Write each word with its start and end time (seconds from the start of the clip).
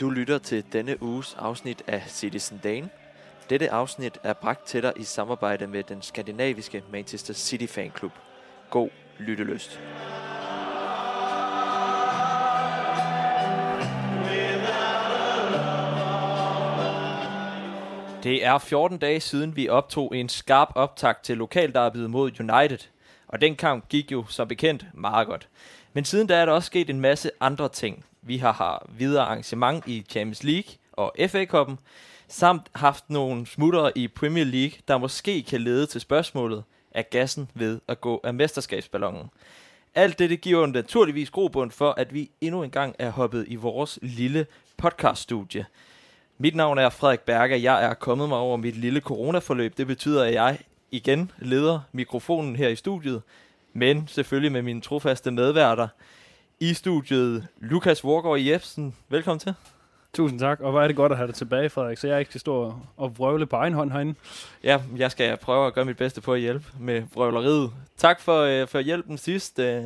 Du 0.00 0.10
lytter 0.10 0.38
til 0.38 0.64
denne 0.72 1.02
uges 1.02 1.36
afsnit 1.38 1.82
af 1.86 2.02
Citizen 2.06 2.60
Dane. 2.62 2.90
Dette 3.50 3.70
afsnit 3.70 4.18
er 4.22 4.32
bragt 4.32 4.66
til 4.66 4.82
dig 4.82 4.92
i 4.96 5.04
samarbejde 5.04 5.66
med 5.66 5.82
den 5.82 6.02
skandinaviske 6.02 6.82
Manchester 6.92 7.34
City 7.34 7.66
Fanklub. 7.66 8.12
God 8.70 8.88
lyttelyst. 9.18 9.80
Det 18.22 18.44
er 18.44 18.58
14 18.58 18.98
dage 18.98 19.20
siden, 19.20 19.56
vi 19.56 19.68
optog 19.68 20.16
en 20.16 20.28
skarp 20.28 20.72
optakt 20.74 21.24
til 21.24 21.36
lokalderbyet 21.36 22.10
mod 22.10 22.40
United. 22.40 22.88
Og 23.28 23.40
den 23.40 23.56
kamp 23.56 23.88
gik 23.88 24.12
jo 24.12 24.24
som 24.28 24.48
bekendt 24.48 24.86
meget 24.94 25.26
godt. 25.26 25.48
Men 25.92 26.04
siden 26.04 26.26
da 26.26 26.34
er 26.34 26.44
der 26.44 26.52
også 26.52 26.66
sket 26.66 26.90
en 26.90 27.00
masse 27.00 27.30
andre 27.40 27.68
ting. 27.68 28.04
Vi 28.22 28.36
har, 28.36 28.52
har 28.52 28.86
videre 28.88 29.24
arrangement 29.24 29.86
i 29.86 30.04
Champions 30.08 30.44
League 30.44 30.70
og 30.92 31.14
FA 31.28 31.44
Cup'en, 31.44 31.76
samt 32.28 32.70
haft 32.74 33.10
nogle 33.10 33.46
smutter 33.46 33.90
i 33.94 34.08
Premier 34.08 34.44
League, 34.44 34.78
der 34.88 34.98
måske 34.98 35.42
kan 35.42 35.60
lede 35.60 35.86
til 35.86 36.00
spørgsmålet, 36.00 36.64
er 36.90 37.02
gassen 37.02 37.50
ved 37.54 37.80
at 37.88 38.00
gå 38.00 38.20
af 38.24 38.34
mesterskabsballonen? 38.34 39.30
Alt 39.94 40.18
dette 40.18 40.36
giver 40.36 40.66
naturligvis 40.66 41.30
grobund 41.30 41.70
for, 41.70 41.90
at 41.90 42.14
vi 42.14 42.30
endnu 42.40 42.62
en 42.62 42.70
gang 42.70 42.94
er 42.98 43.10
hoppet 43.10 43.44
i 43.48 43.54
vores 43.54 43.98
lille 44.02 44.46
podcaststudie. 44.76 45.66
Mit 46.38 46.54
navn 46.54 46.78
er 46.78 46.88
Frederik 46.88 47.20
Berger. 47.20 47.56
Jeg 47.56 47.84
er 47.84 47.94
kommet 47.94 48.28
mig 48.28 48.38
over 48.38 48.56
mit 48.56 48.76
lille 48.76 49.00
coronaforløb. 49.00 49.76
Det 49.76 49.86
betyder, 49.86 50.24
at 50.24 50.34
jeg 50.34 50.58
igen 50.90 51.30
leder 51.38 51.80
mikrofonen 51.92 52.56
her 52.56 52.68
i 52.68 52.76
studiet, 52.76 53.22
men 53.72 54.08
selvfølgelig 54.08 54.52
med 54.52 54.62
mine 54.62 54.80
trofaste 54.80 55.30
medværter 55.30 55.88
i 56.60 56.74
studiet. 56.74 57.46
Lukas 57.60 58.04
Vorgård 58.04 58.40
Jebsen, 58.40 58.94
velkommen 59.08 59.38
til. 59.38 59.54
Tusind 60.12 60.40
tak, 60.40 60.60
og 60.60 60.70
hvor 60.70 60.82
er 60.82 60.86
det 60.86 60.96
godt 60.96 61.12
at 61.12 61.18
have 61.18 61.26
dig 61.26 61.34
tilbage, 61.34 61.70
Frederik, 61.70 61.98
så 61.98 62.08
jeg 62.08 62.18
ikke 62.18 62.30
skal 62.30 62.40
stå 62.40 62.74
og 62.96 63.18
vrøvle 63.18 63.46
på 63.46 63.56
egen 63.56 63.74
hånd 63.74 63.90
herinde. 63.90 64.14
Ja, 64.64 64.80
jeg 64.96 65.10
skal 65.10 65.36
prøve 65.36 65.66
at 65.66 65.74
gøre 65.74 65.84
mit 65.84 65.96
bedste 65.96 66.20
på 66.20 66.32
at 66.32 66.40
hjælpe 66.40 66.64
med 66.80 67.02
vrøvleriet. 67.14 67.70
Tak 67.96 68.20
for, 68.20 68.40
øh, 68.40 68.68
for 68.68 68.80
hjælpen 68.80 69.18
sidst. 69.18 69.58
Øh, 69.58 69.84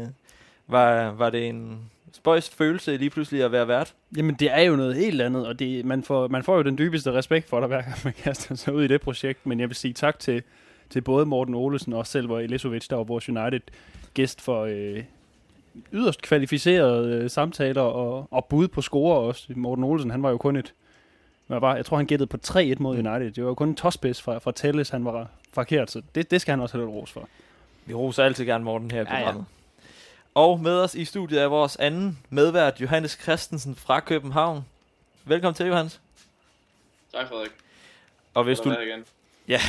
var, 0.67 1.11
var 1.11 1.31
det 1.31 1.49
en 1.49 1.91
spøjs 2.13 2.51
følelse 2.51 2.97
lige 2.97 3.11
pludselig 3.11 3.43
at 3.43 3.53
være 3.53 3.69
vært? 3.69 3.95
Jamen, 4.17 4.35
det 4.35 4.51
er 4.51 4.61
jo 4.61 4.77
noget 4.77 4.95
helt 4.95 5.21
andet, 5.21 5.47
og 5.47 5.59
det, 5.59 5.85
man, 5.85 6.03
får, 6.03 6.29
man 6.29 6.43
får 6.43 6.57
jo 6.57 6.63
den 6.63 6.79
dybeste 6.79 7.13
respekt 7.13 7.49
for 7.49 7.61
dig, 7.61 7.67
hver 7.67 7.83
gang 7.83 7.95
man 8.05 8.13
kaster 8.25 8.55
sig 8.55 8.75
ud 8.75 8.85
i 8.85 8.89
det 8.89 9.01
projekt. 9.01 9.47
Men 9.47 9.61
jeg 9.61 9.69
vil 9.69 9.77
sige 9.77 9.95
tak 9.95 10.19
til, 10.19 10.43
til 10.91 11.01
både 11.01 11.27
Morten 11.27 11.55
Olesen 11.55 11.93
og 11.93 12.07
Selver 12.07 12.39
Elisovic, 12.39 12.89
der 12.89 12.97
var 12.97 13.05
vores 13.05 13.29
United-gæst 13.29 14.41
for 14.41 14.65
øh, 14.65 15.03
yderst 15.93 16.23
kvalificerede 16.23 17.15
øh, 17.15 17.31
samtaler 17.31 17.83
og, 17.83 18.29
og 18.31 18.45
bud 18.45 18.69
på 18.69 18.83
score 18.83 19.19
også. 19.19 19.53
Morten 19.57 19.85
Olsen, 19.85 20.11
han 20.11 20.23
var 20.23 20.31
jo 20.31 20.37
kun 20.37 20.57
et... 20.57 20.75
Hvad 21.47 21.61
var, 21.61 21.77
jeg 21.77 21.87
tror, 21.87 21.97
han 21.97 22.07
gættede 22.07 22.27
på 22.27 22.37
3-1 22.47 22.75
mod 22.79 22.99
United. 22.99 23.31
Det 23.31 23.43
var 23.45 23.49
jo 23.49 23.55
kun 23.55 23.69
en 23.69 23.75
tosspids 23.75 24.23
fra, 24.23 24.39
fra 24.39 24.53
Telles, 24.53 24.91
han 24.91 25.05
var 25.05 25.29
forkert, 25.53 25.91
så 25.91 26.03
det, 26.15 26.31
det 26.31 26.41
skal 26.41 26.53
han 26.53 26.61
også 26.61 26.77
have 26.77 26.87
lidt 26.87 26.97
ros 26.97 27.13
for. 27.13 27.29
Vi 27.87 27.95
roser 27.95 28.25
altid 28.25 28.45
gerne 28.45 28.65
Morten 28.65 28.91
her 28.91 29.01
i 29.01 29.05
programmet. 29.05 29.35
Ja, 29.35 29.39
ja. 29.39 29.45
Og 30.35 30.61
med 30.61 30.81
os 30.81 30.95
i 30.95 31.05
studiet 31.05 31.43
er 31.43 31.47
vores 31.47 31.77
anden 31.77 32.19
medvært, 32.31 32.81
Johannes 32.81 33.19
Christensen 33.23 33.75
fra 33.75 34.01
København. 34.01 34.65
Velkommen 35.25 35.55
til, 35.55 35.67
Johannes. 35.67 36.01
Tak, 37.13 37.29
Frederik. 37.29 37.51
Og 38.35 38.45
hvis 38.45 38.61
du... 38.61 38.73
Igen. 38.73 39.05
Ja, 39.49 39.61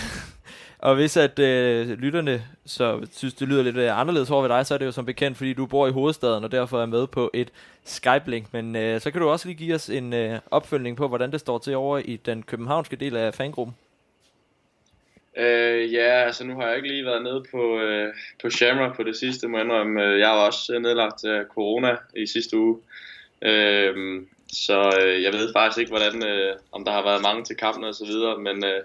og 0.85 0.95
hvis 0.95 1.17
at 1.17 1.39
øh, 1.39 1.89
lytterne 1.89 2.43
så 2.65 3.07
synes, 3.11 3.33
det 3.33 3.47
lyder 3.47 3.63
lidt 3.63 3.77
øh, 3.77 3.99
anderledes 3.99 4.31
over 4.31 4.41
ved 4.41 4.49
dig, 4.49 4.65
så 4.65 4.73
er 4.73 4.77
det 4.77 4.85
jo 4.85 4.91
som 4.91 5.05
bekendt, 5.05 5.37
fordi 5.37 5.53
du 5.53 5.65
bor 5.65 5.87
i 5.87 5.91
hovedstaden, 5.91 6.43
og 6.43 6.51
derfor 6.51 6.81
er 6.81 6.85
med 6.85 7.07
på 7.07 7.31
et 7.33 7.51
Skype-link. 7.85 8.45
Men 8.51 8.75
øh, 8.75 9.01
så 9.01 9.11
kan 9.11 9.21
du 9.21 9.29
også 9.29 9.47
lige 9.47 9.57
give 9.57 9.75
os 9.75 9.89
en 9.89 10.13
øh, 10.13 10.39
opfølgning 10.51 10.97
på, 10.97 11.07
hvordan 11.07 11.31
det 11.31 11.39
står 11.39 11.57
til 11.57 11.75
over 11.75 11.97
i 11.97 12.15
den 12.15 12.43
københavnske 12.43 12.95
del 12.95 13.15
af 13.15 13.33
fangruppen. 13.33 13.75
Øh, 15.37 15.93
ja, 15.93 16.25
altså 16.25 16.43
nu 16.43 16.55
har 16.55 16.67
jeg 16.67 16.75
ikke 16.75 16.87
lige 16.87 17.05
været 17.05 17.23
nede 17.23 17.43
på, 17.51 17.79
øh, 17.79 18.13
på 18.41 18.49
Shamrock 18.49 18.95
på 18.95 19.03
det 19.03 19.15
sidste, 19.15 19.47
må 19.47 19.57
jeg 19.57 19.65
øh, 19.67 20.19
Jeg 20.19 20.29
var 20.29 20.45
også 20.45 20.73
øh, 20.73 20.81
nedlagt 20.81 21.25
af 21.25 21.45
corona 21.53 21.95
i 22.15 22.27
sidste 22.27 22.57
uge. 22.57 22.77
Øh, 23.41 24.21
så 24.47 24.99
øh, 25.03 25.23
jeg 25.23 25.33
ved 25.33 25.53
faktisk 25.53 25.79
ikke, 25.79 25.91
hvordan, 25.91 26.25
øh, 26.25 26.55
om 26.71 26.85
der 26.85 26.91
har 26.91 27.03
været 27.03 27.21
mange 27.21 27.43
til 27.43 27.55
kampen 27.55 27.83
og 27.83 27.95
så 27.95 28.05
videre, 28.05 28.37
men 28.37 28.65
øh, 28.65 28.81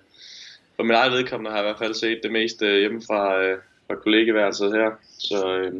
for 0.81 0.85
min 0.85 0.97
eget 0.97 1.13
vedkommende 1.13 1.51
har 1.51 1.59
jeg 1.59 1.65
i 1.65 1.69
hvert 1.69 1.79
fald 1.79 1.95
set 1.95 2.21
det 2.23 2.33
meste 2.33 2.79
hjemme 2.79 3.03
fra, 3.07 3.43
øh, 3.43 3.59
fra 3.87 3.95
kollegeværelset 3.95 4.73
her. 4.73 4.91
Så 5.19 5.57
øh, 5.57 5.73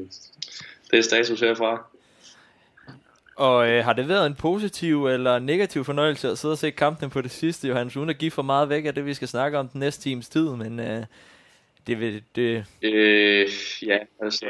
det 0.91 0.99
er 0.99 1.03
status 1.03 1.41
herfra. 1.41 1.85
Og 3.37 3.69
øh, 3.69 3.85
har 3.85 3.93
det 3.93 4.09
været 4.09 4.27
en 4.27 4.35
positiv 4.35 5.07
eller 5.07 5.39
negativ 5.39 5.85
fornøjelse 5.85 6.29
at 6.29 6.39
sidde 6.39 6.53
og 6.53 6.59
se 6.59 6.71
kampen 6.71 7.11
på 7.11 7.21
det 7.21 7.31
sidste, 7.31 7.69
Johannes, 7.69 7.97
uden 7.97 8.11
at 8.11 8.19
give 8.19 8.31
for 8.31 8.43
meget 8.43 8.69
væk 8.69 8.85
af 8.85 8.95
det, 8.95 9.07
vi 9.07 9.15
skal 9.15 9.29
snakke 9.29 9.59
om 9.59 9.69
den 9.69 9.81
næste 9.81 10.03
times 10.03 10.29
tid, 10.29 10.49
men 10.49 10.81
øh, 10.81 11.05
det 11.87 12.01
vil... 12.01 12.23
Det... 12.37 12.65
Øh, 12.83 13.49
ja, 13.87 13.99
altså, 14.23 14.47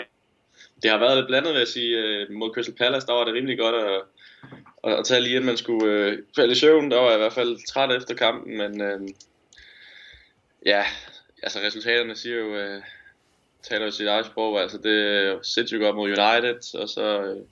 det 0.83 0.91
har 0.91 0.99
været 0.99 1.17
lidt 1.17 1.27
blandet, 1.27 1.53
vil 1.53 1.59
jeg 1.59 1.69
sige. 1.69 1.99
Øh, 1.99 2.31
mod 2.31 2.55
Crystal 2.55 2.75
Palace, 2.75 3.07
der 3.07 3.13
var 3.13 3.25
det 3.25 3.35
rimelig 3.35 3.59
godt 3.59 3.75
at, 3.75 4.03
at, 4.85 4.99
at 4.99 5.05
tage 5.05 5.21
lige, 5.21 5.37
at 5.37 5.45
man 5.45 5.57
skulle 5.57 5.93
øh, 5.93 6.19
falde 6.37 6.53
i 6.53 6.57
søvn. 6.57 6.91
Der 6.91 6.97
var 6.97 7.07
jeg 7.07 7.17
i 7.17 7.23
hvert 7.23 7.33
fald 7.33 7.67
træt 7.73 7.97
efter 7.97 8.15
kampen, 8.15 8.59
men 8.59 8.81
øh, 8.81 9.01
ja, 10.67 10.85
altså 11.43 11.59
resultaterne 11.59 12.17
siger 12.17 12.37
jo, 12.37 12.57
øh, 12.57 12.83
taler 13.63 13.85
jo 13.85 13.91
sit 13.91 14.07
eget 14.07 14.27
sprog. 14.27 14.61
Altså 14.61 14.79
det 14.79 15.07
er 15.07 15.43
sindssygt 15.43 15.81
godt 15.81 15.97
mod 15.97 16.09
United, 16.09 16.75
og 16.81 16.89
så... 16.89 17.23
Øh, 17.23 17.43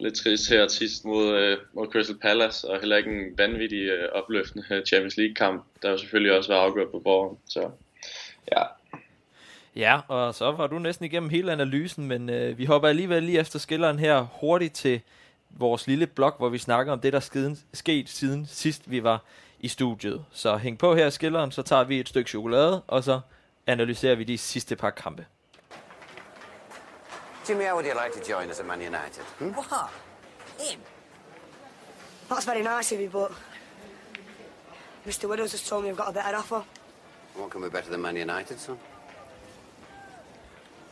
lidt 0.00 0.14
trist 0.14 0.48
her 0.48 0.68
sidst 0.68 1.04
mod, 1.04 1.36
øh, 1.36 1.58
mod 1.72 1.86
Crystal 1.86 2.18
Palace, 2.18 2.68
og 2.68 2.80
heller 2.80 2.96
ikke 2.96 3.10
en 3.10 3.38
vanvittig 3.38 3.82
øh, 3.82 4.08
opløftende 4.12 4.64
øh, 4.70 4.84
Champions 4.84 5.16
League-kamp, 5.16 5.64
der 5.82 5.90
jo 5.90 5.98
selvfølgelig 5.98 6.38
også 6.38 6.52
var 6.52 6.60
afgjort 6.60 6.90
på 6.90 6.98
borgen. 6.98 7.38
Så 7.48 7.70
ja, 8.52 8.62
Ja, 9.76 10.00
og 10.08 10.34
så 10.34 10.50
var 10.52 10.66
du 10.66 10.78
næsten 10.78 11.04
igennem 11.04 11.30
hele 11.30 11.52
analysen, 11.52 12.08
men 12.08 12.30
øh, 12.30 12.58
vi 12.58 12.64
hopper 12.64 12.88
alligevel 12.88 13.22
lige 13.22 13.40
efter 13.40 13.58
skilleren 13.58 13.98
her 13.98 14.26
hurtigt 14.40 14.74
til 14.74 15.00
vores 15.50 15.86
lille 15.86 16.06
blog, 16.06 16.34
hvor 16.38 16.48
vi 16.48 16.58
snakker 16.58 16.92
om 16.92 17.00
det, 17.00 17.12
der 17.12 17.18
er 17.18 17.54
sket 17.72 18.08
siden 18.08 18.46
sidst 18.46 18.90
vi 18.90 19.02
var 19.02 19.24
i 19.62 19.68
studiet. 19.68 20.24
Så 20.32 20.56
hæng 20.56 20.78
på 20.78 20.94
her 20.94 21.06
i 21.06 21.10
skilleren, 21.10 21.52
så 21.52 21.62
tager 21.62 21.84
vi 21.84 22.00
et 22.00 22.08
stykke 22.08 22.30
chokolade, 22.30 22.82
og 22.86 23.04
så 23.04 23.20
analyserer 23.66 24.14
vi 24.14 24.24
de 24.24 24.38
sidste 24.38 24.76
par 24.76 24.90
kampe. 24.90 25.26
Jimmy, 27.48 27.64
how 27.64 27.74
would 27.74 27.86
you 27.86 27.94
like 28.04 28.20
to 28.20 28.32
join 28.32 28.50
us 28.50 28.60
at 28.60 28.66
Man 28.66 28.78
United? 28.80 29.24
Hmm? 29.38 29.48
What? 29.48 29.90
Him? 30.58 30.80
That's 32.30 32.46
very 32.46 32.62
nice 32.62 32.94
of 32.94 33.00
you, 33.00 33.10
but 33.10 33.30
Mr. 35.06 35.28
Widows 35.28 35.52
just 35.52 35.68
told 35.68 35.84
me 35.84 35.90
I've 35.90 35.96
got 35.96 36.08
a 36.08 36.12
better 36.12 36.38
offer. 36.38 36.62
What 37.36 37.50
can 37.50 37.60
be 37.60 37.68
better 37.70 37.90
than 37.90 38.00
Man 38.00 38.16
United, 38.16 38.58
son? 38.58 38.78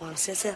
Man 0.00 0.16
City. 0.16 0.54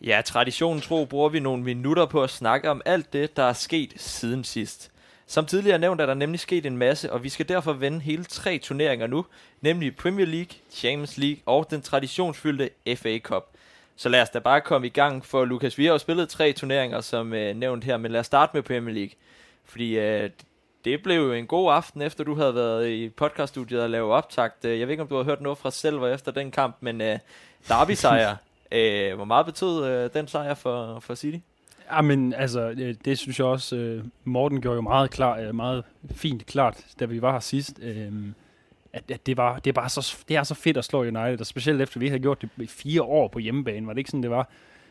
Ja, 0.00 0.22
traditionen 0.24 0.80
tro 0.80 1.04
bruger 1.04 1.28
vi 1.28 1.40
nogle 1.40 1.62
minutter 1.62 2.06
på 2.06 2.22
at 2.22 2.30
snakke 2.30 2.70
om 2.70 2.82
alt 2.84 3.12
det, 3.12 3.36
der 3.36 3.42
er 3.42 3.52
sket 3.52 3.94
siden 3.96 4.44
sidst. 4.44 4.91
Som 5.32 5.46
tidligere 5.46 5.78
nævnt 5.78 6.00
er 6.00 6.06
der 6.06 6.14
nemlig 6.14 6.40
sket 6.40 6.66
en 6.66 6.76
masse, 6.76 7.12
og 7.12 7.24
vi 7.24 7.28
skal 7.28 7.48
derfor 7.48 7.72
vende 7.72 8.00
hele 8.00 8.24
tre 8.24 8.58
turneringer 8.58 9.06
nu, 9.06 9.26
nemlig 9.60 9.96
Premier 9.96 10.26
League, 10.26 10.56
Champions 10.70 11.18
League 11.18 11.42
og 11.46 11.70
den 11.70 11.82
traditionsfyldte 11.82 12.70
FA 12.96 13.18
Cup. 13.18 13.44
Så 13.96 14.08
lad 14.08 14.22
os 14.22 14.30
da 14.30 14.38
bare 14.38 14.60
komme 14.60 14.86
i 14.86 14.90
gang, 14.90 15.26
for 15.26 15.44
Lukas, 15.44 15.78
vi 15.78 15.84
har 15.84 15.92
jo 15.92 15.98
spillet 15.98 16.28
tre 16.28 16.52
turneringer, 16.52 17.00
som 17.00 17.32
øh, 17.32 17.56
nævnt 17.56 17.84
her, 17.84 17.96
men 17.96 18.12
lad 18.12 18.20
os 18.20 18.26
starte 18.26 18.50
med 18.54 18.62
Premier 18.62 18.94
League. 18.94 19.10
Fordi 19.64 19.98
øh, 19.98 20.30
det 20.84 21.02
blev 21.02 21.16
jo 21.16 21.32
en 21.32 21.46
god 21.46 21.72
aften, 21.72 22.02
efter 22.02 22.24
du 22.24 22.34
havde 22.34 22.54
været 22.54 22.88
i 22.88 23.08
podcaststudiet 23.08 23.82
og 23.82 23.90
lavet 23.90 24.12
optakt. 24.12 24.64
Øh, 24.64 24.80
jeg 24.80 24.86
ved 24.88 24.92
ikke, 24.92 25.02
om 25.02 25.08
du 25.08 25.16
har 25.16 25.24
hørt 25.24 25.40
noget 25.40 25.58
fra 25.58 25.70
Selver 25.70 26.08
efter 26.08 26.32
den 26.32 26.50
kamp, 26.50 26.76
men 26.80 27.00
øh, 27.00 27.18
Derby-sejr, 27.68 28.36
øh, 28.72 29.14
hvor 29.14 29.24
meget 29.24 29.46
betød 29.46 29.86
øh, 29.86 30.10
den 30.14 30.28
sejr 30.28 30.54
for, 30.54 31.00
for 31.00 31.14
City? 31.14 31.38
Ja, 31.92 32.00
men 32.00 32.32
altså, 32.32 32.68
det, 32.74 33.04
det 33.04 33.18
synes 33.18 33.38
jeg 33.38 33.46
også, 33.46 33.76
øh, 33.76 34.04
Morten 34.24 34.60
gjorde 34.60 34.74
jo 34.74 34.80
meget, 34.80 35.10
klar, 35.10 35.38
øh, 35.38 35.54
meget 35.54 35.84
fint 36.10 36.46
klart, 36.46 36.86
da 37.00 37.04
vi 37.04 37.22
var 37.22 37.32
her 37.32 37.40
sidst. 37.40 37.78
Øh, 37.82 38.12
at, 38.92 39.10
at 39.10 39.26
det, 39.26 39.36
var, 39.36 39.58
det, 39.58 39.70
er 39.70 39.72
bare 39.72 39.88
så, 39.88 40.16
det 40.28 40.36
er 40.36 40.42
så 40.42 40.54
fedt 40.54 40.76
at 40.76 40.84
slå 40.84 41.00
United, 41.00 41.40
og 41.40 41.46
specielt 41.46 41.82
efter 41.82 42.00
vi 42.00 42.08
havde 42.08 42.20
gjort 42.20 42.42
det 42.42 42.50
i 42.56 42.66
fire 42.66 43.02
år 43.02 43.28
på 43.28 43.38
hjemmebane, 43.38 43.86
var 43.86 43.92
det 43.92 43.98
ikke 43.98 44.10
sådan, 44.10 44.22
det 44.22 44.30
var 44.30 44.48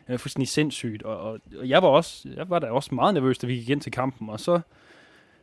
øh, 0.08 0.18
fuldstændig 0.18 0.48
sindssygt, 0.48 1.02
og, 1.02 1.20
og, 1.20 1.38
og, 1.58 1.68
jeg 1.68 1.82
var 1.82 1.88
også, 1.88 2.28
jeg 2.36 2.50
var 2.50 2.58
da 2.58 2.66
også 2.66 2.94
meget 2.94 3.14
nervøs, 3.14 3.38
da 3.38 3.46
vi 3.46 3.54
gik 3.54 3.68
ind 3.68 3.80
til 3.80 3.92
kampen, 3.92 4.30
og 4.30 4.40
så, 4.40 4.60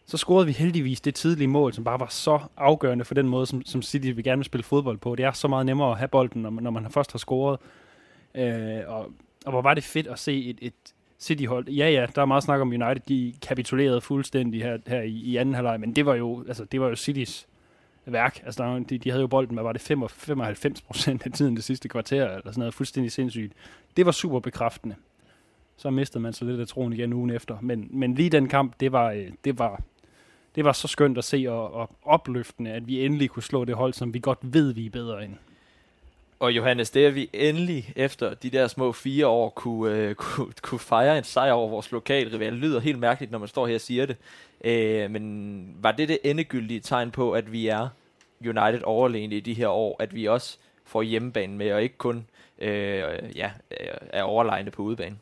så 0.05 0.17
scorede 0.17 0.45
vi 0.45 0.51
heldigvis 0.51 1.01
det 1.01 1.15
tidlige 1.15 1.47
mål, 1.47 1.73
som 1.73 1.83
bare 1.83 2.00
var 2.00 2.07
så 2.09 2.39
afgørende 2.57 3.05
for 3.05 3.13
den 3.13 3.27
måde, 3.27 3.45
som, 3.45 3.65
som 3.65 3.81
City 3.81 4.07
vil 4.07 4.23
gerne 4.23 4.39
vil 4.39 4.45
spille 4.45 4.63
fodbold 4.63 4.97
på. 4.97 5.15
Det 5.15 5.25
er 5.25 5.31
så 5.31 5.47
meget 5.47 5.65
nemmere 5.65 5.91
at 5.91 5.97
have 5.97 6.07
bolden, 6.07 6.41
når 6.41 6.50
man, 6.50 6.63
når 6.63 6.71
man 6.71 6.91
først 6.91 7.12
har 7.12 7.19
scoret. 7.19 7.59
Øh, 8.35 8.79
og, 8.88 9.12
og 9.45 9.51
hvor 9.51 9.62
var 9.62 9.73
det 9.73 9.83
fedt 9.83 10.07
at 10.07 10.19
se 10.19 10.45
et, 10.45 10.57
et 10.62 10.73
City-hold. 11.19 11.69
Ja, 11.69 11.89
ja, 11.89 12.06
der 12.16 12.21
er 12.21 12.25
meget 12.25 12.44
snak 12.44 12.62
om 12.62 12.68
United, 12.68 13.00
de 13.07 13.33
kapitulerede 13.42 14.01
fuldstændig 14.01 14.63
her, 14.63 14.77
her 14.88 15.01
i, 15.01 15.12
i 15.12 15.38
anden 15.38 15.56
halvleg, 15.56 15.80
men 15.80 15.95
det 15.95 16.06
var 16.06 16.16
jo, 16.16 16.44
altså, 16.48 16.66
det 16.66 16.81
var 16.81 16.88
jo 16.88 16.95
Citys 16.95 17.48
værk. 18.06 18.42
Altså, 18.45 18.63
der, 18.63 18.80
de, 18.80 18.98
de 18.98 19.10
havde 19.10 19.21
jo 19.21 19.27
bolden, 19.27 19.56
hvad 19.56 19.63
var 19.63 19.71
det, 19.71 19.81
95 19.81 20.81
procent 20.81 21.25
af 21.25 21.31
tiden 21.31 21.56
det 21.56 21.63
sidste 21.63 21.89
kvarter, 21.89 22.25
eller 22.25 22.51
sådan 22.51 22.60
noget, 22.60 22.74
fuldstændig 22.74 23.12
sindssygt. 23.12 23.54
Det 23.98 24.06
var 24.06 24.12
super 24.12 24.39
bekræftende. 24.39 24.95
så 25.77 25.89
mistede 25.89 26.21
man 26.21 26.33
så 26.33 26.45
lidt 26.45 26.60
af 26.60 26.68
troen 26.68 26.94
igen 26.94 27.13
ugen 27.13 27.30
efter. 27.30 27.57
Men, 27.62 27.88
men 27.92 28.15
lige 28.15 28.30
den 28.30 28.48
kamp, 28.48 28.80
det 28.80 28.92
var, 28.92 29.12
øh, 29.12 29.31
det 29.44 29.60
var, 29.60 29.81
det 30.56 30.65
var 30.65 30.72
så 30.72 30.88
skønt 30.88 31.18
at 31.18 31.24
se 31.24 31.45
og, 31.50 31.74
og 31.74 31.89
opløftende, 32.04 32.72
at 32.72 32.88
vi 32.88 33.06
endelig 33.06 33.30
kunne 33.30 33.44
slå 33.44 33.65
det 33.65 33.75
hold, 33.75 33.94
som 33.94 34.13
vi 34.13 34.19
godt 34.19 34.39
ved, 34.42 34.74
vi 34.74 34.86
er 34.86 34.89
bedre 34.89 35.25
end. 35.25 35.33
Og 36.39 36.51
Johannes, 36.51 36.89
det 36.89 37.06
er 37.06 37.12
vi 37.12 37.30
endelig 37.33 37.94
efter 37.95 38.33
de 38.33 38.50
der 38.50 38.68
små 38.68 38.91
fire 38.91 39.27
år 39.27 39.50
kunne, 39.50 39.95
øh, 39.95 40.15
kunne, 40.24 40.53
kunne 40.62 40.80
fejre 40.80 41.18
en 41.18 41.24
sejr 41.24 41.51
over 41.51 41.69
vores 41.69 41.91
lokale 41.91 42.33
rival. 42.33 42.51
Det 42.51 42.59
lyder 42.59 42.80
helt 42.80 43.00
mærkeligt, 43.00 43.31
når 43.31 43.39
man 43.39 43.47
står 43.47 43.68
her 43.68 43.75
og 43.75 43.81
siger 43.81 44.06
det. 44.06 44.18
Øh, 44.63 45.12
men 45.12 45.75
var 45.81 45.91
det 45.91 46.09
det 46.09 46.19
endegyldige 46.24 46.80
tegn 46.80 47.12
på, 47.12 47.31
at 47.31 47.51
vi 47.51 47.68
er 47.68 47.89
United 48.41 48.81
overlegne 48.83 49.36
i 49.36 49.39
de 49.39 49.53
her 49.53 49.68
år, 49.68 49.95
at 50.00 50.15
vi 50.15 50.25
også 50.25 50.57
får 50.86 51.01
hjemmebane 51.01 51.57
med, 51.57 51.71
og 51.71 51.83
ikke 51.83 51.97
kun 51.97 52.27
øh, 52.59 53.03
ja, 53.36 53.51
øh, 53.71 53.88
er 54.13 54.24
overlegne 54.24 54.71
på 54.71 54.81
udebane? 54.81 55.18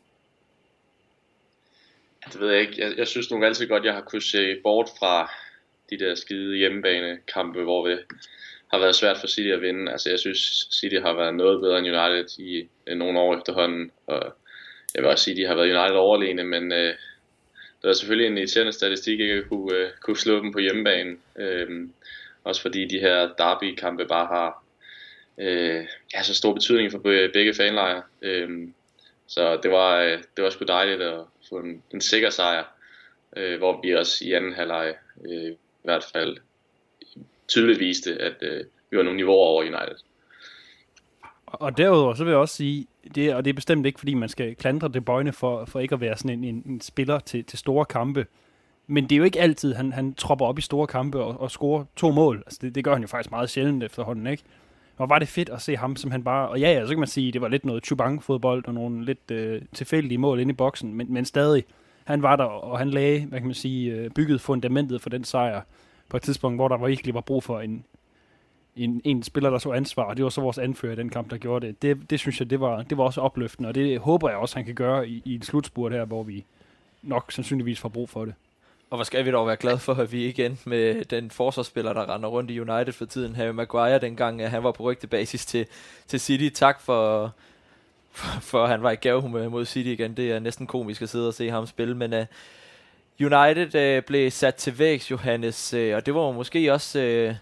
Det 2.33 2.39
ved 2.39 2.51
jeg 2.51 2.61
ikke. 2.61 2.81
Jeg, 2.81 2.97
jeg 2.97 3.07
synes 3.07 3.31
nok 3.31 3.43
altid 3.43 3.67
godt, 3.67 3.81
at 3.81 3.85
jeg 3.85 3.93
har 3.93 4.01
kunnet 4.01 4.23
se 4.23 4.55
bort 4.63 4.89
fra 4.99 5.31
de 5.89 5.99
der 5.99 6.15
skide 6.15 6.57
hjemmebanekampe, 6.57 7.63
hvor 7.63 7.87
vi 7.87 7.95
har 8.71 8.79
været 8.79 8.95
svært 8.95 9.17
for 9.17 9.27
City 9.27 9.49
at 9.49 9.61
vinde. 9.61 9.91
Altså 9.91 10.09
jeg 10.09 10.19
synes, 10.19 10.67
City 10.71 10.95
har 10.95 11.13
været 11.13 11.35
noget 11.35 11.61
bedre 11.61 11.79
end 11.79 11.87
United 11.87 12.39
i 12.39 12.67
øh, 12.87 12.97
nogle 12.97 13.19
år 13.19 13.37
efterhånden, 13.37 13.91
og 14.07 14.35
jeg 14.95 15.03
vil 15.03 15.11
også 15.11 15.23
sige, 15.23 15.33
at 15.33 15.37
de 15.37 15.45
har 15.45 15.55
været 15.55 15.77
United 15.77 15.95
overlegne, 15.95 16.43
men 16.43 16.71
øh, 16.71 16.93
det 17.81 17.89
er 17.89 17.93
selvfølgelig 17.93 18.27
en 18.27 18.37
irriterende 18.37 18.73
statistik 18.73 19.19
ikke 19.19 19.33
at 19.33 19.49
kunne, 19.49 19.75
øh, 19.75 19.89
kunne 20.01 20.17
slå 20.17 20.39
dem 20.39 20.51
på 20.51 20.59
hjemmebane. 20.59 21.17
Øh, 21.35 21.87
også 22.43 22.61
fordi 22.61 22.85
de 22.85 22.99
her 22.99 23.29
derby-kampe 23.37 24.05
bare 24.05 24.25
har 24.25 24.63
øh, 25.37 25.85
ja, 26.13 26.23
så 26.23 26.35
stor 26.35 26.53
betydning 26.53 26.91
for 26.91 26.99
begge 27.33 27.53
fanlejre. 27.53 28.03
Øh, 28.21 28.49
så 29.27 29.59
det 29.63 29.71
var, 29.71 30.01
øh, 30.01 30.17
det 30.37 30.43
var 30.43 30.49
sgu 30.49 30.65
dejligt 30.65 31.01
at 31.01 31.19
få 31.49 31.59
en, 31.59 31.83
en 31.93 32.01
sikker 32.01 32.29
sejr, 32.29 32.63
øh, 33.37 33.57
hvor 33.57 33.81
vi 33.81 33.95
også 33.95 34.25
i 34.25 34.33
anden 34.33 34.53
halvleg 34.53 34.95
øh, 35.25 35.51
i 35.51 35.57
hvert 35.83 36.03
fald 36.13 36.37
tydeligt 37.47 37.79
viste, 37.79 38.21
at 38.21 38.35
øh, 38.41 38.63
vi 38.91 38.97
var 38.97 39.03
nogle 39.03 39.17
niveauer 39.17 39.45
over 39.45 39.61
United. 39.61 39.95
Og 41.45 41.77
derudover, 41.77 42.13
så 42.13 42.23
vil 42.23 42.31
jeg 42.31 42.39
også 42.39 42.55
sige, 42.55 42.87
det, 43.15 43.35
og 43.35 43.45
det 43.45 43.49
er 43.49 43.53
bestemt 43.53 43.85
ikke, 43.85 43.99
fordi 43.99 44.13
man 44.13 44.29
skal 44.29 44.55
klandre 44.55 44.87
det 44.87 45.05
bøjne 45.05 45.33
for, 45.33 45.65
for 45.65 45.79
ikke 45.79 45.95
at 45.95 46.01
være 46.01 46.17
sådan 46.17 46.43
en, 46.43 46.43
en, 46.43 46.63
en 46.65 46.81
spiller 46.81 47.19
til, 47.19 47.43
til 47.43 47.59
store 47.59 47.85
kampe. 47.85 48.25
Men 48.87 49.03
det 49.03 49.11
er 49.11 49.17
jo 49.17 49.23
ikke 49.23 49.41
altid, 49.41 49.73
han, 49.73 49.91
han 49.91 50.13
tropper 50.13 50.45
op 50.45 50.59
i 50.59 50.61
store 50.61 50.87
kampe 50.87 51.19
og, 51.19 51.41
og 51.41 51.51
scorer 51.51 51.85
to 51.95 52.11
mål. 52.11 52.43
Altså 52.45 52.59
det, 52.61 52.75
det 52.75 52.83
gør 52.83 52.93
han 52.93 53.01
jo 53.01 53.07
faktisk 53.07 53.31
meget 53.31 53.49
sjældent 53.49 53.83
efterhånden, 53.83 54.27
ikke? 54.27 54.43
Og 54.97 55.09
var 55.09 55.19
det 55.19 55.27
fedt 55.27 55.49
at 55.49 55.61
se 55.61 55.75
ham, 55.75 55.95
som 55.95 56.11
han 56.11 56.23
bare... 56.23 56.49
Og 56.49 56.59
ja, 56.59 56.71
ja, 56.71 56.85
så 56.85 56.89
kan 56.89 56.99
man 56.99 57.07
sige, 57.07 57.31
det 57.31 57.41
var 57.41 57.47
lidt 57.47 57.65
noget 57.65 57.85
Chubank-fodbold 57.85 58.67
og 58.67 58.73
nogle 58.73 59.05
lidt 59.05 59.31
øh, 59.31 59.61
tilfældige 59.73 60.17
mål 60.17 60.39
inde 60.39 60.51
i 60.51 60.55
boksen, 60.55 60.93
men, 60.93 61.13
men 61.13 61.25
stadig, 61.25 61.63
han 62.03 62.21
var 62.21 62.35
der, 62.35 62.43
og 62.43 62.79
han 62.79 62.89
lagde, 62.89 63.25
hvad 63.25 63.39
kan 63.39 63.47
man 63.47 63.55
sige, 63.55 63.91
øh, 63.91 64.09
bygget 64.09 64.41
fundamentet 64.41 65.01
for 65.01 65.09
den 65.09 65.23
sejr 65.23 65.61
på 66.09 66.17
et 66.17 66.23
tidspunkt, 66.23 66.57
hvor 66.57 66.67
der 66.67 66.85
virkelig 66.85 67.13
var 67.13 67.21
brug 67.21 67.43
for 67.43 67.59
en, 67.59 67.85
en, 68.75 69.01
en 69.03 69.23
spiller, 69.23 69.49
der 69.49 69.57
så 69.57 69.71
ansvar, 69.71 70.03
og 70.03 70.17
det 70.17 70.23
var 70.23 70.29
så 70.29 70.41
vores 70.41 70.57
anfører 70.57 70.93
i 70.93 70.95
den 70.95 71.09
kamp, 71.09 71.31
der 71.31 71.37
gjorde 71.37 71.67
det. 71.67 71.81
Det, 71.81 72.09
det 72.09 72.19
synes 72.19 72.39
jeg, 72.39 72.49
det 72.49 72.59
var, 72.59 72.83
det 72.83 72.97
var 72.97 73.03
også 73.03 73.21
opløftende, 73.21 73.69
og 73.69 73.75
det 73.75 73.99
håber 73.99 74.29
jeg 74.29 74.37
også, 74.37 74.55
han 74.55 74.65
kan 74.65 74.75
gøre 74.75 75.09
i, 75.09 75.21
i 75.25 75.35
en 75.35 75.41
slutspurt 75.41 75.91
her, 75.91 76.05
hvor 76.05 76.23
vi 76.23 76.45
nok 77.01 77.31
sandsynligvis 77.31 77.79
får 77.79 77.89
brug 77.89 78.09
for 78.09 78.25
det. 78.25 78.33
Og 78.89 78.97
hvor 78.97 79.03
skal 79.03 79.25
vi 79.25 79.31
dog 79.31 79.47
være 79.47 79.55
glade 79.55 79.77
for, 79.77 79.93
at 79.93 80.11
vi 80.11 80.27
igen 80.27 80.59
med 80.65 81.05
den 81.05 81.31
forsvarsspiller, 81.31 81.93
der 81.93 82.13
render 82.13 82.29
rundt 82.29 82.51
i 82.51 82.59
United 82.59 82.93
for 82.93 83.05
tiden, 83.05 83.35
Harry 83.35 83.51
Maguire, 83.51 83.99
dengang 83.99 84.49
han 84.49 84.63
var 84.63 84.71
på 84.71 84.83
rygtebasis 84.83 85.45
til, 85.45 85.65
til 86.07 86.19
City. 86.19 86.49
Tak 86.53 86.81
for, 86.81 87.31
for, 88.11 88.41
for, 88.41 88.63
at 88.63 88.69
han 88.69 88.83
var 88.83 88.91
i 88.91 88.95
gavehumør 88.95 89.49
mod 89.49 89.65
City 89.65 89.87
igen. 89.87 90.17
Det 90.17 90.31
er 90.31 90.39
næsten 90.39 90.67
komisk 90.67 91.01
at 91.01 91.09
sidde 91.09 91.27
og 91.27 91.33
se 91.33 91.49
ham 91.49 91.67
spille, 91.67 91.95
men 91.95 92.13
uh, 92.13 92.19
United 93.21 93.97
uh, 93.97 94.03
blev 94.03 94.31
sat 94.31 94.55
til 94.55 94.79
vægs, 94.79 95.11
Johannes, 95.11 95.73
uh, 95.73 95.95
og 95.95 96.05
det 96.05 96.15
var 96.15 96.31
måske 96.31 96.73
også 96.73 97.27
uh, 97.29 97.35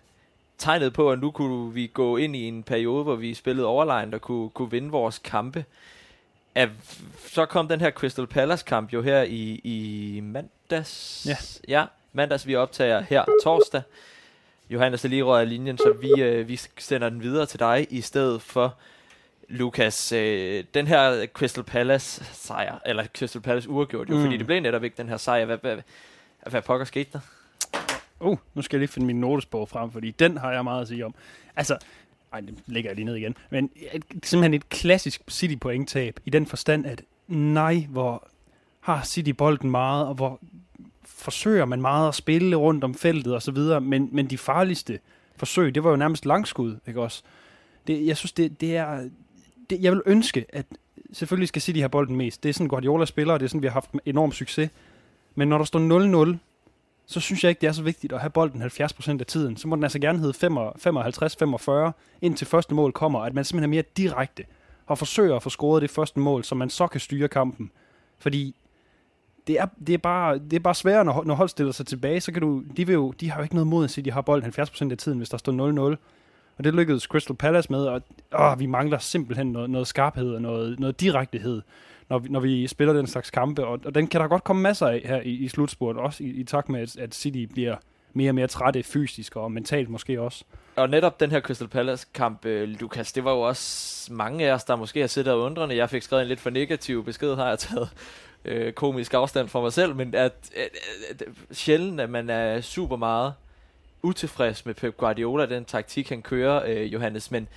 tegnet 0.58 0.94
på, 0.94 1.12
at 1.12 1.20
nu 1.20 1.32
kunne 1.32 1.74
vi 1.74 1.88
gå 1.94 2.18
ind 2.18 2.36
i 2.36 2.44
en 2.44 2.64
periode, 2.64 3.04
hvor 3.04 3.16
vi 3.16 3.34
spillede 3.34 3.68
overlegnet 3.68 4.14
og 4.14 4.22
kunne, 4.22 4.50
kunne 4.50 4.72
vinde 4.72 4.90
vores 4.90 5.20
kampe. 5.20 5.66
Uh, 6.60 6.70
så 7.28 7.46
kom 7.46 7.68
den 7.68 7.82
her 7.82 7.92
Crystal 7.92 8.28
Palace 8.28 8.66
kamp 8.66 8.94
jo 8.94 9.02
her 9.02 9.22
i, 9.22 9.62
i 9.64 10.20
mandags. 10.24 11.26
Ja. 11.30 11.38
ja, 11.68 11.86
mandags 12.14 12.48
vi 12.48 12.56
optager 12.56 13.02
her 13.02 13.26
torsdag. 13.44 13.82
Johannes 14.70 15.06
er 15.06 15.10
lige 15.10 15.24
røget 15.24 15.42
af 15.42 15.50
linjen, 15.50 15.78
så 15.78 15.94
vi, 16.02 16.40
uh, 16.40 16.48
vi 16.48 16.60
sender 16.78 17.10
den 17.10 17.22
videre 17.22 17.46
til 17.46 17.60
dig 17.60 17.88
i 17.90 18.02
stedet 18.02 18.42
for 18.42 18.76
Lukas, 19.50 20.12
øh, 20.12 20.64
den 20.74 20.88
her 20.88 21.26
Crystal 21.26 21.64
Palace 21.64 22.24
sejr, 22.34 22.80
eller 22.86 23.06
Crystal 23.18 23.42
Palace 23.42 23.70
uafgjort 23.70 24.10
jo, 24.10 24.16
mm. 24.16 24.24
fordi 24.24 24.38
det 24.38 24.46
blev 24.46 24.62
netop 24.62 24.84
ikke 24.84 24.98
den 24.98 25.10
her 25.10 25.18
sejr. 25.18 25.46
Hvad, 25.46 25.58
hvad, 25.58 25.78
hvad 26.50 26.62
pokker 26.62 26.86
skete 26.86 27.10
der? 27.14 27.20
Uh, 28.20 28.38
nu 28.54 28.62
skal 28.62 28.78
jeg 28.78 28.80
lige 28.80 28.88
finde 28.88 29.06
min 29.06 29.20
notesbog 29.20 29.70
frem, 29.70 29.92
fordi 29.92 30.12
den 30.12 30.38
har 30.38 30.52
jeg 30.52 30.64
meget 30.64 30.82
at 30.82 30.88
sige 30.88 31.06
om. 31.06 31.16
Altså, 31.56 31.78
ej, 32.34 32.40
det 32.40 32.60
lægger 32.66 32.90
jeg 32.90 32.96
lige 32.96 33.06
ned 33.06 33.16
igen. 33.16 33.38
Men 33.50 33.70
et, 33.94 34.04
simpelthen 34.24 34.54
et 34.54 34.70
klassisk 34.70 35.22
City 35.30 35.56
pointtab 35.62 36.20
i 36.26 36.30
den 36.30 36.46
forstand, 36.46 36.86
at 36.86 37.02
nej, 37.28 37.86
hvor 37.90 38.28
har 38.80 39.04
City 39.04 39.30
bolden 39.30 39.72
meget, 39.72 40.08
og 40.08 40.14
hvor 40.14 40.40
forsøger 41.04 41.66
man 41.66 41.82
meget 41.82 42.08
at 42.08 42.16
spille 42.16 42.56
rundt 42.56 42.84
om 42.84 42.96
feltet 42.96 43.36
og 43.36 43.42
så 43.42 43.52
videre, 43.52 43.82
men, 43.82 44.10
men 44.12 44.30
de 44.30 44.38
farligste 44.38 45.00
forsøg, 45.36 45.76
det 45.76 45.84
var 45.84 45.90
jo 45.90 45.96
nærmest 45.96 46.26
langskud, 46.26 46.78
ikke 46.88 47.02
også? 47.02 47.24
Det, 47.88 48.06
jeg 48.08 48.18
synes, 48.18 48.32
det, 48.32 48.62
det 48.62 48.78
er, 48.78 49.10
det, 49.70 49.82
jeg 49.82 49.92
vil 49.92 50.02
ønske, 50.06 50.46
at 50.50 50.66
selvfølgelig 51.14 51.48
skal 51.48 51.62
City 51.62 51.80
have 51.80 51.90
bolden 51.90 52.16
mest. 52.16 52.44
Det 52.44 52.50
er 52.50 52.54
sådan, 52.54 52.68
Guardiola 52.68 53.06
spiller, 53.06 53.34
og 53.34 53.40
det 53.40 53.46
er 53.46 53.50
sådan, 53.50 53.62
vi 53.62 53.68
har 53.68 53.74
haft 53.74 53.92
enorm 54.06 54.32
succes. 54.32 54.70
Men 55.36 55.48
når 55.48 55.58
der 55.58 55.66
står 55.66 56.34
0-0, 56.34 56.38
så 57.06 57.20
synes 57.20 57.44
jeg 57.44 57.50
ikke, 57.50 57.62
det 57.62 57.68
er 57.68 57.72
så 57.72 57.84
vigtigt 57.84 58.14
at 58.14 58.20
have 58.20 58.30
bolden 58.30 58.62
70% 58.62 59.20
af 59.20 59.26
tiden. 59.26 59.58
Så 59.58 59.68
må 59.68 59.76
den 59.76 59.84
altså 59.84 60.00
gerne 60.00 60.20
hedde 60.20 60.48
55-45, 61.90 61.92
indtil 62.22 62.48
første 62.48 62.74
mål 62.74 62.92
kommer, 62.92 63.20
at 63.20 63.34
man 63.34 63.46
simpelthen 63.46 63.70
er 63.70 63.76
mere 63.76 63.84
direkte 63.98 64.44
og 64.86 64.98
forsøger 64.98 65.36
at 65.36 65.44
få 65.44 65.50
scoret 65.50 65.82
det 65.82 65.90
første 65.90 66.20
mål, 66.20 66.44
så 66.44 66.56
man 66.56 66.70
så 66.70 66.88
kan 66.88 67.00
styre 67.00 67.28
kampen. 67.28 67.72
Fordi 68.18 68.56
det 69.48 69.60
er, 69.60 69.66
det 69.88 69.94
er, 69.94 69.98
bare, 69.98 70.38
det 70.38 70.54
er 70.54 70.60
bare 70.60 70.76
sværere, 70.76 71.06
når, 71.06 71.24
når 71.24 71.36
hold 71.36 71.50
stiller 71.50 71.72
sig 71.72 71.86
tilbage, 71.86 72.22
så 72.22 72.32
kan 72.32 72.42
du, 72.42 72.64
de, 72.78 72.88
vil 72.88 72.94
jo, 72.94 73.12
de 73.12 73.32
har 73.32 73.38
jo 73.38 73.44
ikke 73.44 73.56
noget 73.56 73.68
mod 73.68 73.84
at 73.84 73.90
sige, 73.90 74.02
at 74.02 74.06
de 74.06 74.12
har 74.12 74.22
bolden 74.22 74.54
70% 74.60 74.92
af 74.92 74.98
tiden, 74.98 75.18
hvis 75.18 75.30
der 75.30 75.38
står 75.38 75.94
0-0. 75.94 75.98
Og 76.58 76.64
det 76.64 76.76
lykkedes 76.76 77.04
Crystal 77.04 77.36
Palace 77.36 77.72
med, 77.72 77.86
og 77.86 78.02
åh, 78.40 78.60
vi 78.60 78.66
mangler 78.66 78.98
simpelthen 78.98 79.48
noget, 79.48 79.70
noget 79.70 79.88
skarphed 79.88 80.34
og 80.34 80.42
noget, 80.42 80.80
noget 80.80 81.02
direktehed, 81.02 81.62
når 82.10 82.20
vi, 82.20 82.30
når 82.30 82.40
vi 82.40 82.68
spiller 82.68 82.94
den 82.94 83.08
slags 83.08 83.30
kampe. 83.30 83.66
Og, 83.66 83.80
og 83.86 83.96
den 83.96 84.08
kan 84.08 84.22
der 84.22 84.28
godt 84.28 84.44
komme 84.44 84.62
masser 84.62 84.88
af 84.88 85.02
her 85.06 85.22
i, 85.22 85.30
i 85.30 85.48
slutspurt, 85.48 85.98
også 85.98 86.24
i, 86.24 86.28
i 86.28 86.44
takt 86.44 86.70
med, 86.70 86.82
at, 86.82 86.98
at 86.98 87.16
City 87.16 87.54
bliver 87.54 87.76
mere 88.14 88.32
og 88.32 88.36
mere 88.36 88.48
trætte 88.48 88.84
fysisk 88.84 89.36
og 89.36 89.52
mentalt 89.52 89.90
måske 89.90 90.22
også. 90.22 90.44
Og 90.76 90.90
netop 90.90 91.20
den 91.20 91.32
her 91.32 91.40
Crystal 91.40 91.68
Palace-kamp, 91.68 92.46
øh, 92.46 92.70
Lukas, 92.70 93.12
det 93.12 93.24
var 93.24 93.32
jo 93.32 93.42
også 93.42 94.14
mange 94.14 94.50
af 94.50 94.54
os, 94.54 94.64
der 94.64 94.76
måske 94.76 95.00
har 95.00 95.08
siddet 95.08 95.34
og 95.34 95.40
undrende. 95.40 95.76
Jeg 95.76 95.90
fik 95.90 96.02
skrevet 96.02 96.22
en 96.22 96.28
lidt 96.28 96.40
for 96.40 96.50
negativ 96.50 97.06
besked, 97.06 97.36
har 97.36 97.48
jeg 97.48 97.60
taget 97.60 97.90
øh, 98.46 98.74
komisk 98.74 99.14
afstand 99.14 99.48
fra 99.48 99.62
mig 99.62 99.74
selv, 99.74 99.96
men 99.96 100.16
at, 100.16 100.34
at, 100.56 100.70
at, 101.10 101.22
at 101.22 101.28
sjældent, 101.52 102.02
at 102.02 102.10
man 102.10 102.30
er 102.30 102.62
super 102.62 102.96
meget 102.96 103.34
utilfreds 104.06 104.66
med 104.66 104.74
Pep 104.74 104.98
Guardiola, 104.98 105.46
den 105.46 105.66
taktik, 105.66 106.10
han 106.10 106.22
kører, 106.22 106.64
øh, 106.66 106.94
Johannes, 106.94 107.32
men 107.32 107.48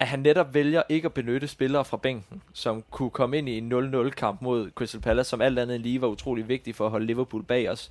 at 0.00 0.06
han 0.06 0.18
netop 0.18 0.54
vælger 0.54 0.82
ikke 0.88 1.06
at 1.06 1.12
benytte 1.12 1.48
spillere 1.48 1.84
fra 1.84 1.96
bænken, 1.96 2.42
som 2.52 2.84
kunne 2.90 3.10
komme 3.10 3.38
ind 3.38 3.48
i 3.48 3.58
en 3.58 3.72
0-0-kamp 3.72 4.42
mod 4.42 4.70
Crystal 4.70 5.00
Palace, 5.00 5.30
som 5.30 5.40
alt 5.40 5.58
andet 5.58 5.80
lige 5.80 6.00
var 6.00 6.08
utrolig 6.08 6.48
vigtigt 6.48 6.76
for 6.76 6.84
at 6.84 6.90
holde 6.90 7.06
Liverpool 7.06 7.42
bag 7.42 7.70
os. 7.70 7.90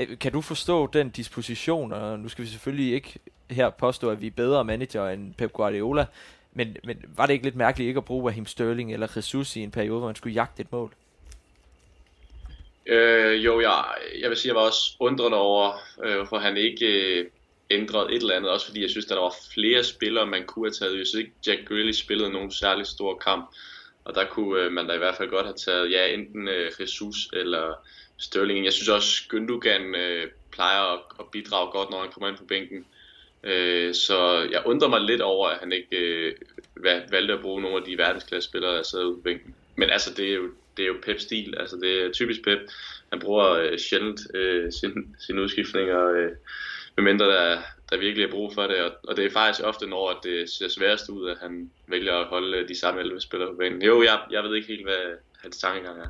Øh, 0.00 0.18
kan 0.18 0.32
du 0.32 0.40
forstå 0.40 0.86
den 0.86 1.10
disposition, 1.10 1.92
og 1.92 2.18
nu 2.18 2.28
skal 2.28 2.44
vi 2.44 2.48
selvfølgelig 2.48 2.94
ikke 2.94 3.18
her 3.50 3.70
påstå, 3.70 4.10
at 4.10 4.20
vi 4.20 4.26
er 4.26 4.30
bedre 4.30 4.64
manager 4.64 5.08
end 5.08 5.34
Pep 5.34 5.52
Guardiola, 5.52 6.06
men, 6.52 6.76
men 6.84 6.96
var 7.16 7.26
det 7.26 7.32
ikke 7.32 7.44
lidt 7.44 7.56
mærkeligt 7.56 7.88
ikke 7.88 7.98
at 7.98 8.04
bruge 8.04 8.28
Raheem 8.28 8.46
Sterling 8.46 8.92
eller 8.92 9.12
Jesus 9.16 9.56
i 9.56 9.60
en 9.60 9.70
periode, 9.70 9.98
hvor 9.98 10.08
man 10.08 10.16
skulle 10.16 10.34
jagte 10.34 10.60
et 10.60 10.72
mål? 10.72 10.92
Øh, 12.86 13.44
jo, 13.44 13.60
jeg, 13.60 13.84
jeg 14.20 14.30
vil 14.30 14.36
sige, 14.36 14.48
jeg 14.48 14.56
var 14.56 14.66
også 14.66 14.96
undrende 15.00 15.38
over, 15.38 15.72
øh, 16.04 16.14
hvorfor 16.14 16.38
han 16.38 16.56
ikke 16.56 17.18
øh, 17.18 17.26
ændrede 17.70 18.12
et 18.12 18.22
eller 18.22 18.36
andet. 18.36 18.50
Også 18.50 18.66
fordi 18.66 18.82
jeg 18.82 18.90
synes, 18.90 19.06
at 19.06 19.10
der 19.10 19.20
var 19.20 19.34
flere 19.54 19.84
spillere, 19.84 20.26
man 20.26 20.46
kunne 20.46 20.66
have 20.66 20.72
taget. 20.72 20.98
Jeg 20.98 21.06
synes 21.06 21.24
ikke, 21.24 21.32
Jack 21.46 21.68
Grealish 21.68 22.04
spillede 22.04 22.32
nogen 22.32 22.50
særlig 22.52 22.86
stor 22.86 23.14
kamp. 23.18 23.50
Og 24.04 24.14
der 24.14 24.24
kunne 24.24 24.60
øh, 24.60 24.72
man 24.72 24.86
da 24.86 24.94
i 24.94 24.98
hvert 24.98 25.16
fald 25.16 25.30
godt 25.30 25.46
have 25.46 25.56
taget, 25.56 25.90
ja, 25.90 26.14
enten 26.14 26.48
øh, 26.48 26.70
Jesus 26.80 27.16
eller 27.32 27.74
Sterling. 28.18 28.64
Jeg 28.64 28.72
synes 28.72 28.88
også, 28.88 29.22
Gündogan 29.34 29.96
øh, 29.96 30.28
plejer 30.52 30.82
at, 30.94 31.00
at 31.20 31.26
bidrage 31.32 31.70
godt, 31.70 31.90
når 31.90 32.00
han 32.00 32.10
kommer 32.12 32.28
ind 32.28 32.36
på 32.38 32.44
bænken. 32.44 32.86
Øh, 33.44 33.94
så 33.94 34.48
jeg 34.50 34.62
undrer 34.66 34.88
mig 34.88 35.00
lidt 35.00 35.20
over, 35.20 35.48
at 35.48 35.58
han 35.58 35.72
ikke 35.72 35.96
øh, 35.96 36.34
valgte 37.10 37.34
at 37.34 37.40
bruge 37.40 37.62
nogle 37.62 37.76
af 37.76 37.82
de 37.82 37.98
verdensklasse 37.98 38.48
spillere, 38.48 38.76
der 38.76 38.82
sidder 38.82 39.04
ude 39.04 39.16
på 39.16 39.22
bænken. 39.22 39.54
Men 39.76 39.90
altså, 39.90 40.14
det 40.14 40.28
er 40.30 40.34
jo, 40.34 40.50
det 40.76 40.82
er 40.82 40.86
jo 40.86 40.96
Pep-stil. 41.02 41.54
Altså, 41.58 41.76
det 41.76 42.02
er 42.02 42.12
typisk 42.12 42.44
Pep. 42.44 42.58
Han 43.10 43.20
bruger 43.20 43.50
øh, 43.50 43.78
sjældent 43.78 44.20
øh, 44.34 44.72
sin, 44.72 45.16
sin 45.18 45.38
udskiftninger, 45.38 46.06
øh, 46.08 46.30
medmindre 46.96 47.26
der, 47.26 47.62
der 47.90 47.96
virkelig 47.98 48.24
er 48.24 48.30
brug 48.30 48.54
for 48.54 48.66
det. 48.66 48.80
Og, 48.80 48.92
og 49.08 49.16
det 49.16 49.24
er 49.24 49.30
faktisk 49.30 49.66
ofte, 49.66 49.86
når 49.86 50.20
det 50.22 50.50
ser 50.50 50.68
sværest 50.68 51.08
ud, 51.08 51.30
at 51.30 51.38
han 51.38 51.70
vælger 51.86 52.14
at 52.14 52.26
holde 52.26 52.58
øh, 52.58 52.68
de 52.68 52.78
samme 52.78 53.00
11 53.00 53.20
spillere 53.20 53.50
på 53.50 53.56
banen. 53.56 53.82
Jo, 53.82 54.02
jeg, 54.02 54.20
jeg 54.30 54.42
ved 54.42 54.54
ikke 54.54 54.68
helt, 54.68 54.84
hvad 54.84 55.16
hans 55.42 55.58
tankegang 55.58 56.00
er. 56.00 56.08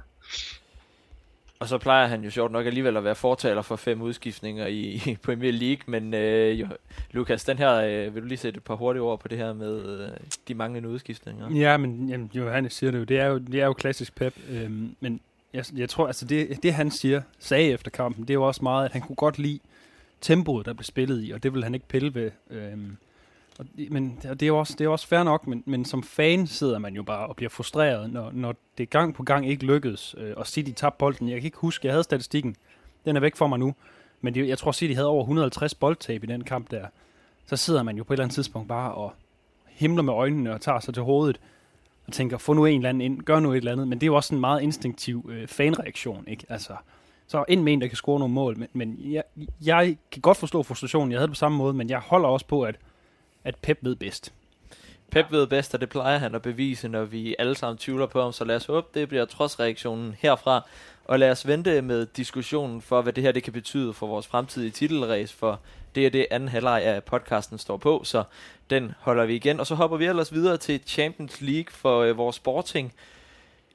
Og 1.62 1.68
så 1.68 1.78
plejer 1.78 2.06
han 2.06 2.24
jo 2.24 2.30
sjovt 2.30 2.52
nok 2.52 2.66
alligevel 2.66 2.96
at 2.96 3.04
være 3.04 3.14
fortaler 3.14 3.62
for 3.62 3.76
fem 3.76 4.02
udskiftninger 4.02 4.66
i, 4.66 4.80
i 5.12 5.16
Premier 5.22 5.52
League, 5.52 5.82
men 5.86 6.14
øh, 6.14 6.60
jo, 6.60 6.66
Lukas, 7.12 7.44
den 7.44 7.58
her, 7.58 7.74
øh, 7.74 8.14
vil 8.14 8.22
du 8.22 8.28
lige 8.28 8.38
sætte 8.38 8.56
et 8.56 8.64
par 8.64 8.74
hurtige 8.74 9.02
ord 9.02 9.20
på 9.20 9.28
det 9.28 9.38
her 9.38 9.52
med 9.52 9.84
øh, 9.84 10.08
de 10.48 10.54
manglende 10.54 10.88
udskiftninger? 10.88 11.50
Ja, 11.50 11.76
men 11.76 12.08
jamen, 12.08 12.30
Johannes 12.34 12.72
siger 12.72 12.90
det 12.90 12.98
jo, 12.98 13.04
det 13.04 13.18
er 13.18 13.26
jo, 13.26 13.38
det 13.38 13.60
er 13.60 13.66
jo 13.66 13.72
klassisk 13.72 14.14
Pep, 14.14 14.34
øh, 14.50 14.70
men 15.00 15.20
jeg, 15.54 15.64
jeg 15.76 15.88
tror, 15.88 16.06
altså 16.06 16.24
det, 16.24 16.62
det 16.62 16.74
han 16.74 16.90
siger, 16.90 17.22
sagde 17.38 17.70
efter 17.70 17.90
kampen, 17.90 18.22
det 18.22 18.30
er 18.30 18.34
jo 18.34 18.46
også 18.46 18.62
meget, 18.62 18.84
at 18.84 18.92
han 18.92 19.02
kunne 19.02 19.16
godt 19.16 19.38
lide 19.38 19.58
tempoet, 20.20 20.66
der 20.66 20.72
blev 20.72 20.84
spillet 20.84 21.24
i, 21.24 21.30
og 21.30 21.42
det 21.42 21.54
vil 21.54 21.64
han 21.64 21.74
ikke 21.74 21.88
pille 21.88 22.14
ved. 22.14 22.30
Øh, 22.50 22.78
og, 23.58 23.66
men 23.90 24.18
det 24.22 24.42
er 24.42 24.46
jo 24.46 24.58
også, 24.58 24.74
det 24.78 24.84
er 24.84 24.88
også 24.88 25.06
fair 25.06 25.22
nok, 25.22 25.46
men, 25.46 25.62
men 25.66 25.84
som 25.84 26.02
fan 26.02 26.46
sidder 26.46 26.78
man 26.78 26.94
jo 26.94 27.02
bare 27.02 27.26
og 27.26 27.36
bliver 27.36 27.50
frustreret, 27.50 28.10
når, 28.10 28.30
når 28.32 28.54
det 28.78 28.90
gang 28.90 29.14
på 29.14 29.22
gang 29.22 29.48
ikke 29.48 29.64
lykkedes, 29.64 30.14
øh, 30.18 30.32
og 30.36 30.46
City 30.46 30.72
tabte 30.76 30.98
bolden. 30.98 31.28
Jeg 31.28 31.36
kan 31.40 31.44
ikke 31.44 31.58
huske, 31.58 31.86
jeg 31.86 31.92
havde 31.92 32.04
statistikken, 32.04 32.56
den 33.04 33.16
er 33.16 33.20
væk 33.20 33.36
for 33.36 33.46
mig 33.46 33.58
nu, 33.58 33.74
men 34.20 34.34
det, 34.34 34.48
jeg 34.48 34.58
tror 34.58 34.72
City 34.72 34.94
havde 34.94 35.08
over 35.08 35.22
150 35.22 35.74
boldtab 35.74 36.24
i 36.24 36.26
den 36.26 36.44
kamp 36.44 36.70
der. 36.70 36.86
Så 37.46 37.56
sidder 37.56 37.82
man 37.82 37.96
jo 37.96 38.04
på 38.04 38.12
et 38.12 38.16
eller 38.16 38.24
andet 38.24 38.34
tidspunkt 38.34 38.68
bare 38.68 38.94
og 38.94 39.12
himler 39.66 40.02
med 40.02 40.12
øjnene 40.12 40.54
og 40.54 40.60
tager 40.60 40.80
sig 40.80 40.94
til 40.94 41.02
hovedet 41.02 41.40
og 42.06 42.12
tænker, 42.12 42.38
få 42.38 42.52
nu 42.52 42.66
en 42.66 42.76
eller 42.76 42.88
anden 42.88 43.00
ind, 43.00 43.22
gør 43.22 43.40
nu 43.40 43.52
et 43.52 43.56
eller 43.56 43.72
andet. 43.72 43.88
Men 43.88 44.00
det 44.00 44.04
er 44.04 44.08
jo 44.08 44.16
også 44.16 44.34
en 44.34 44.40
meget 44.40 44.62
instinktiv 44.62 45.30
øh, 45.32 45.48
fanreaktion, 45.48 46.24
ikke? 46.28 46.46
Altså, 46.48 46.76
så 47.26 47.44
ind 47.48 47.62
med 47.62 47.72
en, 47.72 47.80
der 47.80 47.86
kan 47.86 47.96
score 47.96 48.18
nogle 48.18 48.34
mål. 48.34 48.58
Men, 48.58 48.68
men 48.72 48.98
jeg, 49.00 49.22
jeg 49.64 49.96
kan 50.12 50.22
godt 50.22 50.36
forstå 50.36 50.62
frustrationen. 50.62 51.12
Jeg 51.12 51.18
havde 51.18 51.26
det 51.26 51.32
på 51.32 51.38
samme 51.38 51.58
måde, 51.58 51.74
men 51.74 51.90
jeg 51.90 51.98
holder 51.98 52.28
også 52.28 52.46
på, 52.46 52.62
at, 52.62 52.76
at 53.44 53.56
Pep 53.56 53.78
ved 53.80 53.96
bedst. 53.96 54.32
Pep 55.10 55.26
ved 55.30 55.46
bedst, 55.46 55.74
og 55.74 55.80
det 55.80 55.88
plejer 55.88 56.18
han 56.18 56.34
at 56.34 56.42
bevise, 56.42 56.88
når 56.88 57.04
vi 57.04 57.36
alle 57.38 57.54
sammen 57.54 57.78
tvivler 57.78 58.06
på 58.06 58.22
ham. 58.22 58.32
Så 58.32 58.44
lad 58.44 58.56
os 58.56 58.66
håbe, 58.66 58.86
det 58.94 59.08
bliver 59.08 59.24
trods 59.24 59.60
reaktionen 59.60 60.16
herfra. 60.18 60.68
Og 61.04 61.18
lad 61.18 61.30
os 61.30 61.46
vente 61.46 61.82
med 61.82 62.06
diskussionen 62.06 62.82
for, 62.82 63.02
hvad 63.02 63.12
det 63.12 63.24
her 63.24 63.32
det 63.32 63.42
kan 63.42 63.52
betyde 63.52 63.92
for 63.92 64.06
vores 64.06 64.26
fremtidige 64.26 64.70
titelrace, 64.70 65.36
for 65.36 65.60
det 65.94 66.06
er 66.06 66.10
det 66.10 66.26
anden 66.30 66.48
halvleg 66.48 66.82
af 66.82 67.04
podcasten 67.04 67.58
står 67.58 67.76
på, 67.76 68.00
så 68.04 68.24
den 68.70 68.92
holder 69.00 69.24
vi 69.24 69.34
igen. 69.34 69.60
Og 69.60 69.66
så 69.66 69.74
hopper 69.74 69.96
vi 69.96 70.06
ellers 70.06 70.32
videre 70.32 70.56
til 70.56 70.80
Champions 70.86 71.40
League 71.40 71.70
for 71.70 72.00
øh, 72.00 72.16
vores 72.16 72.36
sporting 72.36 72.92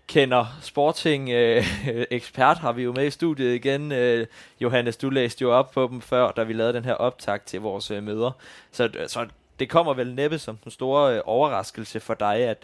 kender 0.07 0.45
sporting 0.61 1.29
øh, 1.29 1.65
ekspert 2.11 2.57
har 2.57 2.71
vi 2.71 2.83
jo 2.83 2.93
med 2.93 3.07
i 3.07 3.09
studiet 3.09 3.55
igen. 3.55 3.91
Øh, 3.91 4.27
Johannes, 4.61 4.97
du 4.97 5.09
læste 5.09 5.41
jo 5.41 5.51
op 5.51 5.71
på 5.71 5.87
dem 5.91 6.01
før, 6.01 6.31
da 6.31 6.43
vi 6.43 6.53
lavede 6.53 6.73
den 6.73 6.85
her 6.85 6.93
optag 6.93 7.41
til 7.41 7.61
vores 7.61 7.91
øh, 7.91 8.03
møder. 8.03 8.31
Så, 8.71 8.89
så 9.07 9.27
det 9.59 9.69
kommer 9.69 9.93
vel 9.93 10.13
næppe 10.13 10.39
som 10.39 10.57
den 10.57 10.71
store 10.71 11.15
øh, 11.15 11.21
overraskelse 11.25 11.99
for 11.99 12.13
dig, 12.13 12.35
at, 12.35 12.57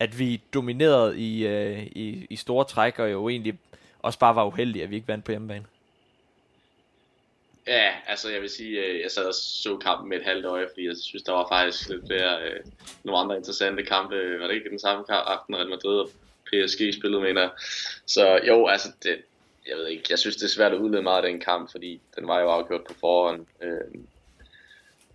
at 0.00 0.18
vi 0.18 0.42
dominerede 0.54 1.20
i, 1.20 1.46
øh, 1.46 1.82
i, 1.86 2.26
i 2.30 2.36
store 2.36 2.64
træk, 2.64 2.98
og 2.98 3.12
jo 3.12 3.28
egentlig 3.28 3.58
også 3.98 4.18
bare 4.18 4.36
var 4.36 4.44
uheldige, 4.44 4.82
at 4.82 4.90
vi 4.90 4.96
ikke 4.96 5.08
vandt 5.08 5.24
på 5.24 5.32
hjemmebane. 5.32 5.64
Ja, 7.66 7.90
altså 8.06 8.30
jeg 8.30 8.40
vil 8.40 8.50
sige, 8.50 8.80
øh, 8.84 9.00
jeg 9.00 9.10
sad 9.10 9.26
og 9.26 9.34
så 9.34 9.76
kampen 9.76 10.08
med 10.08 10.16
et 10.16 10.24
halvt 10.24 10.46
øje, 10.46 10.68
fordi 10.72 10.86
jeg 10.86 10.96
synes, 10.96 11.22
der 11.22 11.32
var 11.32 11.48
faktisk 11.48 11.88
lidt 11.88 12.06
flere, 12.06 12.42
øh, 12.42 12.60
nogle 13.04 13.20
andre 13.20 13.36
interessante 13.36 13.82
kampe. 13.82 14.40
Var 14.40 14.46
det 14.46 14.54
ikke 14.54 14.70
den 14.70 14.78
samme 14.78 15.04
kamp, 15.04 15.24
aften 15.26 15.56
Real 15.56 15.68
Madrid 15.68 15.98
og 15.98 16.10
PSG 16.46 16.94
spillede, 16.94 17.22
mener. 17.22 17.48
Så 18.06 18.40
jo, 18.46 18.66
altså 18.66 18.88
det, 19.02 19.22
jeg 19.68 19.76
ved 19.76 19.86
ikke, 19.86 20.04
jeg 20.10 20.18
synes 20.18 20.36
det 20.36 20.44
er 20.44 20.48
svært 20.48 20.72
at 20.72 20.78
udlede 20.78 21.02
meget 21.02 21.24
af 21.24 21.30
den 21.30 21.40
kamp, 21.40 21.70
fordi 21.70 22.00
den 22.16 22.28
var 22.28 22.40
jo 22.40 22.48
afgjort 22.48 22.84
på 22.84 22.94
forhånd. 23.00 23.46
Øh, 23.62 24.02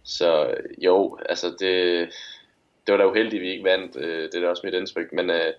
så 0.07 0.55
jo, 0.77 1.17
altså 1.29 1.47
det, 1.59 2.09
det 2.87 2.91
var 2.91 2.97
da 2.97 3.05
uheldigt, 3.07 3.39
at 3.39 3.41
vi 3.41 3.51
ikke 3.51 3.63
vandt, 3.63 3.95
øh, 3.95 4.23
det 4.23 4.35
er 4.35 4.41
da 4.41 4.49
også 4.49 4.61
mit 4.65 4.73
indtryk, 4.73 5.13
men 5.13 5.29
øh, 5.29 5.53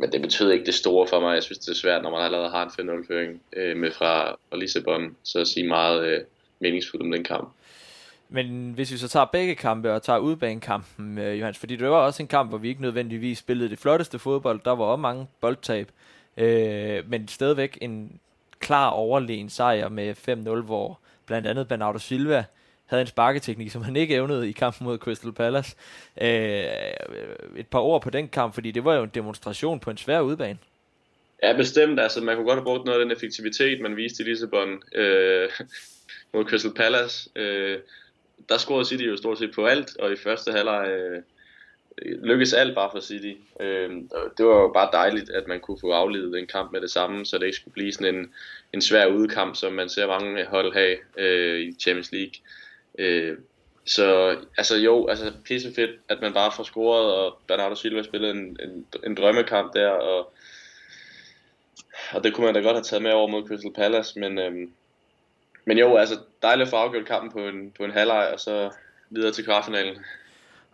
men 0.00 0.12
det 0.12 0.22
betød 0.22 0.50
ikke 0.50 0.66
det 0.66 0.74
store 0.74 1.06
for 1.06 1.20
mig. 1.20 1.34
Jeg 1.34 1.42
synes, 1.42 1.58
det 1.58 1.68
er 1.68 1.76
svært, 1.76 2.02
når 2.02 2.10
man 2.10 2.20
allerede 2.20 2.50
har 2.50 2.64
en 2.64 2.88
5-0-føring 2.90 3.40
øh, 3.52 3.76
med 3.76 3.90
fra, 3.90 4.36
Lissabon, 4.52 5.16
så 5.22 5.38
at 5.38 5.48
sige 5.48 5.68
meget 5.68 6.06
øh, 6.06 6.20
meningsfuldt 6.60 7.02
om 7.02 7.10
den 7.10 7.24
kamp. 7.24 7.48
Men 8.28 8.72
hvis 8.74 8.92
vi 8.92 8.96
så 8.96 9.08
tager 9.08 9.26
begge 9.26 9.54
kampe 9.54 9.92
og 9.92 10.02
tager 10.02 10.18
udbanekampen, 10.18 11.18
øh, 11.18 11.38
Johannes, 11.38 11.58
fordi 11.58 11.76
det 11.76 11.90
var 11.90 11.96
også 11.96 12.22
en 12.22 12.28
kamp, 12.28 12.50
hvor 12.50 12.58
vi 12.58 12.68
ikke 12.68 12.82
nødvendigvis 12.82 13.38
spillede 13.38 13.70
det 13.70 13.78
flotteste 13.78 14.18
fodbold. 14.18 14.60
Der 14.64 14.70
var 14.70 14.84
også 14.84 15.00
mange 15.00 15.26
boldtab, 15.40 15.88
øh, 16.36 17.10
men 17.10 17.28
stadigvæk 17.28 17.78
en 17.80 18.20
klar 18.60 18.88
overlegen 18.88 19.50
sejr 19.50 19.88
med 19.88 20.14
5-0, 20.60 20.62
hvor 20.62 20.98
blandt 21.26 21.46
andet 21.46 21.68
Bernardo 21.68 21.98
Silva 21.98 22.44
havde 22.90 23.00
en 23.00 23.06
sparketeknik, 23.06 23.70
som 23.70 23.82
han 23.82 23.96
ikke 23.96 24.14
evnede 24.14 24.48
i 24.48 24.52
kampen 24.52 24.84
mod 24.84 24.98
Crystal 24.98 25.32
Palace. 25.32 25.76
Øh, 26.20 26.64
et 27.56 27.66
par 27.70 27.78
ord 27.78 28.02
på 28.02 28.10
den 28.10 28.28
kamp, 28.28 28.54
fordi 28.54 28.70
det 28.70 28.84
var 28.84 28.94
jo 28.94 29.02
en 29.02 29.10
demonstration 29.14 29.80
på 29.80 29.90
en 29.90 29.96
svær 29.96 30.20
udbane. 30.20 30.58
Ja, 31.42 31.56
bestemt. 31.56 32.00
Altså, 32.00 32.20
man 32.20 32.36
kunne 32.36 32.46
godt 32.46 32.58
have 32.58 32.64
brugt 32.64 32.84
noget 32.84 33.00
af 33.00 33.04
den 33.04 33.12
effektivitet, 33.12 33.80
man 33.80 33.96
viste 33.96 34.22
i 34.22 34.26
Lissabon 34.26 34.82
øh, 34.94 35.48
mod 36.34 36.44
Crystal 36.44 36.74
Palace. 36.74 37.30
Øh, 37.36 37.78
der 38.48 38.58
scorede 38.58 38.84
City 38.84 39.02
jo 39.02 39.16
stort 39.16 39.38
set 39.38 39.54
på 39.54 39.66
alt, 39.66 39.96
og 39.98 40.12
i 40.12 40.16
første 40.16 40.52
halvleg 40.52 40.88
øh, 40.88 41.22
lykkedes 42.02 42.52
alt 42.52 42.74
bare 42.74 42.90
for 42.92 43.00
City. 43.00 43.34
Øh, 43.60 43.90
det 44.38 44.46
var 44.46 44.60
jo 44.60 44.70
bare 44.74 44.88
dejligt, 44.92 45.30
at 45.30 45.48
man 45.48 45.60
kunne 45.60 45.78
få 45.80 45.90
afledet 45.90 46.38
en 46.38 46.46
kamp 46.46 46.72
med 46.72 46.80
det 46.80 46.90
samme, 46.90 47.26
så 47.26 47.38
det 47.38 47.46
ikke 47.46 47.56
skulle 47.56 47.74
blive 47.74 47.92
sådan 47.92 48.14
en, 48.14 48.32
en 48.72 48.82
svær 48.82 49.06
udkamp, 49.06 49.56
som 49.56 49.72
man 49.72 49.88
ser 49.88 50.06
mange 50.06 50.44
hold 50.46 50.72
have 50.72 50.96
øh, 51.18 51.60
i 51.60 51.72
Champions 51.80 52.12
League. 52.12 52.32
Øh, 52.98 53.38
så 53.86 54.36
altså 54.56 54.76
jo, 54.76 55.06
altså 55.06 55.32
pisse 55.44 55.74
fedt, 55.74 55.90
at 56.08 56.20
man 56.20 56.32
bare 56.32 56.52
får 56.56 56.62
scoret, 56.62 57.14
og 57.14 57.38
Bernardo 57.48 57.74
Silva 57.74 58.02
spillede 58.02 58.32
en, 58.32 58.56
en, 58.62 58.86
en 59.06 59.14
drømmekamp 59.14 59.74
der, 59.74 59.88
og, 59.88 60.32
og 62.12 62.24
det 62.24 62.34
kunne 62.34 62.44
man 62.46 62.54
da 62.54 62.60
godt 62.60 62.76
have 62.76 62.82
taget 62.82 63.02
med 63.02 63.12
over 63.12 63.28
mod 63.28 63.48
Crystal 63.48 63.72
Palace, 63.72 64.20
men, 64.20 64.38
øhm, 64.38 64.72
men 65.64 65.78
jo, 65.78 65.96
altså 65.96 66.18
dejligt 66.42 66.66
at 66.66 66.70
få 66.70 66.76
afgjort 66.76 67.06
kampen 67.06 67.32
på 67.32 67.48
en, 67.48 67.70
på 67.70 67.84
en 67.84 67.90
halvleg, 67.90 68.30
og 68.32 68.40
så 68.40 68.70
videre 69.10 69.32
til 69.32 69.44
kvartfinalen. 69.44 69.96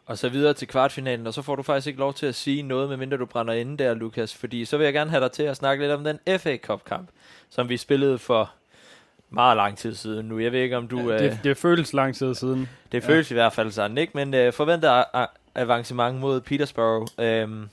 Og 0.07 0.19
så 0.19 0.29
videre 0.29 0.55
til 0.55 0.69
kvartfinalen, 0.69 1.27
og 1.27 1.35
så 1.35 1.43
får 1.43 1.57
du 1.57 1.63
faktisk 1.63 1.87
ikke 1.87 2.01
lov 2.01 2.15
til 2.15 2.27
at 2.27 2.35
sige 2.35 2.63
noget, 2.63 2.89
medmindre 2.89 3.17
du 3.17 3.27
brænder 3.27 3.55
inde 3.55 3.85
der, 3.85 3.95
Lukas, 3.95 4.35
fordi 4.35 4.65
så 4.65 4.77
vil 4.77 4.85
jeg 4.85 4.93
gerne 4.93 5.11
have 5.11 5.23
dig 5.23 5.33
til 5.33 5.43
at 5.43 5.57
snakke 5.57 5.85
lidt 5.85 5.93
om 5.93 6.05
den 6.05 6.39
FA 6.39 6.57
Cup 6.57 6.85
kamp, 6.85 7.09
som 7.51 7.69
vi 7.69 7.77
spillede 7.77 8.19
for 8.19 8.53
meget 9.31 9.57
lang 9.57 9.79
tid 9.79 9.95
siden 9.95 10.27
nu. 10.27 10.39
Jeg 10.39 10.53
ved 10.53 10.61
ikke, 10.61 10.77
om 10.77 10.89
du... 10.89 10.99
Ja, 10.99 11.19
det, 11.19 11.33
øh, 11.33 11.45
det 11.45 11.57
føles 11.57 11.93
lang 11.93 12.15
tid 12.15 12.35
siden. 12.35 12.69
Det 12.93 13.03
ja. 13.03 13.09
føles 13.09 13.31
i 13.31 13.35
hvert 13.35 13.53
fald 13.53 13.71
sådan, 13.71 13.99
ikke? 13.99 14.13
Men 14.15 14.35
øh, 14.35 14.53
forventet 14.53 15.05
avancement 15.55 16.21
mod 16.21 16.41
Petersborough. 16.41 17.07
Øhm, 17.19 17.69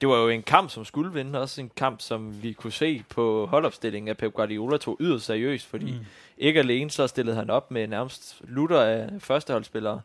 det 0.00 0.08
var 0.08 0.16
jo 0.16 0.28
en 0.28 0.42
kamp, 0.42 0.70
som 0.70 0.84
skulle 0.84 1.12
vinde. 1.12 1.40
Også 1.40 1.60
en 1.60 1.70
kamp, 1.76 2.00
som 2.00 2.42
vi 2.42 2.52
kunne 2.52 2.72
se 2.72 3.04
på 3.08 3.46
holdopstillingen 3.46 4.08
af 4.08 4.16
Pep 4.16 4.32
Guardiola 4.32 4.76
tog 4.76 4.96
yderst 5.00 5.24
seriøst, 5.24 5.66
fordi 5.66 5.92
mm. 5.92 6.06
ikke 6.38 6.60
alene 6.60 6.90
så 6.90 7.06
stillede 7.06 7.36
han 7.36 7.50
op 7.50 7.70
med 7.70 7.86
nærmest 7.86 8.40
lutter 8.48 8.80
af 8.80 9.08
førsteholdsspillere, 9.18 10.00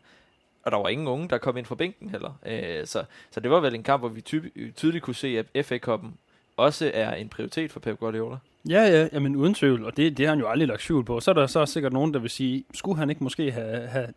og 0.62 0.72
der 0.72 0.78
var 0.78 0.88
ingen 0.88 1.08
unge, 1.08 1.28
der 1.28 1.38
kom 1.38 1.56
ind 1.56 1.66
fra 1.66 1.74
bænken 1.74 2.10
heller. 2.10 2.38
Øh, 2.46 2.86
så, 2.86 3.04
så 3.30 3.40
det 3.40 3.50
var 3.50 3.60
vel 3.60 3.74
en 3.74 3.82
kamp, 3.82 4.00
hvor 4.02 4.08
vi 4.08 4.20
ty- 4.20 4.72
tydeligt 4.76 5.04
kunne 5.04 5.14
se, 5.14 5.44
at 5.54 5.66
FA-koppen 5.66 6.14
også 6.56 6.90
er 6.94 7.14
en 7.14 7.28
prioritet 7.28 7.72
for 7.72 7.80
Pep 7.80 7.98
Guardiola. 7.98 8.36
Ja, 8.68 8.82
ja, 8.82 9.08
jamen 9.12 9.36
uden 9.36 9.54
tvivl, 9.54 9.84
og 9.84 9.96
det, 9.96 10.16
det 10.16 10.26
har 10.26 10.34
han 10.34 10.40
jo 10.40 10.48
aldrig 10.48 10.68
lagt 10.68 10.80
tvivl 10.80 11.04
på. 11.04 11.20
Så 11.20 11.30
er 11.30 11.34
der 11.34 11.46
så 11.46 11.66
sikkert 11.66 11.92
nogen, 11.92 12.14
der 12.14 12.20
vil 12.20 12.30
sige, 12.30 12.64
skulle 12.74 12.98
han 12.98 13.10
ikke 13.10 13.24
måske 13.24 13.52
have, 13.52 13.86
have 13.86 14.08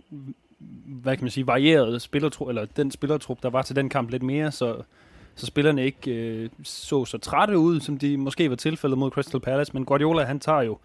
hvad 0.86 1.18
kan 1.18 1.24
man 1.24 1.32
sige, 1.32 1.48
varieret 1.48 2.02
spillertrup, 2.02 2.50
eller 2.50 2.66
den 2.66 2.92
spillertrup, 2.92 3.44
der 3.44 3.50
var 3.50 3.62
til 3.62 3.76
den 3.76 3.90
kamp 3.90 4.10
lidt 4.10 4.24
mere, 4.24 4.52
så, 4.52 4.82
så 5.36 5.46
spillerne 5.46 5.86
ikke 5.86 6.12
øh, 6.12 6.50
så 6.64 7.06
så 7.06 7.18
trætte 7.18 7.58
ud, 7.58 7.80
som 7.80 7.98
de 7.98 8.18
måske 8.18 8.50
var 8.50 8.56
tilfældet 8.56 8.98
mod 8.98 9.12
Crystal 9.12 9.40
Palace, 9.40 9.74
men 9.74 9.86
Guardiola, 9.86 10.24
han 10.24 10.40
tager 10.40 10.62
jo 10.62 10.78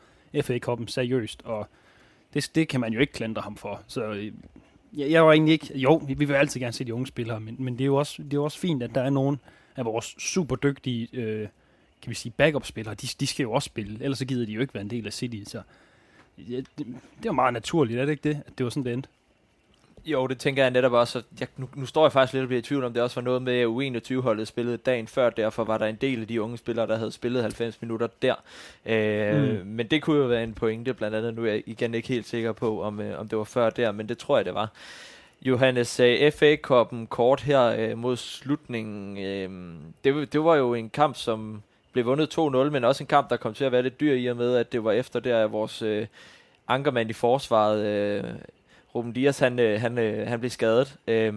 FA-koppen 0.43 0.89
seriøst, 0.89 1.43
og 1.45 1.69
det, 2.35 2.51
det 2.55 2.69
kan 2.69 2.81
man 2.81 2.93
jo 2.93 3.01
ikke 3.01 3.13
klandre 3.13 3.43
ham 3.43 3.57
for. 3.57 3.81
Så 3.87 4.05
øh, 4.05 4.33
jeg, 4.97 5.11
jeg 5.11 5.27
var 5.27 5.33
egentlig 5.33 5.53
ikke, 5.53 5.79
jo, 5.79 6.03
vi 6.07 6.25
vil 6.25 6.35
altid 6.35 6.61
gerne 6.61 6.73
se 6.73 6.85
de 6.85 6.95
unge 6.95 7.07
spillere, 7.07 7.41
men, 7.41 7.57
men 7.59 7.75
det, 7.75 7.81
er 7.81 7.87
jo 7.87 7.97
også, 7.97 8.23
det 8.23 8.33
er 8.33 8.37
jo 8.37 8.45
også 8.45 8.59
fint, 8.59 8.83
at 8.83 8.95
der 8.95 9.01
er 9.01 9.11
nogen 9.11 9.41
af 9.77 9.85
vores 9.85 10.15
super 10.19 10.57
dygtige 10.57 11.09
øh, 11.13 11.49
kan 12.07 12.11
vi 12.11 12.15
sige, 12.15 12.33
backup-spillere, 12.37 12.95
de, 12.95 13.07
de 13.21 13.27
skal 13.27 13.43
jo 13.43 13.53
også 13.53 13.67
spille, 13.67 13.99
ellers 14.01 14.19
så 14.19 14.25
gider 14.25 14.47
de 14.47 14.53
jo 14.53 14.61
ikke 14.61 14.75
være 14.75 14.83
en 14.83 14.91
del 14.91 15.07
af 15.07 15.13
City. 15.13 15.51
Så 15.51 15.63
ja, 16.39 16.57
det, 16.57 16.87
det 17.23 17.27
er 17.27 17.33
meget 17.33 17.53
naturligt, 17.53 18.01
er 18.01 18.05
det 18.05 18.13
ikke 18.13 18.29
det, 18.29 18.43
at 18.47 18.53
det 18.59 18.65
var 18.65 18.71
sådan, 18.71 18.85
det 18.85 18.93
endte? 18.93 19.09
Jo, 20.05 20.27
det 20.27 20.39
tænker 20.39 20.63
jeg 20.63 20.71
netop 20.71 20.93
også. 20.93 21.23
Jeg, 21.41 21.49
nu, 21.57 21.69
nu 21.75 21.87
står 21.87 22.05
jeg 22.05 22.13
faktisk 22.13 22.33
lidt 22.33 22.43
og 22.43 22.49
bliver 22.49 22.59
i 22.59 22.63
tvivl 22.63 22.85
om, 22.85 22.93
det 22.93 23.03
også 23.03 23.21
var 23.21 23.25
noget 23.25 23.43
med, 23.43 23.55
at 23.55 23.67
U21-holdet 23.67 24.49
spillede 24.49 24.77
dagen 24.77 25.07
før, 25.07 25.31
derfor 25.31 25.65
var 25.65 25.79
der 25.79 25.87
en 25.87 25.99
del 26.01 26.21
af 26.21 26.27
de 26.27 26.43
unge 26.43 26.59
spillere, 26.59 26.87
der 26.87 26.97
havde 26.97 27.13
spillet 27.13 27.43
90 27.43 27.83
minutter 27.83 28.09
der. 28.23 28.35
Øh, 28.87 29.61
mm. 29.61 29.67
Men 29.67 29.87
det 29.87 30.03
kunne 30.03 30.19
jo 30.19 30.27
være 30.27 30.45
en 30.45 30.55
pointe, 30.55 30.95
blandt 30.95 31.17
andet. 31.17 31.35
Nu 31.35 31.45
er 31.45 31.51
jeg 31.51 31.63
igen 31.67 31.95
ikke 31.95 32.09
helt 32.09 32.27
sikker 32.27 32.53
på, 32.53 32.83
om, 32.83 33.01
øh, 33.01 33.21
om 33.21 33.29
det 33.29 33.39
var 33.39 33.45
før 33.45 33.71
der, 33.71 33.93
men 33.93 34.09
det 34.09 34.19
tror 34.19 34.37
jeg, 34.37 34.45
det 34.45 34.55
var. 34.55 34.73
Johannes, 35.43 36.01
uh, 36.01 36.33
FA-koppen 36.33 37.07
kort 37.07 37.41
her 37.41 37.93
uh, 37.93 37.99
mod 37.99 38.17
slutningen. 38.17 39.13
Uh, 39.13 39.77
det, 40.05 40.33
det 40.33 40.45
var 40.45 40.57
jo 40.57 40.75
en 40.75 40.91
kamp, 40.91 41.17
som 41.17 41.63
blev 41.97 42.07
vundet 42.07 42.39
2-0, 42.39 42.71
men 42.71 42.85
også 42.85 43.03
en 43.03 43.07
kamp, 43.07 43.31
der 43.31 43.37
kom 43.37 43.55
til 43.55 43.65
at 43.65 43.73
være 43.73 43.83
lidt 43.83 44.01
dyr 44.01 44.13
i 44.13 44.27
og 44.27 44.37
med, 44.37 44.57
at 44.57 44.73
det 44.73 44.85
var 44.85 44.93
efter 44.93 45.21
der, 45.21 45.47
vores 45.47 45.83
øh, 45.83 46.07
ankermand 46.69 47.11
i 47.11 47.13
forsvaret, 47.13 47.87
øh, 47.87 48.25
Ruben 48.95 49.13
Dias, 49.13 49.39
han, 49.39 49.59
øh, 49.59 49.81
han, 49.81 49.99
øh, 49.99 50.27
han 50.27 50.41
blev 50.41 50.51
skadet. 50.51 50.95
Øh, 51.09 51.35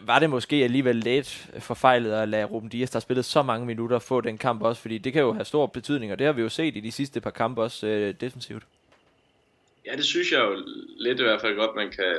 var 0.00 0.18
det 0.18 0.30
måske 0.30 0.56
alligevel 0.56 0.96
lidt 0.96 1.50
forfejlet 1.58 2.12
at 2.12 2.28
lade 2.28 2.44
Ruben 2.44 2.68
Dias, 2.68 2.90
der 2.90 3.00
spillet 3.00 3.24
så 3.24 3.42
mange 3.42 3.66
minutter, 3.66 3.98
få 3.98 4.20
den 4.20 4.38
kamp 4.38 4.62
også, 4.62 4.82
fordi 4.82 4.98
det 4.98 5.12
kan 5.12 5.22
jo 5.22 5.32
have 5.32 5.44
stor 5.44 5.66
betydning, 5.66 6.12
og 6.12 6.18
det 6.18 6.26
har 6.26 6.32
vi 6.32 6.42
jo 6.42 6.48
set 6.48 6.76
i 6.76 6.80
de 6.80 6.92
sidste 6.92 7.20
par 7.20 7.30
kampe 7.30 7.62
også 7.62 7.86
øh, 7.86 8.14
defensivt. 8.20 8.62
Ja, 9.86 9.96
det 9.96 10.04
synes 10.04 10.32
jeg 10.32 10.40
jo 10.40 10.62
lidt 10.98 11.20
i 11.20 11.22
hvert 11.22 11.40
fald 11.40 11.56
godt, 11.56 11.76
man 11.76 11.90
kan 11.90 12.14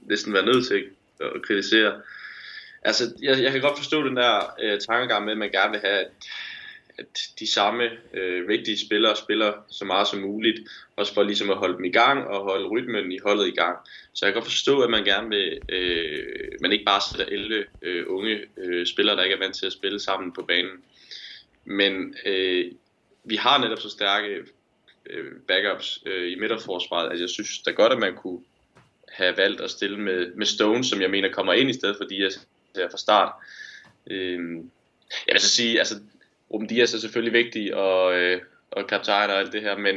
næsten 0.00 0.32
være 0.32 0.46
nødt 0.46 0.66
til 0.66 0.84
at 1.20 1.42
kritisere. 1.42 1.92
Altså, 2.84 3.04
jeg, 3.22 3.42
jeg 3.42 3.52
kan 3.52 3.60
godt 3.60 3.78
forstå 3.78 4.02
den 4.02 4.16
der 4.16 4.54
øh, 4.62 4.80
tankegang 4.80 5.24
med, 5.24 5.32
at 5.32 5.38
man 5.38 5.50
gerne 5.50 5.70
vil 5.70 5.80
have, 5.80 5.98
at, 5.98 6.10
at 6.98 7.28
de 7.38 7.52
samme 7.52 7.90
øh, 8.14 8.48
vigtige 8.48 8.86
spillere 8.86 9.16
spiller 9.16 9.52
så 9.70 9.84
meget 9.84 10.08
som 10.08 10.18
muligt, 10.18 10.58
også 10.96 11.14
for 11.14 11.22
ligesom 11.22 11.50
at 11.50 11.56
holde 11.56 11.76
dem 11.76 11.84
i 11.84 11.92
gang 11.92 12.26
og 12.26 12.42
holde 12.42 12.68
rytmen 12.68 13.12
i 13.12 13.18
holdet 13.18 13.48
i 13.48 13.50
gang. 13.50 13.76
Så 14.12 14.26
jeg 14.26 14.32
kan 14.32 14.40
godt 14.40 14.50
forstå, 14.50 14.80
at 14.80 14.90
man 14.90 15.04
gerne 15.04 15.28
vil, 15.28 15.58
øh, 15.68 16.52
man 16.60 16.72
ikke 16.72 16.84
bare 16.84 17.00
sætter 17.10 17.34
11 17.34 17.64
øh, 17.82 18.04
unge 18.08 18.40
øh, 18.56 18.86
spillere, 18.86 19.16
der 19.16 19.22
ikke 19.22 19.34
er 19.34 19.40
vant 19.40 19.56
til 19.56 19.66
at 19.66 19.72
spille 19.72 20.00
sammen 20.00 20.32
på 20.32 20.42
banen. 20.42 20.82
Men 21.64 22.14
øh, 22.26 22.72
vi 23.24 23.36
har 23.36 23.58
netop 23.58 23.78
så 23.78 23.90
stærke 23.90 24.36
øh, 25.10 25.32
backups 25.48 25.98
øh, 26.06 26.32
i 26.32 26.34
midterforsvaret, 26.34 27.12
at 27.12 27.20
jeg 27.20 27.28
synes 27.28 27.62
da 27.62 27.70
godt, 27.70 27.92
at 27.92 27.98
man 27.98 28.14
kunne 28.14 28.40
have 29.08 29.36
valgt 29.36 29.60
at 29.60 29.70
stille 29.70 30.00
med, 30.00 30.34
med 30.34 30.46
Stone, 30.46 30.84
som 30.84 31.00
jeg 31.00 31.10
mener 31.10 31.32
kommer 31.32 31.52
ind 31.52 31.70
i 31.70 31.72
stedet 31.72 31.96
for 31.96 32.04
Dias 32.04 32.46
der 32.74 32.90
fra 32.90 32.98
start. 32.98 33.32
Øh, 34.06 34.56
jeg 35.26 35.32
vil 35.32 35.40
så 35.40 35.48
sige, 35.48 35.78
altså 35.78 35.94
Ruben 36.52 36.68
Dias 36.68 36.94
er 36.94 36.98
selvfølgelig 36.98 37.44
vigtig, 37.44 37.74
og, 37.74 38.14
øh, 38.14 38.40
og 38.70 38.86
kaptajn 38.86 39.30
og 39.30 39.38
alt 39.38 39.52
det 39.52 39.62
her, 39.62 39.78
men 39.78 39.94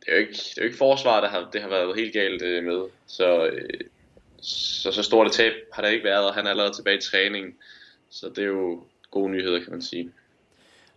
det 0.00 0.08
er 0.08 0.12
jo 0.12 0.18
ikke, 0.18 0.32
det 0.32 0.58
er 0.58 0.62
jo 0.62 0.66
ikke 0.66 0.78
forsvaret, 0.78 1.22
der 1.22 1.28
har, 1.28 1.50
det 1.52 1.60
har 1.60 1.68
været 1.68 1.96
helt 1.96 2.12
galt 2.12 2.42
øh, 2.42 2.64
med. 2.64 2.82
Så, 3.06 3.46
øh, 3.46 3.80
så, 4.42 4.92
så 4.92 5.02
stort 5.02 5.26
et 5.26 5.32
tab 5.32 5.52
har 5.72 5.82
der 5.82 5.88
ikke 5.88 6.04
været, 6.04 6.26
og 6.26 6.34
han 6.34 6.46
er 6.46 6.50
allerede 6.50 6.72
tilbage 6.72 6.98
i 6.98 7.00
træning. 7.00 7.56
Så 8.10 8.28
det 8.28 8.38
er 8.38 8.48
jo 8.48 8.84
gode 9.10 9.30
nyheder, 9.30 9.58
kan 9.60 9.72
man 9.72 9.82
sige. 9.82 10.10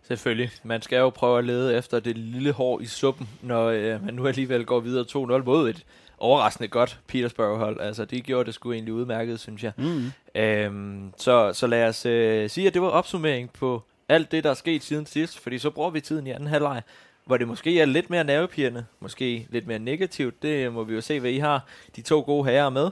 Selvfølgelig. 0.02 0.50
Man 0.62 0.82
skal 0.82 0.96
jo 0.96 1.10
prøve 1.10 1.38
at 1.38 1.44
lede 1.44 1.76
efter 1.76 2.00
det 2.00 2.18
lille 2.18 2.52
hår 2.52 2.80
i 2.80 2.86
suppen, 2.86 3.28
når 3.42 3.66
øh, 3.66 4.04
man 4.04 4.14
nu 4.14 4.26
alligevel 4.26 4.64
går 4.64 4.80
videre 4.80 5.04
2-0 5.08 5.16
mod 5.44 5.70
et 5.70 5.84
overraskende 6.18 6.68
godt 6.68 7.00
Petersburg-hold. 7.06 7.80
Altså, 7.80 8.04
de 8.04 8.20
gjorde 8.20 8.46
det 8.46 8.54
sgu 8.54 8.72
egentlig 8.72 8.94
udmærket, 8.94 9.40
synes 9.40 9.64
jeg. 9.64 9.72
Mm. 9.76 10.12
Øhm, 10.34 11.12
så, 11.16 11.52
så 11.52 11.66
lad 11.66 11.88
os 11.88 12.06
øh, 12.06 12.50
sige, 12.50 12.66
at 12.66 12.74
det 12.74 12.82
var 12.82 12.88
opsummering 12.88 13.52
på 13.52 13.82
alt 14.08 14.32
det, 14.32 14.44
der 14.44 14.50
er 14.50 14.54
sket 14.54 14.82
siden 14.82 15.06
sidst, 15.06 15.38
fordi 15.38 15.58
så 15.58 15.70
bruger 15.70 15.90
vi 15.90 16.00
tiden 16.00 16.26
i 16.26 16.30
anden 16.30 16.48
halvleg, 16.48 16.82
hvor 17.24 17.36
det 17.36 17.48
måske 17.48 17.80
er 17.80 17.84
lidt 17.84 18.10
mere 18.10 18.24
nervepirrende, 18.24 18.86
måske 19.00 19.46
lidt 19.50 19.66
mere 19.66 19.78
negativt, 19.78 20.42
det 20.42 20.72
må 20.72 20.84
vi 20.84 20.94
jo 20.94 21.00
se, 21.00 21.20
hvad 21.20 21.30
I 21.30 21.38
har, 21.38 21.64
de 21.96 22.02
to 22.02 22.20
gode 22.20 22.44
herrer 22.44 22.70
med. 22.70 22.90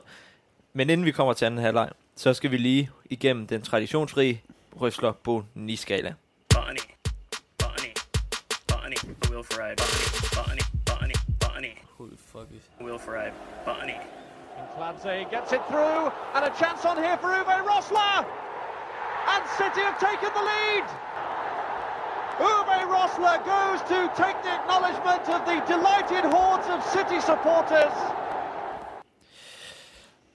Men 0.73 0.91
inden 0.91 1.07
vi 1.07 1.11
kommer 1.11 1.33
til 1.33 1.45
anden 1.45 1.61
halvleg, 1.61 1.91
så 2.17 2.35
skal 2.35 2.51
vi 2.51 2.57
lige 2.57 2.91
igennem 3.11 3.47
den 3.47 3.63
traditionsrige 3.63 4.43
Røsler 4.81 5.13
Boni-skala. 5.13 6.15
Botany, 6.49 6.79
Botany, 7.59 7.93
Botany, 8.69 8.97
Will 9.31 9.45
Ferrari, 9.45 9.75
Botany, 10.35 10.72
Botany, 12.03 12.19
Botany, 12.33 12.61
Botany, 12.79 12.91
Will 12.91 12.99
Ferrari, 12.99 13.33
Botany. 13.65 13.97
Clancy 14.77 15.27
gets 15.31 15.53
it 15.53 15.63
through, 15.69 16.11
and 16.35 16.45
a 16.45 16.51
chance 16.59 16.85
on 16.85 16.97
here 16.97 17.17
for 17.19 17.29
Uwe 17.29 17.57
Rosler! 17.71 18.27
And 19.33 19.43
City 19.59 19.83
have 19.87 19.99
taken 20.01 20.31
the 20.35 20.45
lead! 20.53 20.85
Uwe 22.41 22.79
Rosler 22.95 23.39
goes 23.45 23.81
to 23.93 23.99
take 24.23 24.37
the 24.43 24.53
acknowledgement 24.59 25.29
of 25.29 25.41
the 25.47 25.59
delighted 25.73 26.25
hordes 26.35 26.67
of 26.75 26.83
City 26.93 27.21
supporters. 27.21 27.95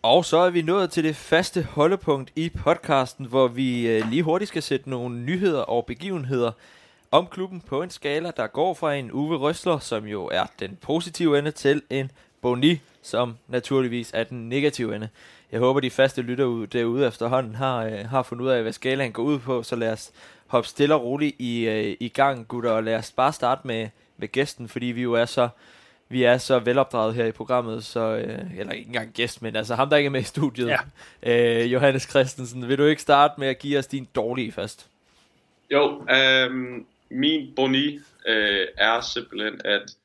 Og 0.02 0.26
så 0.26 0.38
er 0.38 0.50
vi 0.50 0.62
nået 0.62 0.92
til 0.92 1.04
det 1.04 1.16
faste 1.16 1.64
holdepunkt 1.64 2.32
i 2.36 2.50
podcasten, 2.50 3.26
hvor 3.26 3.48
vi 3.48 3.88
øh, 3.88 4.10
lige 4.10 4.24
hurtigt 4.24 4.50
skal 4.50 4.64
sætte 4.64 4.90
nogle 4.90 5.20
nyheder 5.20 5.62
og 5.62 5.86
begivenheder 5.86 6.52
om 7.12 7.28
klubben 7.28 7.62
på 7.62 7.82
en 7.82 7.90
skala, 7.90 8.32
der 8.38 8.48
går 8.48 8.74
fra 8.74 8.94
en 8.94 9.12
Uwe 9.12 9.38
Røsler, 9.38 9.80
som 9.80 10.06
jo 10.06 10.26
er 10.26 10.46
den 10.60 10.78
positive 10.82 11.40
ende, 11.40 11.52
til 11.52 11.82
en 11.90 12.12
Boni, 12.42 12.82
som 13.02 13.38
naturligvis 13.48 14.12
er 14.14 14.24
den 14.24 14.50
negative 14.50 14.96
ende. 14.96 15.10
Jeg 15.52 15.60
håber, 15.60 15.80
de 15.80 15.90
faste 15.90 16.22
lytter 16.22 16.46
ud 16.46 16.68
derude 16.68 17.08
efterhånden 17.08 17.56
har, 17.56 17.86
øh, 17.86 18.06
har 18.10 18.24
fundet 18.24 18.46
ud 18.46 18.50
af, 18.50 18.62
hvad 18.62 18.74
skalaen 18.74 19.12
går 19.12 19.24
ud 19.24 19.40
på, 19.40 19.64
så 19.64 19.76
lad 19.76 19.92
os 19.92 20.12
hoppe 20.48 20.70
stille 20.70 20.96
og 20.96 21.04
roligt 21.04 21.36
i, 21.40 21.68
øh, 21.68 21.98
i 22.00 22.10
gang, 22.10 22.48
gutter, 22.48 22.72
og 22.72 22.84
lad 22.84 22.96
os 22.96 23.12
bare 23.12 23.34
starte 23.34 23.68
med, 23.68 23.90
med 24.18 24.28
gæsten, 24.28 24.68
fordi 24.68 24.86
vi 24.86 25.02
jo 25.02 25.14
er 25.14 25.26
så 25.26 25.50
vi 26.10 26.24
er 26.24 26.38
så 26.38 26.60
velopdraget 26.60 27.16
her 27.16 27.26
i 27.26 27.32
programmet, 27.32 27.86
så, 27.86 28.00
øh, 28.00 28.60
eller 28.60 28.74
ikke 28.74 28.88
engang 28.88 29.14
gæst, 29.14 29.42
men 29.42 29.56
altså 29.56 29.76
ham, 29.76 29.90
der 29.90 29.98
ikke 29.98 30.08
er 30.08 30.12
med 30.12 30.20
i 30.20 30.24
studiet. 30.24 30.68
Ja. 30.68 31.62
Øh, 31.62 31.74
Johannes 31.74 32.04
Christensen, 32.04 32.68
vil 32.68 32.78
du 32.78 32.84
ikke 32.84 33.02
starte 33.02 33.34
med 33.38 33.48
at 33.48 33.60
give 33.60 33.80
os 33.80 33.88
din 33.88 34.08
dårlige 34.16 34.52
først? 34.52 34.88
Jo, 35.72 36.02
øhm, 36.10 36.86
min 37.10 37.56
boni 37.56 38.00
øh, 38.28 38.68
er 38.78 39.02
simpelthen, 39.02 39.62
at 39.66 39.98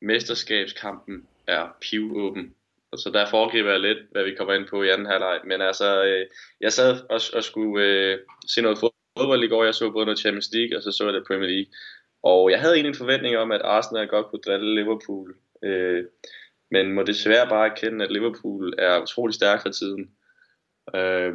mesterskabskampen 0.00 1.26
er 1.46 1.76
pivåben. 1.80 2.54
Og 2.92 2.98
så 2.98 3.10
der 3.10 3.30
foregriber 3.30 3.70
jeg 3.70 3.80
lidt, 3.80 3.98
hvad 4.10 4.24
vi 4.24 4.34
kommer 4.34 4.54
ind 4.54 4.66
på 4.68 4.82
i 4.82 4.88
anden 4.88 5.06
halvleg. 5.06 5.40
Men 5.44 5.60
altså, 5.60 6.04
øh, 6.04 6.26
jeg 6.60 6.72
sad 6.72 7.00
og, 7.10 7.20
og 7.34 7.44
skulle 7.44 7.86
øh, 7.86 8.18
se 8.48 8.62
noget 8.62 8.78
fodbold 8.78 9.44
i 9.44 9.48
går. 9.48 9.64
Jeg 9.64 9.74
så 9.74 9.90
både 9.90 10.04
noget 10.04 10.18
Champions 10.18 10.50
League, 10.52 10.76
og 10.76 10.82
så 10.82 10.92
så 10.92 11.04
jeg 11.04 11.14
det 11.14 11.26
Premier 11.26 11.50
League. 11.50 11.72
Og 12.22 12.50
jeg 12.50 12.60
havde 12.60 12.74
egentlig 12.74 12.88
en 12.88 13.04
forventning 13.04 13.36
om, 13.36 13.52
at 13.52 13.62
Arsenal 13.62 14.08
godt 14.08 14.26
kunne 14.26 14.42
drille 14.46 14.74
Liverpool. 14.74 15.36
Øh, 15.64 16.04
men 16.70 16.92
må 16.92 17.02
desværre 17.02 17.48
bare 17.48 17.70
erkende, 17.70 18.04
at 18.04 18.12
Liverpool 18.12 18.74
er 18.78 19.02
utrolig 19.02 19.34
stærk 19.34 19.62
for 19.62 19.70
tiden. 19.70 20.10
Øh, 20.94 21.34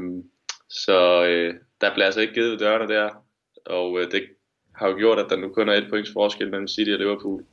så 0.69 1.25
øh, 1.25 1.55
der 1.81 1.93
bliver 1.93 2.05
altså 2.05 2.21
ikke 2.21 2.33
givet 2.33 2.59
dørene 2.59 2.93
der. 2.93 3.25
Og 3.65 3.99
øh, 3.99 4.11
det 4.11 4.29
har 4.73 4.87
jo 4.87 4.95
gjort, 4.97 5.19
at 5.19 5.25
der 5.29 5.35
nu 5.35 5.49
kun 5.49 5.69
er 5.69 5.73
et 5.73 5.89
points 5.89 6.11
forskel 6.13 6.49
mellem 6.49 6.67
City 6.67 6.91
og 6.91 6.99
Liverpool. 6.99 7.43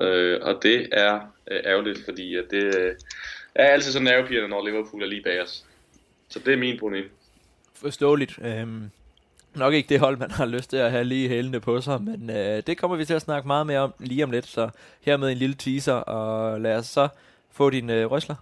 Øh, 0.00 0.38
og 0.42 0.62
det 0.62 0.88
er 0.92 1.20
øh, 1.50 1.60
ærgerligt, 1.64 2.04
fordi 2.04 2.36
at 2.36 2.44
det 2.50 2.76
øh, 2.76 2.94
er 3.54 3.64
altid 3.64 3.92
så 3.92 4.00
nervepirrende, 4.00 4.48
når 4.48 4.66
Liverpool 4.66 5.02
er 5.02 5.06
lige 5.06 5.22
bag 5.22 5.42
os. 5.42 5.64
Så 6.28 6.38
det 6.38 6.52
er 6.52 6.56
min 6.56 6.78
problem. 6.78 7.04
Forståeligt. 7.74 8.38
Øhm, 8.44 8.90
nok 9.54 9.74
ikke 9.74 9.88
det 9.88 10.00
hold, 10.00 10.16
man 10.16 10.30
har 10.30 10.46
lyst 10.46 10.70
til 10.70 10.76
at 10.76 10.90
have 10.90 11.04
lige 11.04 11.28
hælende 11.28 11.60
på 11.60 11.80
sig, 11.80 12.02
men 12.02 12.30
øh, 12.30 12.62
det 12.66 12.78
kommer 12.78 12.96
vi 12.96 13.04
til 13.04 13.14
at 13.14 13.22
snakke 13.22 13.46
meget 13.46 13.66
mere 13.66 13.80
om 13.80 13.94
lige 13.98 14.24
om 14.24 14.30
lidt, 14.30 14.46
så 14.46 14.70
hermed 15.00 15.30
en 15.30 15.38
lille 15.38 15.54
teaser, 15.54 15.92
og 15.94 16.60
lad 16.60 16.76
os 16.76 16.86
så 16.86 17.08
få 17.52 17.70
din 17.70 17.90
øh, 17.90 18.10
røsler. 18.10 18.36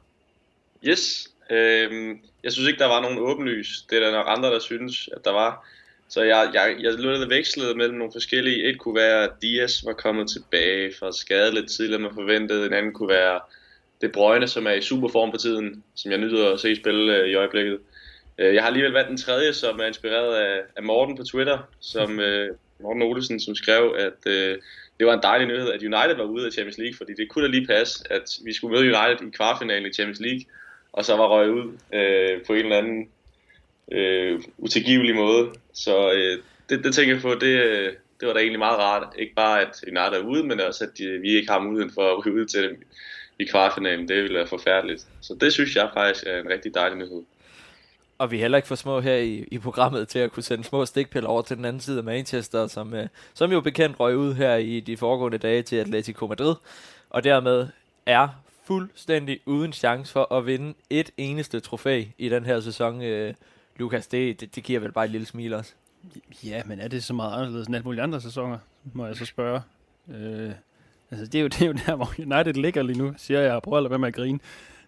Yes. 0.85 1.29
Øh, 1.51 2.17
jeg 2.45 2.53
synes 2.53 2.69
ikke, 2.69 2.79
der 2.79 2.87
var 2.87 3.01
nogen 3.01 3.19
åbenlys. 3.19 3.83
Det 3.91 3.99
er 3.99 4.01
der 4.01 4.13
nok 4.13 4.27
andre, 4.29 4.49
der 4.49 4.59
synes, 4.59 5.09
at 5.17 5.25
der 5.25 5.33
var. 5.33 5.67
Så 6.11 6.23
jeg, 6.23 6.51
jeg, 6.55 6.77
jeg 6.81 6.93
lidt 6.93 7.31
vekslet 7.31 7.77
mellem 7.77 7.99
nogle 7.99 8.13
forskellige. 8.13 8.65
Et 8.65 8.79
kunne 8.79 8.95
være, 8.95 9.25
at 9.25 9.31
Dias 9.43 9.85
var 9.87 9.93
kommet 9.93 10.31
tilbage 10.31 10.93
fra 10.99 11.13
skade 11.13 11.55
lidt 11.55 11.71
tidligere, 11.71 11.97
end 11.97 12.03
man 12.03 12.15
forventede. 12.15 12.67
En 12.67 12.73
anden 12.73 12.93
kunne 12.93 13.09
være 13.09 13.41
det 14.01 14.13
Brøgne, 14.13 14.49
som 14.49 14.67
er 14.67 14.73
i 14.73 14.81
superform 14.81 15.31
på 15.31 15.37
tiden, 15.37 15.85
som 15.95 16.11
jeg 16.11 16.19
nyder 16.19 16.53
at 16.53 16.61
se 16.61 16.77
spille 16.77 17.17
øh, 17.17 17.29
i 17.29 17.35
øjeblikket. 17.35 17.79
Øh, 18.39 18.55
jeg 18.55 18.63
har 18.63 18.67
alligevel 18.67 18.93
valgt 18.93 19.11
en 19.11 19.17
tredje, 19.17 19.53
som 19.53 19.81
er 19.81 19.85
inspireret 19.85 20.35
af, 20.35 20.61
af 20.77 20.83
Morten 20.83 21.17
på 21.17 21.23
Twitter, 21.23 21.59
som 21.81 22.21
øh, 22.27 22.57
Morten 22.81 23.03
Olesen, 23.03 23.41
som 23.41 23.55
skrev, 23.55 23.95
at 23.99 24.33
øh, 24.33 24.59
det 24.99 25.07
var 25.07 25.15
en 25.15 25.23
dejlig 25.23 25.49
nyhed, 25.49 25.71
at 25.71 25.83
United 25.83 26.17
var 26.17 26.25
ude 26.25 26.47
af 26.47 26.53
Champions 26.53 26.79
League, 26.79 26.97
fordi 26.97 27.13
det 27.15 27.29
kunne 27.29 27.45
da 27.45 27.51
lige 27.51 27.67
passe, 27.67 28.05
at 28.13 28.39
vi 28.45 28.53
skulle 28.53 28.73
møde 28.73 28.97
United 28.97 29.27
i 29.27 29.31
kvartfinalen 29.31 29.91
i 29.91 29.93
Champions 29.93 30.21
League, 30.21 30.43
og 30.93 31.05
så 31.05 31.17
var 31.17 31.29
røget 31.29 31.51
ud 31.51 31.73
øh, 31.95 32.45
på 32.47 32.53
en 32.53 32.65
eller 32.65 32.79
anden 32.79 33.09
øh, 33.91 34.41
utilgivelig 34.59 35.15
måde. 35.15 35.49
Så 35.73 36.13
øh, 36.13 36.39
det, 36.69 36.85
det 36.85 36.95
tænker 36.95 37.15
jeg 37.15 37.23
på, 37.23 37.35
det, 37.35 37.41
det 38.21 38.29
var 38.29 38.33
da 38.33 38.41
egentlig 38.41 38.59
meget 38.59 38.79
rart. 38.79 39.15
Ikke 39.19 39.35
bare 39.35 39.61
at 39.61 39.85
United 39.87 40.21
er 40.21 40.27
ude, 40.27 40.45
men 40.45 40.61
også 40.61 40.85
at 40.85 40.99
de, 40.99 41.19
vi 41.23 41.29
ikke 41.29 41.53
har 41.53 41.61
muligheden 41.61 41.95
for 41.95 42.17
at 42.17 42.27
ryge 42.27 42.41
ud 42.41 42.47
til 42.47 42.63
dem 42.63 42.83
i 43.39 43.45
kvartfinalen. 43.45 44.09
Det 44.09 44.23
ville 44.23 44.39
være 44.39 44.47
forfærdeligt. 44.47 45.07
Så 45.21 45.37
det 45.41 45.53
synes 45.53 45.77
jeg 45.77 45.91
faktisk 45.95 46.27
er 46.27 46.41
en 46.41 46.49
rigtig 46.49 46.75
dejlig 46.75 46.99
nyhed. 46.99 47.23
Og 48.19 48.31
vi 48.31 48.37
er 48.37 48.41
heller 48.41 48.59
ikke 48.59 48.69
for 48.69 48.75
små 48.75 49.01
her 49.01 49.17
i, 49.17 49.45
i 49.51 49.59
programmet 49.59 50.09
til 50.09 50.19
at 50.19 50.33
kunne 50.33 50.43
sende 50.43 50.65
små 50.65 50.87
stikpiller 50.87 51.31
over 51.31 51.43
til 51.43 51.57
den 51.57 51.65
anden 51.65 51.81
side 51.81 51.99
af 51.99 52.05
Manchester, 52.05 52.67
som, 52.67 52.95
øh, 52.95 53.07
som 53.35 53.53
jo 53.53 53.61
bekendt 53.61 54.01
røg 54.01 54.17
ud 54.17 54.35
her 54.35 54.57
i 54.57 54.81
de 54.81 54.97
foregående 54.97 55.39
dage 55.39 55.63
til 55.63 55.77
Atletico 55.77 56.27
Madrid, 56.27 56.55
og 57.11 57.25
dermed 57.25 57.69
er 58.07 58.29
fuldstændig 58.67 59.41
uden 59.47 59.73
chance 59.73 60.13
for 60.13 60.35
at 60.35 60.47
vinde 60.47 60.75
et 60.91 61.11
eneste 61.17 61.61
trofæ 61.61 62.05
i 62.19 62.29
den 62.29 62.45
her 62.45 62.61
sæson. 62.61 63.03
Øh, 63.03 63.35
Lukas, 63.81 64.07
det, 64.07 64.41
det, 64.41 64.55
det 64.55 64.65
giver 64.65 64.81
vel 64.81 64.93
bare 64.93 65.05
et 65.05 65.11
lille 65.11 65.27
smil 65.27 65.55
også. 65.55 65.73
Ja, 66.45 66.63
men 66.67 66.81
er 66.81 66.89
det 66.89 67.05
så 67.05 67.15
meget 67.15 67.41
anderledes 67.41 67.67
end 67.67 67.77
alle 67.77 67.85
mulige 67.85 68.03
andre 68.03 68.21
sæsoner, 68.21 68.59
må 68.93 69.07
jeg 69.07 69.17
så 69.17 69.25
spørge. 69.25 69.61
Øh, 70.11 70.53
altså, 71.11 71.27
det 71.27 71.35
er, 71.35 71.43
jo, 71.43 71.49
det 71.49 71.63
er 71.63 71.67
jo 71.67 71.73
der, 71.73 71.97
hvor 71.97 72.15
United 72.19 72.55
ligger 72.55 72.83
lige 72.83 72.99
nu, 72.99 73.15
siger 73.17 73.41
jeg, 73.41 73.53
og 73.53 73.63
prøver 73.63 73.77
at 73.77 73.83
lade 73.83 73.91
være 73.91 73.99
med 73.99 74.09
at 74.09 74.15
grine. 74.15 74.39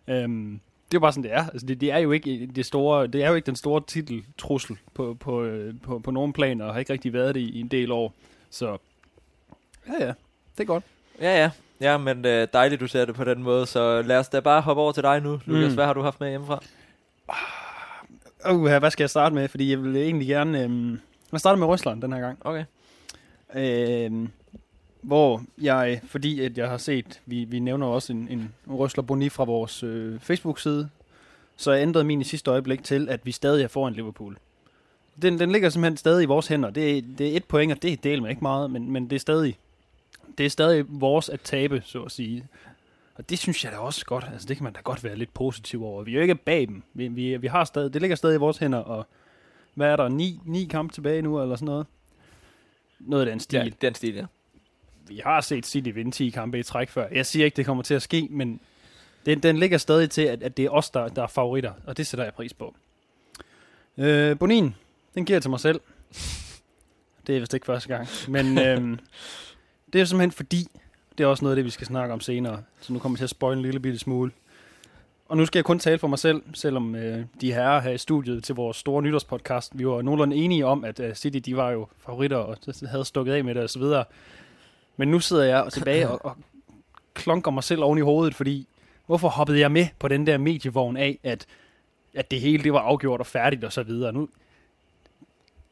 Øhm, 0.08 0.60
det 0.86 0.94
er 0.94 0.98
jo 0.98 1.00
bare 1.00 1.12
sådan, 1.12 1.22
det 1.22 1.32
er. 1.32 1.48
Altså, 1.48 1.66
det, 1.66 1.80
det, 1.80 1.92
er 1.92 1.98
jo 1.98 2.12
ikke 2.12 2.46
det 2.46 2.66
store, 2.66 3.06
det 3.06 3.24
er 3.24 3.28
jo 3.28 3.34
ikke 3.34 3.46
den 3.46 3.56
store 3.56 3.82
titeltrussel 3.86 4.76
på, 4.94 5.16
på, 5.20 5.42
øh, 5.42 5.74
på, 5.82 5.98
på 5.98 6.10
nogen 6.10 6.32
planer, 6.32 6.64
og 6.64 6.72
har 6.72 6.80
ikke 6.80 6.92
rigtig 6.92 7.12
været 7.12 7.34
det 7.34 7.40
i, 7.40 7.50
i 7.50 7.60
en 7.60 7.68
del 7.68 7.92
år. 7.92 8.14
Så 8.50 8.78
ja, 9.88 10.04
ja, 10.04 10.12
det 10.56 10.60
er 10.60 10.64
godt. 10.64 10.84
Ja, 11.20 11.42
ja. 11.42 11.50
Ja, 11.80 11.98
men 11.98 12.24
øh, 12.24 12.48
dejligt, 12.52 12.80
du 12.80 12.86
ser 12.86 13.04
det 13.04 13.14
på 13.14 13.24
den 13.24 13.42
måde. 13.42 13.66
Så 13.66 14.02
lad 14.02 14.18
os 14.18 14.28
da 14.28 14.40
bare 14.40 14.60
hoppe 14.60 14.82
over 14.82 14.92
til 14.92 15.02
dig 15.02 15.20
nu, 15.20 15.40
Lukas. 15.46 15.68
Mm. 15.68 15.74
Hvad 15.74 15.86
har 15.86 15.92
du 15.92 16.02
haft 16.02 16.20
med 16.20 16.28
hjemmefra? 16.28 16.62
Uh, 18.50 18.76
hvad 18.78 18.90
skal 18.90 19.02
jeg 19.02 19.10
starte 19.10 19.34
med? 19.34 19.48
Fordi 19.48 19.70
jeg 19.70 19.82
vil 19.82 19.96
egentlig 19.96 20.28
gerne... 20.28 20.62
Øhm, 20.62 21.00
jeg 21.32 21.40
starter 21.40 21.58
med 21.58 21.66
Rusland 21.66 22.02
den 22.02 22.12
her 22.12 22.20
gang. 22.20 22.38
Okay. 22.40 22.64
Øhm, 23.54 24.28
hvor 25.02 25.42
jeg, 25.60 26.00
fordi 26.04 26.40
at 26.40 26.58
jeg 26.58 26.68
har 26.68 26.76
set, 26.76 27.20
vi, 27.26 27.44
vi 27.44 27.58
nævner 27.58 27.86
også 27.86 28.12
en, 28.12 28.28
en 28.30 28.54
Røsler 28.70 29.02
Boni 29.02 29.28
fra 29.28 29.44
vores 29.44 29.82
øh, 29.82 30.20
Facebook-side, 30.20 30.88
så 31.56 31.72
jeg 31.72 31.82
ændrede 31.82 32.04
min 32.04 32.20
i 32.20 32.24
sidste 32.24 32.50
øjeblik 32.50 32.84
til, 32.84 33.08
at 33.08 33.26
vi 33.26 33.32
stadig 33.32 33.64
er 33.64 33.68
foran 33.68 33.92
Liverpool. 33.92 34.36
Den, 35.22 35.38
den 35.38 35.52
ligger 35.52 35.68
simpelthen 35.68 35.96
stadig 35.96 36.22
i 36.22 36.26
vores 36.26 36.46
hænder. 36.46 36.70
Det, 36.70 37.04
det 37.18 37.32
er 37.32 37.36
et 37.36 37.44
point, 37.44 37.72
og 37.72 37.82
det 37.82 37.92
er 37.92 37.96
del 37.96 38.22
med 38.22 38.30
ikke 38.30 38.42
meget, 38.42 38.70
men, 38.70 38.90
men 38.90 39.10
det 39.10 39.16
er 39.16 39.20
stadig 39.20 39.58
det 40.38 40.46
er 40.46 40.50
stadig 40.50 40.84
vores 40.88 41.28
at 41.28 41.40
tabe, 41.40 41.82
så 41.84 42.02
at 42.02 42.12
sige. 42.12 42.46
Og 43.14 43.30
det 43.30 43.38
synes 43.38 43.64
jeg 43.64 43.72
da 43.72 43.78
også 43.78 44.04
godt. 44.06 44.24
Altså, 44.32 44.48
det 44.48 44.56
kan 44.56 44.64
man 44.64 44.72
da 44.72 44.80
godt 44.80 45.04
være 45.04 45.16
lidt 45.16 45.34
positiv 45.34 45.84
over. 45.84 46.02
Vi 46.02 46.10
er 46.10 46.14
jo 46.14 46.22
ikke 46.22 46.34
bag 46.34 46.68
dem. 46.68 46.82
Vi, 46.94 47.08
vi, 47.08 47.36
vi 47.36 47.46
har 47.46 47.64
stadig, 47.64 47.94
det 47.94 48.02
ligger 48.02 48.16
stadig 48.16 48.34
i 48.34 48.38
vores 48.38 48.58
hænder, 48.58 48.78
og 48.78 49.06
hvad 49.74 49.88
er 49.88 49.96
der? 49.96 50.08
Ni, 50.08 50.40
ni 50.44 50.64
kampe 50.64 50.94
tilbage 50.94 51.22
nu, 51.22 51.42
eller 51.42 51.56
sådan 51.56 51.66
noget? 51.66 51.86
Noget 53.00 53.26
af 53.26 53.30
den 53.30 53.40
stil. 53.40 53.58
Ja, 53.58 53.86
den 53.86 53.94
stil, 53.94 54.14
ja. 54.14 54.26
Vi 55.06 55.20
har 55.24 55.40
set 55.40 55.66
City 55.66 55.88
vinde 55.94 56.10
10 56.10 56.30
kampe 56.30 56.58
i 56.58 56.62
træk 56.62 56.88
før. 56.88 57.08
Jeg 57.12 57.26
siger 57.26 57.44
ikke, 57.44 57.56
det 57.56 57.66
kommer 57.66 57.82
til 57.82 57.94
at 57.94 58.02
ske, 58.02 58.28
men 58.30 58.60
den, 59.26 59.40
den 59.40 59.58
ligger 59.58 59.78
stadig 59.78 60.10
til, 60.10 60.22
at, 60.22 60.42
at 60.42 60.56
det 60.56 60.64
er 60.64 60.70
os, 60.70 60.90
der, 60.90 61.08
der 61.08 61.22
er 61.22 61.26
favoritter, 61.26 61.72
og 61.86 61.96
det 61.96 62.06
sætter 62.06 62.24
jeg 62.24 62.34
pris 62.34 62.54
på. 62.54 62.74
Øh, 63.98 64.38
Bonin, 64.38 64.74
den 65.14 65.24
giver 65.24 65.34
jeg 65.36 65.42
til 65.42 65.50
mig 65.50 65.60
selv. 65.60 65.80
Det 67.26 67.36
er 67.36 67.40
vist 67.40 67.54
ikke 67.54 67.66
første 67.66 67.88
gang. 67.88 68.08
Men 68.28 68.58
øhm, 68.58 68.98
det 69.92 70.00
er 70.00 70.04
simpelthen 70.04 70.32
fordi, 70.32 70.68
det 71.18 71.24
er 71.24 71.28
også 71.28 71.44
noget 71.44 71.52
af 71.52 71.56
det, 71.56 71.64
vi 71.64 71.70
skal 71.70 71.86
snakke 71.86 72.14
om 72.14 72.20
senere. 72.20 72.62
Så 72.80 72.92
nu 72.92 72.98
kommer 72.98 73.14
jeg 73.14 73.18
til 73.18 73.24
at 73.24 73.30
spoil 73.30 73.56
en 73.56 73.62
lille 73.62 73.80
bitte 73.80 73.98
smule. 73.98 74.30
Og 75.28 75.36
nu 75.36 75.46
skal 75.46 75.58
jeg 75.58 75.64
kun 75.64 75.78
tale 75.78 75.98
for 75.98 76.08
mig 76.08 76.18
selv, 76.18 76.42
selvom 76.54 76.94
øh, 76.94 77.24
de 77.40 77.52
herrer 77.52 77.80
her 77.80 77.90
i 77.90 77.98
studiet 77.98 78.44
til 78.44 78.54
vores 78.54 78.76
store 78.76 79.02
nytårspodcast, 79.02 79.78
vi 79.78 79.86
var 79.86 80.02
nogenlunde 80.02 80.36
enige 80.36 80.66
om, 80.66 80.84
at 80.84 81.00
øh, 81.00 81.14
City 81.14 81.38
de 81.38 81.56
var 81.56 81.70
jo 81.70 81.86
favoritter 81.98 82.36
og 82.36 82.56
havde 82.86 83.04
stukket 83.04 83.32
af 83.32 83.44
med 83.44 83.54
det 83.54 83.62
og 83.62 83.70
så 83.70 83.78
videre. 83.78 84.04
Men 84.96 85.08
nu 85.08 85.20
sidder 85.20 85.44
jeg 85.44 85.72
tilbage 85.72 86.08
og, 86.08 86.24
og 86.24 86.36
klonker 87.14 87.50
mig 87.50 87.64
selv 87.64 87.82
oven 87.82 87.98
i 87.98 88.00
hovedet, 88.00 88.34
fordi 88.34 88.68
hvorfor 89.06 89.28
hoppede 89.28 89.60
jeg 89.60 89.72
med 89.72 89.86
på 89.98 90.08
den 90.08 90.26
der 90.26 90.38
medievogn 90.38 90.96
af, 90.96 91.18
at, 91.22 91.46
at 92.14 92.30
det 92.30 92.40
hele 92.40 92.64
det 92.64 92.72
var 92.72 92.80
afgjort 92.80 93.20
og 93.20 93.26
færdigt 93.26 93.64
og 93.64 93.72
så 93.72 93.82
videre. 93.82 94.12
Nu, 94.12 94.28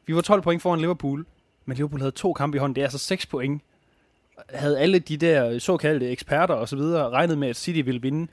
vi 0.05 0.15
var 0.15 0.21
12 0.21 0.41
point 0.41 0.61
foran 0.61 0.79
Liverpool, 0.79 1.25
men 1.65 1.77
Liverpool 1.77 1.99
havde 1.99 2.11
to 2.11 2.33
kampe 2.33 2.55
i 2.55 2.59
hånden, 2.59 2.75
det 2.75 2.81
er 2.81 2.85
altså 2.85 2.97
6 2.97 3.25
point. 3.25 3.61
Havde 4.49 4.79
alle 4.79 4.99
de 4.99 5.17
der 5.17 5.59
såkaldte 5.59 6.09
eksperter 6.09 6.53
og 6.53 6.69
så 6.69 6.75
videre 6.75 7.09
regnet 7.09 7.37
med, 7.37 7.47
at 7.47 7.55
City 7.55 7.81
ville 7.85 8.01
vinde 8.01 8.27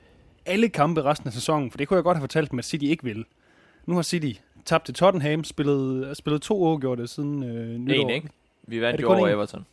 alle 0.45 0.69
kampe 0.69 1.01
resten 1.01 1.27
af 1.27 1.33
sæsonen, 1.33 1.71
for 1.71 1.77
det 1.77 1.87
kunne 1.87 1.95
jeg 1.95 2.03
godt 2.03 2.17
have 2.17 2.23
fortalt 2.23 2.51
dem, 2.51 2.59
at 2.59 2.65
City 2.65 2.85
ikke 2.85 3.03
ville. 3.03 3.25
Nu 3.85 3.95
har 3.95 4.01
City 4.01 4.39
tabt 4.65 4.85
til 4.85 4.93
Tottenham, 4.93 5.43
spillet, 5.43 6.17
spillet 6.17 6.41
to 6.41 6.57
uafgjorte 6.57 7.07
siden 7.07 7.43
øh, 7.43 7.77
nytår. 7.77 8.01
En, 8.01 8.09
ikke? 8.09 8.29
Vi 8.63 8.81
vandt 8.81 9.01
jo 9.01 9.07
over 9.07 9.27
en? 9.27 9.33
Everton. 9.33 9.65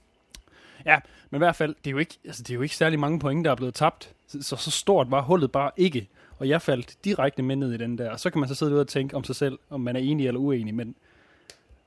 Men 1.31 1.39
i 1.39 1.45
hvert 1.45 1.57
fald, 1.57 1.75
det 1.85 1.87
er 1.87 1.91
jo 1.91 1.99
ikke, 1.99 2.19
altså, 2.25 2.43
det 2.43 2.51
er 2.51 2.55
jo 2.55 2.63
ikke 2.63 2.77
særlig 2.77 2.99
mange 2.99 3.19
point, 3.19 3.45
der 3.45 3.51
er 3.51 3.55
blevet 3.55 3.75
tabt. 3.75 4.13
Så, 4.27 4.43
så, 4.43 4.57
så 4.57 4.71
stort 4.71 5.11
var 5.11 5.23
hullet 5.23 5.53
bare 5.53 5.71
ikke. 5.77 6.09
Og 6.39 6.49
jeg 6.49 6.63
faldt 6.63 7.05
direkte 7.05 7.43
med 7.43 7.57
ned 7.57 7.73
i 7.73 7.77
den 7.77 7.99
der. 7.99 8.11
Og 8.11 8.21
så 8.21 8.31
kan 8.31 8.41
man 8.41 8.49
så 8.49 8.55
sidde 8.55 8.73
ud 8.73 8.79
og 8.79 8.89
tænke 8.89 9.17
om 9.17 9.25
sig 9.25 9.37
selv, 9.37 9.59
om 9.71 9.81
man 9.81 9.97
er 9.97 10.01
enig 10.01 10.27
eller 10.27 10.41
uenig. 10.41 10.75
Men 10.75 10.95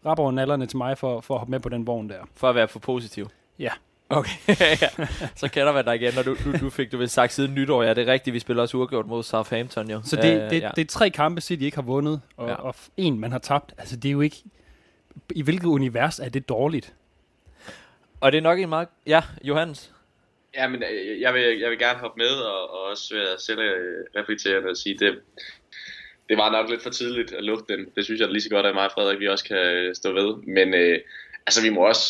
rapper 0.05 0.31
nallerne 0.31 0.65
til 0.65 0.77
mig 0.77 0.97
for, 0.97 1.21
for 1.21 1.33
at 1.33 1.39
hoppe 1.39 1.51
med 1.51 1.59
på 1.59 1.69
den 1.69 1.87
vogn 1.87 2.09
der. 2.09 2.19
For 2.35 2.49
at 2.49 2.55
være 2.55 2.67
for 2.67 2.79
positiv. 2.79 3.29
Ja. 3.59 3.71
Okay, 4.09 4.31
ja. 4.81 4.89
så 5.35 5.47
kender 5.47 5.73
man 5.73 5.85
dig 5.85 5.95
igen, 5.95 6.13
når 6.15 6.23
du, 6.23 6.35
du, 6.45 6.57
du 6.59 6.69
fik 6.69 6.91
du 6.91 6.97
vel 6.97 7.09
sagt 7.09 7.33
siden 7.33 7.55
nytår. 7.55 7.83
Ja, 7.83 7.93
det 7.93 8.07
er 8.09 8.11
rigtigt, 8.13 8.33
vi 8.33 8.39
spiller 8.39 8.61
også 8.63 8.77
uafgjort 8.77 9.07
mod 9.07 9.23
Southampton 9.23 9.89
jo. 9.89 10.01
Så 10.05 10.15
det, 10.15 10.41
Øh, 10.43 10.49
det, 10.49 10.61
ja. 10.61 10.69
det 10.75 10.81
er 10.81 10.85
tre 10.85 11.09
kampe, 11.09 11.41
City 11.41 11.63
ikke 11.63 11.77
har 11.77 11.81
vundet, 11.81 12.21
og, 12.37 12.47
Ja. 12.47 12.53
og 12.55 12.75
en, 12.97 13.19
man 13.19 13.31
har 13.31 13.39
tabt. 13.39 13.73
Altså, 13.77 13.95
det 13.95 14.09
er 14.09 14.13
jo 14.13 14.21
ikke... 14.21 14.43
I 15.31 15.41
hvilket 15.41 15.65
univers 15.65 16.19
er 16.19 16.29
det 16.29 16.49
dårligt? 16.49 16.93
Og 18.21 18.31
det 18.31 18.37
er 18.37 18.41
nok 18.41 18.59
en 18.59 18.69
meget... 18.69 18.87
Ja, 19.07 19.21
Johannes. 19.43 19.91
Ja, 20.55 20.67
men 20.67 20.83
øh, 20.83 21.21
jeg 21.21 21.33
vil, 21.33 21.59
jeg 21.59 21.69
vil 21.69 21.79
gerne 21.79 21.99
hoppe 21.99 22.17
med, 22.17 22.29
og, 22.31 22.73
og 22.73 22.79
også 22.91 23.15
være 23.15 23.39
selv 23.39 23.59
øh, 23.59 24.05
reflekterende 24.21 24.69
og 24.69 24.77
sige, 24.77 24.97
det, 24.99 25.19
det 26.29 26.37
var 26.37 26.51
nok 26.51 26.69
lidt 26.69 26.83
for 26.83 26.89
tidligt 26.89 27.31
at 27.33 27.43
lukke 27.43 27.73
den. 27.73 27.85
Det 27.95 28.05
synes 28.05 28.21
jeg 28.21 28.29
lige 28.29 28.41
så 28.41 28.49
godt, 28.49 28.65
at 28.65 28.75
mig 28.75 28.85
og 28.85 28.91
Frederik, 28.91 29.19
vi 29.19 29.27
også 29.27 29.45
kan 29.45 29.91
stå 29.95 30.13
ved. 30.13 30.35
Men 30.55 30.73
øh, 30.73 30.99
altså, 31.49 31.61
vi 31.61 31.69
må 31.69 31.81
også... 31.87 32.05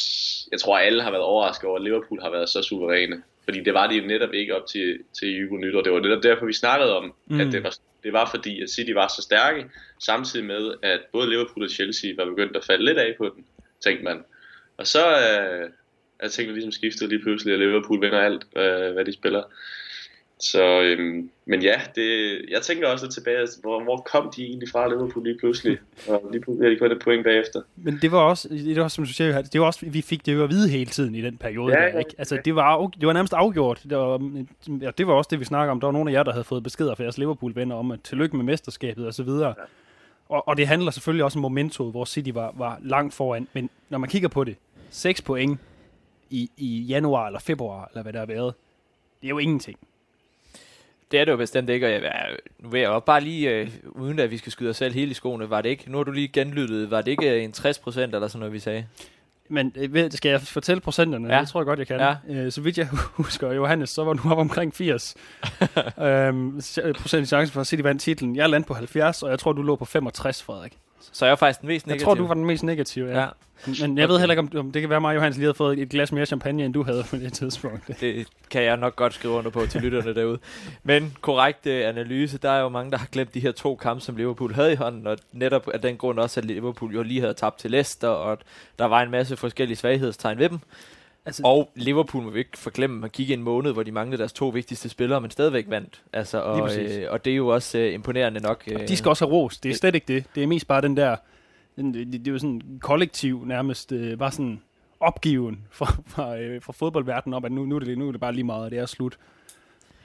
Jeg 0.52 0.60
tror, 0.60 0.78
alle 0.78 1.04
har 1.04 1.12
været 1.12 1.24
overrasket 1.24 1.70
over, 1.70 1.78
at 1.78 1.84
Liverpool 1.84 2.22
har 2.22 2.30
været 2.30 2.50
så 2.50 2.62
suveræne. 2.62 3.24
Fordi 3.44 3.60
det 3.64 3.74
var 3.74 3.88
de 3.88 4.08
netop 4.08 4.34
ikke 4.34 4.56
op 4.56 4.68
til, 4.68 5.00
til 5.20 5.28
jul 5.38 5.54
og 5.54 5.60
nytår. 5.60 5.82
Det 5.82 5.92
var 5.92 6.00
netop 6.00 6.24
derfor, 6.24 6.46
vi 6.46 6.54
snakkede 6.54 6.98
om, 6.98 7.14
mm. 7.28 7.40
at 7.40 7.48
det 7.52 7.64
var, 7.64 7.74
det 8.04 8.14
var 8.14 8.30
fordi, 8.30 8.62
at 8.62 8.70
City 8.70 8.92
var 8.92 9.08
så 9.08 9.22
stærke, 9.22 9.66
samtidig 10.00 10.46
med, 10.46 10.74
at 10.82 11.00
både 11.12 11.30
Liverpool 11.30 11.64
og 11.64 11.70
Chelsea 11.70 12.12
var 12.18 12.26
begyndt 12.26 12.58
at 12.58 12.66
falde 12.66 12.86
lidt 12.86 12.98
af 12.98 13.16
på 13.18 13.26
den, 13.36 13.46
tænkte 13.84 14.04
man. 14.04 14.24
Og 14.78 14.88
så 14.88 15.08
øh, 15.08 15.70
er 16.20 16.28
tingene 16.28 16.54
ligesom 16.54 16.72
skiftet 16.72 17.10
lige 17.10 17.24
pludselig, 17.24 17.54
at 17.54 17.60
Liverpool 17.60 18.02
vinder 18.02 18.20
alt, 18.20 18.44
øh, 18.56 18.94
hvad 18.94 19.06
de 19.06 19.14
spiller. 19.14 19.44
Så, 20.42 20.82
øhm, 20.82 21.30
men 21.46 21.62
ja, 21.62 21.82
det, 21.96 22.40
jeg 22.50 22.62
tænker 22.62 22.88
også 22.88 23.06
lidt 23.06 23.14
tilbage, 23.14 23.38
altså, 23.38 23.62
hvor, 23.62 23.84
hvor 23.84 23.98
kom 23.98 24.32
de 24.36 24.44
egentlig 24.44 24.70
fra 24.70 24.90
Liverpool 24.90 25.26
lige 25.26 25.38
pludselig? 25.40 25.78
Og 26.08 26.30
lige 26.32 26.42
pludselig 26.42 26.66
har 26.66 26.74
de 26.74 26.80
kun 26.80 26.92
et 26.92 27.02
point 27.04 27.24
bagefter. 27.24 27.62
Men 27.76 28.00
det 28.02 28.12
var 28.12 28.20
også, 28.20 28.50
det 28.50 28.82
var 28.82 28.88
som 28.88 29.06
du 29.06 29.14
siger, 29.14 29.42
det 29.42 29.62
var 29.62 29.68
også, 29.68 29.86
vi 29.86 30.02
fik 30.02 30.26
det 30.26 30.34
jo 30.34 30.44
at 30.44 30.50
vide 30.50 30.70
hele 30.70 30.86
tiden 30.86 31.16
i 31.16 31.22
den 31.22 31.38
periode. 31.38 31.80
Ja, 31.80 31.92
der, 31.92 32.00
ikke? 32.00 32.16
Altså, 32.18 32.38
det 32.46 32.56
var, 32.56 32.88
det 32.88 33.08
var 33.08 33.14
nærmest 33.14 33.34
afgjort. 33.34 33.82
Det 33.90 33.98
var, 33.98 34.32
ja, 34.82 34.92
det 34.98 35.08
var 35.08 35.14
også 35.14 35.28
det, 35.32 35.40
vi 35.40 35.46
snakker 35.46 35.72
om. 35.72 35.80
Der 35.80 35.88
var 35.88 35.92
nogle 35.92 36.12
af 36.12 36.14
jer, 36.14 36.24
der 36.24 36.32
havde 36.32 36.44
fået 36.44 36.64
beskeder 36.64 36.96
fra 36.96 37.04
jeres 37.04 37.18
Liverpool-venner 37.18 37.76
om, 37.76 37.92
at 37.92 38.00
tillykke 38.04 38.36
med 38.36 38.46
mesterskabet 38.46 39.08
og 39.08 39.14
så 39.14 39.24
videre. 39.24 39.54
Ja. 39.58 39.64
Og, 40.30 40.48
og 40.48 40.58
det 40.58 40.68
handler 40.68 40.92
selvfølgelig 40.92 41.24
også 41.24 41.40
om 41.40 41.42
momentet, 41.42 41.92
hvor 41.92 42.06
City 42.06 42.32
var, 42.34 42.54
var 42.58 42.78
langt 42.82 43.14
foran. 43.14 43.48
Men 43.54 43.70
når 43.90 43.98
man 43.98 44.10
kigger 44.10 44.30
på 44.30 44.44
det, 44.44 44.56
6 44.90 45.22
point 45.22 45.60
i, 46.30 46.50
i 46.58 46.86
januar 46.90 47.28
eller 47.28 47.40
februar, 47.40 47.90
eller 47.92 48.04
hvad 48.04 48.14
der 48.14 48.20
har 48.20 48.26
været, 48.26 48.54
det 49.22 49.28
er 49.28 49.30
jo 49.30 49.38
ingenting. 49.38 49.80
Det 51.12 51.20
er 51.20 51.26
det 51.26 51.32
jo 51.32 51.38
bestemt 51.38 51.70
ikke, 51.70 51.86
og 51.88 51.92
jeg, 51.92 52.12
nu 52.60 52.70
vil 52.70 52.82
jeg 52.82 52.88
jo 52.88 53.00
bare 53.00 53.22
lige, 53.22 53.50
øh, 53.50 53.70
uden 53.86 54.20
at 54.20 54.32
vi 54.32 54.38
skal 54.38 54.52
skyde 54.52 54.70
os 54.70 54.78
selv 54.78 54.94
hele 54.94 55.12
i 55.12 55.14
skoene, 55.14 55.50
var 55.50 55.62
det 55.62 55.70
ikke, 55.70 55.92
nu 55.92 55.98
har 55.98 56.04
du 56.04 56.12
lige 56.12 56.28
genlyttet, 56.28 56.92
var 56.92 57.02
det 57.02 57.12
ikke 57.12 57.30
øh, 57.38 57.44
en 57.44 57.52
60 57.52 57.80
procent 57.80 58.16
eller 58.16 58.28
sådan 58.28 58.40
noget, 58.40 58.54
vi 58.54 58.60
sagde? 58.60 58.86
Men 59.50 59.74
øh, 59.76 59.94
ved- 59.94 60.12
skal 60.12 60.30
jeg 60.30 60.42
fortælle 60.42 60.82
procenterne? 60.82 61.34
Ja. 61.36 61.42
Det 61.42 61.50
tror 61.50 61.60
jeg 61.62 61.66
godt, 61.66 61.80
jeg 61.80 61.88
kan. 61.88 62.00
Ja. 62.00 62.16
Øh, 62.30 62.52
så 62.52 62.62
vidt 62.62 62.78
jeg 62.78 62.88
husker, 63.22 63.52
Johannes, 63.54 63.90
så 63.90 64.04
var 64.04 64.14
du 64.14 64.30
oppe 64.30 64.42
omkring 64.42 64.74
80 64.76 65.16
øhm, 66.02 66.62
procent 67.02 67.28
chance 67.28 67.54
for 67.54 67.62
at 67.62 67.68
City 67.68 67.82
vandt 67.84 68.02
titlen. 68.02 68.36
Jeg 68.36 68.50
landede 68.50 68.68
på 68.68 68.74
70, 68.74 69.24
og 69.24 69.30
jeg 69.30 69.40
tror, 69.40 69.52
du 69.54 69.62
lå 69.62 69.76
på 69.76 69.86
65, 69.86 70.44
Frederik. 70.44 70.78
Så 71.12 71.26
er 71.26 71.30
jeg 71.30 71.40
faktisk 71.40 71.62
den 71.62 71.68
mest 71.68 71.88
Jeg 71.88 71.92
negative. 71.92 72.06
tror, 72.06 72.14
du 72.14 72.28
var 72.28 72.34
den 72.34 72.46
mest 72.46 72.64
negative, 72.64 73.10
ja. 73.10 73.20
Ja. 73.20 73.28
Men 73.82 73.98
jeg 73.98 74.10
ved 74.10 74.20
heller 74.20 74.34
ikke, 74.34 74.40
om, 74.40 74.66
om 74.66 74.72
det 74.72 74.82
kan 74.82 74.90
være 74.90 75.02
mig 75.02 75.16
Johannes 75.16 75.38
lige 75.38 75.46
havde 75.46 75.54
fået 75.54 75.80
et 75.80 75.90
glas 75.90 76.12
mere 76.12 76.26
champagne, 76.26 76.66
end 76.66 76.74
du 76.74 76.84
havde 76.84 77.04
på 77.10 77.16
det 77.16 77.34
tidspunkt. 77.34 77.88
det 78.02 78.28
kan 78.50 78.64
jeg 78.64 78.78
nok 78.78 78.96
godt 78.96 79.14
skrive 79.14 79.34
under 79.34 79.52
på 79.52 79.66
til 79.66 79.82
lytterne 79.82 80.16
derude. 80.16 80.40
Men 80.84 81.18
korrekt 81.22 81.66
øh, 81.68 81.88
analyse, 81.90 82.38
der 82.38 82.50
er 82.50 82.62
jo 82.62 82.70
mange, 82.70 82.92
der 82.92 82.98
har 82.98 83.08
glemt 83.12 83.34
de 83.34 83.40
her 83.40 83.52
to 83.52 83.76
kampe, 83.76 84.02
som 84.02 84.16
Liverpool 84.16 84.54
havde 84.54 84.72
i 84.72 84.76
hånden, 84.76 85.08
og 85.08 85.18
netop 85.32 85.68
af 85.74 85.82
den 85.82 85.98
grund 85.98 86.20
også, 86.20 86.40
at 86.40 86.46
Liverpool 86.46 86.94
jo 86.94 87.02
lige 87.04 87.20
havde 87.22 87.34
tabt 87.34 87.60
til 87.60 87.72
Leicester, 87.72 88.08
og 88.08 88.38
der 88.80 88.86
var 88.86 89.02
en 89.02 89.12
masse 89.12 89.38
forskellige 89.38 89.78
svaghedstegn 89.78 90.38
ved 90.38 90.50
dem. 90.50 90.60
Altså, 91.26 91.42
Og 91.46 91.72
Liverpool 91.76 92.24
må 92.24 92.30
vi 92.30 92.40
ikke 92.40 92.58
forglemme, 92.58 93.06
at 93.06 93.12
gik 93.12 93.30
i 93.30 93.34
en 93.34 93.44
måned, 93.44 93.72
hvor 93.74 93.84
de 93.84 93.92
manglede 93.92 94.18
deres 94.18 94.34
to 94.34 94.48
vigtigste 94.48 94.90
spillere, 94.90 95.22
men 95.22 95.32
stadigvæk 95.32 95.66
vandt. 95.68 96.02
Altså, 96.14 96.42
og, 96.42 96.78
øh, 96.78 97.06
og 97.12 97.26
det 97.26 97.32
er 97.32 97.38
jo 97.38 97.48
også 97.48 97.78
øh, 97.78 97.94
imponerende 97.94 98.40
nok. 98.40 98.64
Øh, 98.68 98.88
de 98.88 98.98
skal 98.98 99.10
også 99.10 99.26
have 99.26 99.34
ros. 99.36 99.58
Det 99.58 99.72
er 99.72 99.76
slet 99.76 99.96
ikke 99.96 100.14
det. 100.14 100.26
Det 100.36 100.44
er 100.44 100.48
mest 100.48 100.68
bare 100.68 100.82
den 100.82 100.98
der... 100.98 101.16
Den, 101.76 101.94
det, 101.94 102.12
det 102.12 102.28
er 102.28 102.32
jo 102.32 102.40
sådan 102.40 102.62
kollektiv 102.82 103.46
nærmest. 103.46 103.92
Øh, 103.92 104.18
bare 104.18 104.32
sådan 104.32 104.62
opgiven 105.00 105.60
fra, 105.72 105.86
fra, 106.08 106.38
øh, 106.38 106.62
fra 106.62 106.74
fodboldverdenen 106.74 107.34
om, 107.34 107.46
at 107.46 107.52
nu, 107.52 107.66
nu, 107.66 107.76
er 107.76 107.80
det, 107.80 107.98
nu 107.98 108.08
er 108.08 108.12
det 108.12 108.22
bare 108.22 108.34
lige 108.34 108.44
meget, 108.44 108.64
og 108.66 108.72
det 108.72 108.80
er 108.80 108.86
slut. 108.86 109.18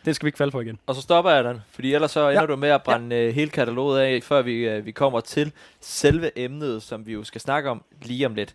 Den 0.04 0.14
skal 0.14 0.24
vi 0.24 0.28
ikke 0.28 0.38
falde 0.38 0.52
for 0.52 0.60
igen. 0.60 0.78
Og 0.86 0.94
så 0.94 1.00
stopper 1.02 1.30
jeg 1.30 1.44
den, 1.44 1.60
fordi 1.70 1.94
ellers 1.94 2.10
så 2.10 2.28
ender 2.28 2.40
Ja. 2.40 2.46
du 2.46 2.56
med 2.56 2.68
at 2.68 2.82
brænde 2.82 3.16
ja. 3.16 3.30
hele 3.30 3.50
kataloget 3.50 4.00
af, 4.00 4.22
før 4.22 4.42
vi, 4.42 4.68
øh, 4.68 4.86
vi 4.86 4.90
kommer 4.92 5.20
til 5.20 5.52
selve 5.80 6.38
emnet, 6.38 6.82
som 6.82 7.06
vi 7.06 7.12
jo 7.12 7.24
skal 7.24 7.40
snakke 7.40 7.70
om 7.70 7.82
lige 8.02 8.26
om 8.26 8.34
lidt. 8.34 8.54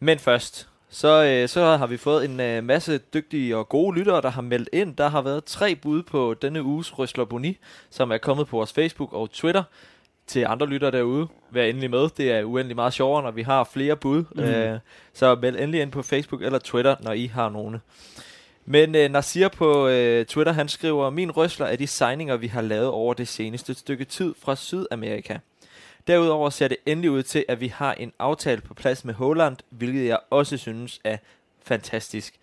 Men 0.00 0.18
først, 0.18 0.68
så, 0.90 1.24
øh, 1.24 1.48
så 1.48 1.76
har 1.76 1.86
vi 1.86 1.96
fået 1.96 2.24
en 2.24 2.40
øh, 2.40 2.64
masse 2.64 2.98
dygtige 2.98 3.56
og 3.56 3.68
gode 3.68 3.98
lyttere, 3.98 4.22
der 4.22 4.30
har 4.30 4.42
meldt 4.42 4.68
ind. 4.72 4.96
Der 4.96 5.08
har 5.08 5.22
været 5.22 5.44
tre 5.44 5.74
bud 5.74 6.02
på 6.02 6.34
denne 6.42 6.62
uges 6.62 6.98
Røsler 6.98 7.24
Boni, 7.24 7.58
som 7.90 8.10
er 8.10 8.18
kommet 8.18 8.46
på 8.46 8.56
vores 8.56 8.72
Facebook 8.72 9.12
og 9.12 9.30
Twitter. 9.30 9.62
Til 10.26 10.46
andre 10.48 10.66
lyttere 10.66 10.90
derude, 10.90 11.28
vær 11.50 11.64
endelig 11.64 11.90
med. 11.90 12.08
Det 12.16 12.32
er 12.32 12.44
uendelig 12.44 12.76
meget 12.76 12.92
sjovere, 12.92 13.22
når 13.22 13.30
vi 13.30 13.42
har 13.42 13.64
flere 13.64 13.96
bud. 13.96 14.24
Mm. 14.34 14.42
Øh, 14.42 14.78
så 15.12 15.34
meld 15.34 15.56
endelig 15.56 15.82
ind 15.82 15.92
på 15.92 16.02
Facebook 16.02 16.42
eller 16.42 16.58
Twitter, 16.58 16.96
når 17.00 17.12
I 17.12 17.26
har 17.26 17.48
nogle. 17.48 17.80
Men 18.64 18.94
øh, 18.94 19.10
Nasir 19.10 19.48
på 19.48 19.88
øh, 19.88 20.26
Twitter, 20.26 20.52
han 20.52 20.68
skriver, 20.68 21.10
min 21.10 21.30
røsler 21.30 21.66
er 21.66 21.76
de 21.76 21.86
signinger, 21.86 22.36
vi 22.36 22.46
har 22.46 22.60
lavet 22.60 22.88
over 22.88 23.14
det 23.14 23.28
seneste 23.28 23.74
stykke 23.74 24.04
tid 24.04 24.34
fra 24.42 24.56
Sydamerika. 24.56 25.38
Derudover 26.08 26.50
ser 26.50 26.68
det 26.68 26.76
endelig 26.86 27.10
ud 27.10 27.22
til, 27.22 27.44
at 27.48 27.60
vi 27.60 27.66
har 27.66 27.94
en 27.94 28.12
aftale 28.18 28.60
på 28.60 28.74
plads 28.74 29.04
med 29.04 29.14
Holland, 29.14 29.56
hvilket 29.70 30.06
jeg 30.06 30.18
også 30.30 30.56
synes 30.56 31.00
er 31.04 31.16
fantastisk. 31.62 32.40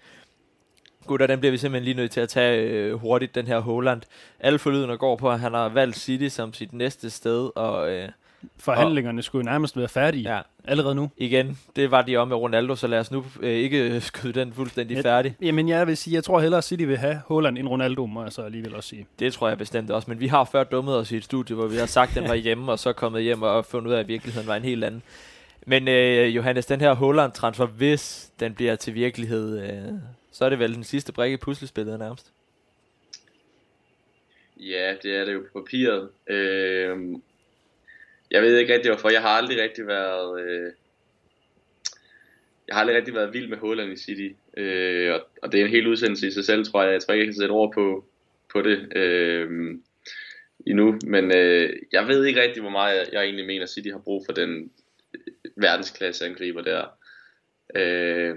Gutter, 1.08 1.28
den 1.28 1.40
bliver 1.40 1.52
vi 1.52 1.58
simpelthen 1.58 1.84
lige 1.84 1.98
nødt 1.98 2.12
til 2.12 2.22
at 2.22 2.30
tage 2.30 2.62
øh, 2.62 2.94
hurtigt, 2.94 3.36
den 3.36 3.48
her 3.48 3.60
Holland. 3.60 4.02
Alle 4.40 4.60
forlydende 4.60 4.98
går 4.98 5.16
på, 5.16 5.32
at 5.32 5.40
han 5.40 5.54
har 5.54 5.70
valgt 5.70 5.98
City 5.98 6.28
som 6.28 6.54
sit 6.54 6.74
næste 6.74 7.10
sted, 7.10 7.50
og 7.56 7.92
øh, 7.92 8.10
forhandlingerne 8.58 9.22
skulle 9.22 9.46
jo 9.46 9.52
nærmest 9.52 9.78
være 9.78 9.88
færdige 9.88 10.36
Ja. 10.36 10.42
Allerede 10.68 10.96
nu. 10.96 11.10
Igen, 11.18 11.58
det 11.76 11.92
var 11.92 12.02
de 12.02 12.18
om 12.18 12.28
med 12.28 12.38
Ronaldo, 12.38 12.76
så 12.76 12.88
lad 12.88 13.00
os 13.00 13.12
nu 13.12 13.26
øh, 13.42 13.52
ikke 13.52 14.02
skyde 14.02 14.40
den 14.40 14.54
fuldstændig 14.54 14.98
færdig. 15.04 15.36
Jamen, 15.42 15.70
jeg 15.70 15.88
vil 15.88 15.98
sige, 15.98 16.14
jeg 16.14 16.24
tror 16.24 16.40
hellere, 16.40 16.58
at 16.58 16.64
City 16.64 16.84
vil 16.84 16.98
have 16.98 17.22
Haaland 17.30 17.58
end 17.58 17.68
Ronaldo, 17.68 18.06
må 18.06 18.24
jeg 18.24 18.32
så 18.32 18.42
alligevel 18.42 18.76
også 18.76 18.90
sige. 18.90 19.06
Det 19.20 19.34
tror 19.34 19.48
jeg 19.48 19.58
bestemt 19.58 19.92
også, 19.92 20.10
men 20.10 20.20
vi 20.20 20.28
har 20.28 20.50
før 20.52 20.64
dummet 20.64 20.96
os 20.96 21.12
i 21.12 21.18
et 21.18 21.24
studie, 21.24 21.56
hvor 21.56 21.68
vi 21.68 21.76
har 21.76 21.86
sagt, 21.86 22.10
at 22.10 22.16
den 22.16 22.30
var 22.30 22.36
hjemme, 22.46 22.72
og 22.72 22.80
så 22.80 22.94
kommet 22.94 23.24
hjem 23.24 23.42
og 23.42 23.66
fundet 23.66 23.90
ud 23.90 23.94
af, 23.94 24.00
at 24.00 24.08
virkeligheden 24.08 24.48
var 24.48 24.56
en 24.56 24.64
helt 24.64 24.84
anden. 24.84 25.04
Men 25.66 25.88
øh, 25.88 26.36
Johannes, 26.36 26.66
den 26.66 26.82
her 26.82 26.94
Holland-transfer, 26.94 27.66
hvis 27.66 28.32
den 28.40 28.54
bliver 28.54 28.76
til 28.76 28.94
virkelighed, 28.94 29.64
øh, 29.64 29.94
så 30.32 30.46
er 30.46 30.50
det 30.50 30.60
vel 30.60 30.76
den 30.76 30.84
sidste 30.84 31.12
brik 31.14 31.34
i 31.34 31.38
puslespillet 31.38 32.00
nærmest. 32.00 32.32
Ja, 34.60 34.94
det 35.04 35.16
er 35.16 35.26
det 35.26 35.34
jo 35.34 35.44
på 35.54 35.60
papiret. 35.60 36.10
Øh, 36.28 36.98
jeg 38.32 38.42
ved 38.42 38.58
ikke 38.58 38.74
rigtig 38.74 38.92
hvorfor. 38.92 39.10
Jeg 39.10 39.22
har 39.22 39.30
aldrig 39.30 39.62
rigtig 39.62 39.88
været... 39.88 40.42
Øh, 40.42 40.72
jeg 42.68 42.76
har 42.76 42.80
aldrig 42.82 42.98
rigtig 42.98 43.14
været 43.14 43.34
vild 43.34 43.48
med 43.48 43.58
Holland 43.58 43.92
i 43.92 43.96
City. 43.96 44.36
Øh, 44.58 45.14
og, 45.14 45.28
og 45.42 45.52
det 45.52 45.60
er 45.60 45.66
en 45.66 45.72
helt 45.72 45.88
udsendelse 45.88 46.28
i 46.28 46.32
sig 46.32 46.46
selv, 46.46 46.66
tror 46.66 46.84
jeg. 46.84 46.94
Jeg 46.94 47.02
tror 47.02 47.14
ikke, 47.14 47.22
jeg 47.22 47.28
kan 47.28 47.42
sætte 47.42 47.52
ord 47.52 47.74
på, 47.74 48.06
på 48.54 48.62
det 48.62 48.98
øh, 48.98 49.78
endnu. 50.68 51.00
Men 51.08 51.38
øh, 51.38 51.74
jeg 51.92 52.08
ved 52.08 52.26
ikke 52.26 52.42
rigtig, 52.42 52.62
hvor 52.62 52.72
meget 52.72 52.98
jeg, 52.98 53.08
jeg 53.12 53.24
egentlig 53.24 53.46
mener, 53.46 53.66
City 53.66 53.90
har 53.90 54.00
brug 54.00 54.26
for 54.26 54.34
den 54.34 54.72
øh, 55.14 55.22
verdensklasse 55.56 56.26
angriber 56.26 56.62
der. 56.62 56.86
Øh, 57.76 58.36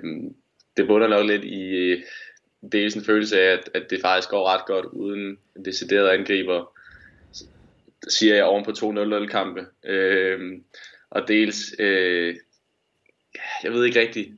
det 0.76 0.86
bunder 0.86 1.08
nok 1.08 1.26
lidt 1.26 1.44
i 1.44 1.62
øh, 1.62 2.02
dels 2.72 2.94
en 2.94 3.04
følelse 3.04 3.40
af, 3.40 3.52
at, 3.52 3.70
at 3.74 3.90
det 3.90 4.00
faktisk 4.00 4.30
går 4.30 4.48
ret 4.48 4.66
godt 4.66 4.86
uden 4.86 5.38
en 5.56 5.64
decideret 5.64 6.08
angriber, 6.08 6.77
siger 8.08 8.34
jeg 8.34 8.44
oven 8.44 8.64
på 8.64 8.70
2-0 8.70 9.26
kampe. 9.26 9.66
Øh, 9.84 10.60
og 11.10 11.28
dels, 11.28 11.74
øh, 11.78 12.36
jeg 13.62 13.72
ved 13.72 13.84
ikke 13.84 14.00
rigtigt, 14.00 14.28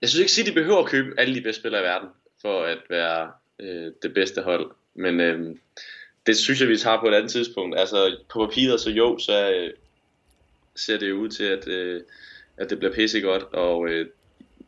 jeg 0.00 0.08
synes 0.08 0.20
ikke 0.20 0.32
City 0.32 0.52
behøver 0.52 0.78
at 0.78 0.88
købe 0.88 1.20
alle 1.20 1.34
de 1.34 1.40
bedste 1.40 1.60
spillere 1.60 1.80
i 1.80 1.84
verden, 1.84 2.08
for 2.42 2.62
at 2.62 2.78
være 2.90 3.32
øh, 3.58 3.92
det 4.02 4.14
bedste 4.14 4.42
hold. 4.42 4.70
Men 4.94 5.20
øh, 5.20 5.56
det 6.26 6.36
synes 6.36 6.60
jeg, 6.60 6.68
vi 6.68 6.76
tager 6.76 7.00
på 7.00 7.08
et 7.08 7.14
andet 7.14 7.30
tidspunkt. 7.30 7.78
Altså 7.78 8.16
på 8.28 8.46
papiret, 8.46 8.80
så 8.80 8.90
jo, 8.90 9.18
så 9.18 9.50
øh, 9.50 9.72
ser 10.76 10.98
det 10.98 11.12
ud 11.12 11.28
til, 11.28 11.44
at, 11.44 11.68
øh, 11.68 12.02
at 12.56 12.70
det 12.70 12.78
bliver 12.78 12.94
pissegodt, 12.94 13.42
og 13.42 13.88
øh, 13.88 14.06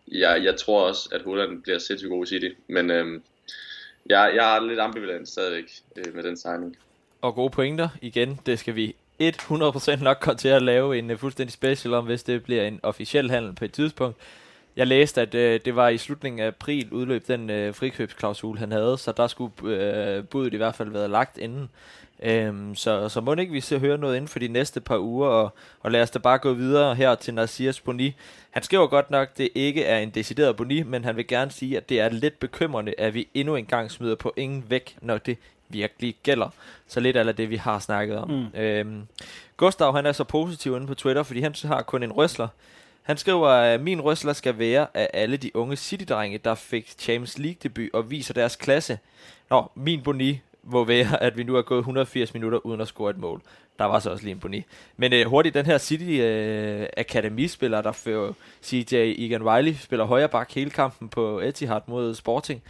jeg, 0.08 0.44
jeg 0.44 0.56
tror 0.56 0.86
også, 0.86 1.08
at 1.12 1.22
Holland 1.22 1.62
bliver 1.62 1.78
sindssygt 1.78 2.10
god 2.10 2.24
i 2.24 2.28
City. 2.28 2.48
Men 2.66 2.90
øh, 2.90 3.20
jeg, 4.06 4.32
jeg 4.34 4.56
er 4.56 4.66
lidt 4.66 4.80
ambivalent 4.80 5.28
stadigvæk 5.28 5.70
øh, 5.96 6.14
med 6.14 6.22
den 6.22 6.36
signing. 6.36 6.76
Og 7.20 7.34
gode 7.34 7.50
pointer 7.50 7.88
igen, 8.02 8.40
det 8.46 8.58
skal 8.58 8.74
vi 8.74 8.94
100% 9.22 10.02
nok 10.02 10.16
komme 10.20 10.38
til 10.38 10.48
at 10.48 10.62
lave 10.62 10.98
en 10.98 11.10
uh, 11.10 11.18
fuldstændig 11.18 11.52
special 11.52 11.94
om, 11.94 12.04
hvis 12.04 12.22
det 12.22 12.42
bliver 12.42 12.64
en 12.64 12.80
officiel 12.82 13.30
handel 13.30 13.52
på 13.52 13.64
et 13.64 13.72
tidspunkt. 13.72 14.16
Jeg 14.76 14.86
læste, 14.86 15.20
at 15.20 15.34
øh, 15.34 15.60
det 15.64 15.76
var 15.76 15.88
i 15.88 15.98
slutningen 15.98 16.40
af 16.40 16.46
april 16.46 16.92
udløb 16.92 17.28
den 17.28 17.50
øh, 17.50 17.74
frikøbsklausul, 17.74 18.58
han 18.58 18.72
havde, 18.72 18.98
så 18.98 19.12
der 19.12 19.26
skulle 19.26 19.52
øh, 19.64 20.24
budet 20.24 20.54
i 20.54 20.56
hvert 20.56 20.74
fald 20.74 20.90
været 20.90 21.10
lagt 21.10 21.38
inden. 21.38 21.70
Øhm, 22.22 22.74
så, 22.74 23.08
så 23.08 23.20
må 23.20 23.34
ikke 23.34 23.52
vi 23.52 23.60
se 23.60 23.78
høre 23.78 23.98
noget 23.98 24.16
inden 24.16 24.28
for 24.28 24.38
de 24.38 24.48
næste 24.48 24.80
par 24.80 24.98
uger, 24.98 25.28
og, 25.28 25.54
og 25.80 25.90
lad 25.90 26.02
os 26.02 26.10
da 26.10 26.18
bare 26.18 26.38
gå 26.38 26.52
videre 26.52 26.94
her 26.94 27.14
til 27.14 27.34
Nasirs 27.34 27.80
Boni. 27.80 28.14
Han 28.50 28.62
skriver 28.62 28.86
godt 28.86 29.10
nok, 29.10 29.28
at 29.28 29.38
det 29.38 29.48
ikke 29.54 29.84
er 29.84 29.98
en 29.98 30.10
decideret 30.10 30.56
Boni, 30.56 30.82
men 30.82 31.04
han 31.04 31.16
vil 31.16 31.26
gerne 31.26 31.50
sige, 31.50 31.76
at 31.76 31.88
det 31.88 32.00
er 32.00 32.08
lidt 32.08 32.40
bekymrende, 32.40 32.94
at 32.98 33.14
vi 33.14 33.28
endnu 33.34 33.56
engang 33.56 33.90
smider 33.90 34.14
på 34.14 34.34
ingen 34.36 34.64
væk, 34.68 34.96
når 35.00 35.18
det 35.18 35.38
virkelig 35.68 36.16
gælder. 36.22 36.48
Så 36.88 37.00
lidt 37.00 37.16
af 37.16 37.36
det, 37.36 37.50
vi 37.50 37.56
har 37.56 37.78
snakket 37.78 38.18
om. 38.18 38.30
Mm. 38.30 38.60
Øhm, 38.60 39.06
Gustav, 39.56 39.94
han 39.94 40.06
er 40.06 40.12
så 40.12 40.24
positiv 40.24 40.76
inde 40.76 40.86
på 40.86 40.94
Twitter, 40.94 41.22
fordi 41.22 41.40
han 41.40 41.54
har 41.64 41.82
kun 41.82 42.02
en 42.02 42.12
røsler. 42.12 42.48
Han 43.02 43.16
skriver, 43.16 43.48
at 43.48 43.80
min 43.80 44.00
røsler 44.00 44.32
skal 44.32 44.58
være 44.58 44.86
af 44.94 45.10
alle 45.12 45.36
de 45.36 45.56
unge 45.56 45.76
City-drenge, 45.76 46.38
der 46.38 46.54
fik 46.54 46.94
Champions 46.98 47.38
League-debut 47.38 47.88
og 47.92 48.10
viser 48.10 48.34
deres 48.34 48.56
klasse. 48.56 48.98
Nå, 49.50 49.70
min 49.74 50.02
boni 50.02 50.40
må 50.62 50.84
være, 50.84 51.22
at 51.22 51.36
vi 51.36 51.42
nu 51.42 51.54
har 51.54 51.62
gået 51.62 51.78
180 51.78 52.34
minutter 52.34 52.58
uden 52.58 52.80
at 52.80 52.88
score 52.88 53.10
et 53.10 53.18
mål. 53.18 53.42
Der 53.78 53.84
var 53.84 53.98
så 53.98 54.10
også 54.10 54.24
lige 54.24 54.32
en 54.32 54.40
boni. 54.40 54.64
Men 54.96 55.12
øh, 55.12 55.26
hurtigt, 55.26 55.54
den 55.54 55.66
her 55.66 55.78
City 55.78 56.20
øh, 56.20 56.86
Akademispiller, 56.96 57.82
der 57.82 57.92
fører 57.92 58.32
CJ 58.64 58.94
Egan 58.94 59.50
Riley, 59.50 59.74
spiller 59.74 60.04
højre 60.04 60.28
bak 60.28 60.52
hele 60.54 60.70
kampen 60.70 61.08
på 61.08 61.40
Etihad 61.40 61.80
mod 61.86 62.14
Sporting. 62.14 62.62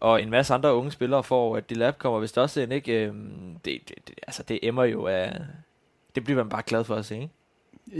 Og 0.00 0.22
en 0.22 0.30
masse 0.30 0.54
andre 0.54 0.74
unge 0.74 0.90
spillere 0.90 1.24
får, 1.24 1.56
at 1.56 1.70
Dilab 1.70 1.98
kommer 1.98 2.20
vist 2.20 2.38
også 2.38 2.60
ind, 2.60 2.72
ikke? 2.72 3.04
Øhm, 3.04 3.56
det, 3.64 3.80
det, 3.88 3.96
det, 4.08 4.14
altså, 4.26 4.42
det 4.42 4.58
emmer 4.62 4.84
jo 4.84 5.06
af... 5.06 5.40
Det 6.14 6.24
bliver 6.24 6.36
man 6.36 6.48
bare 6.48 6.62
glad 6.66 6.84
for 6.84 6.94
at 6.94 7.04
se, 7.04 7.14
ikke? 7.14 7.28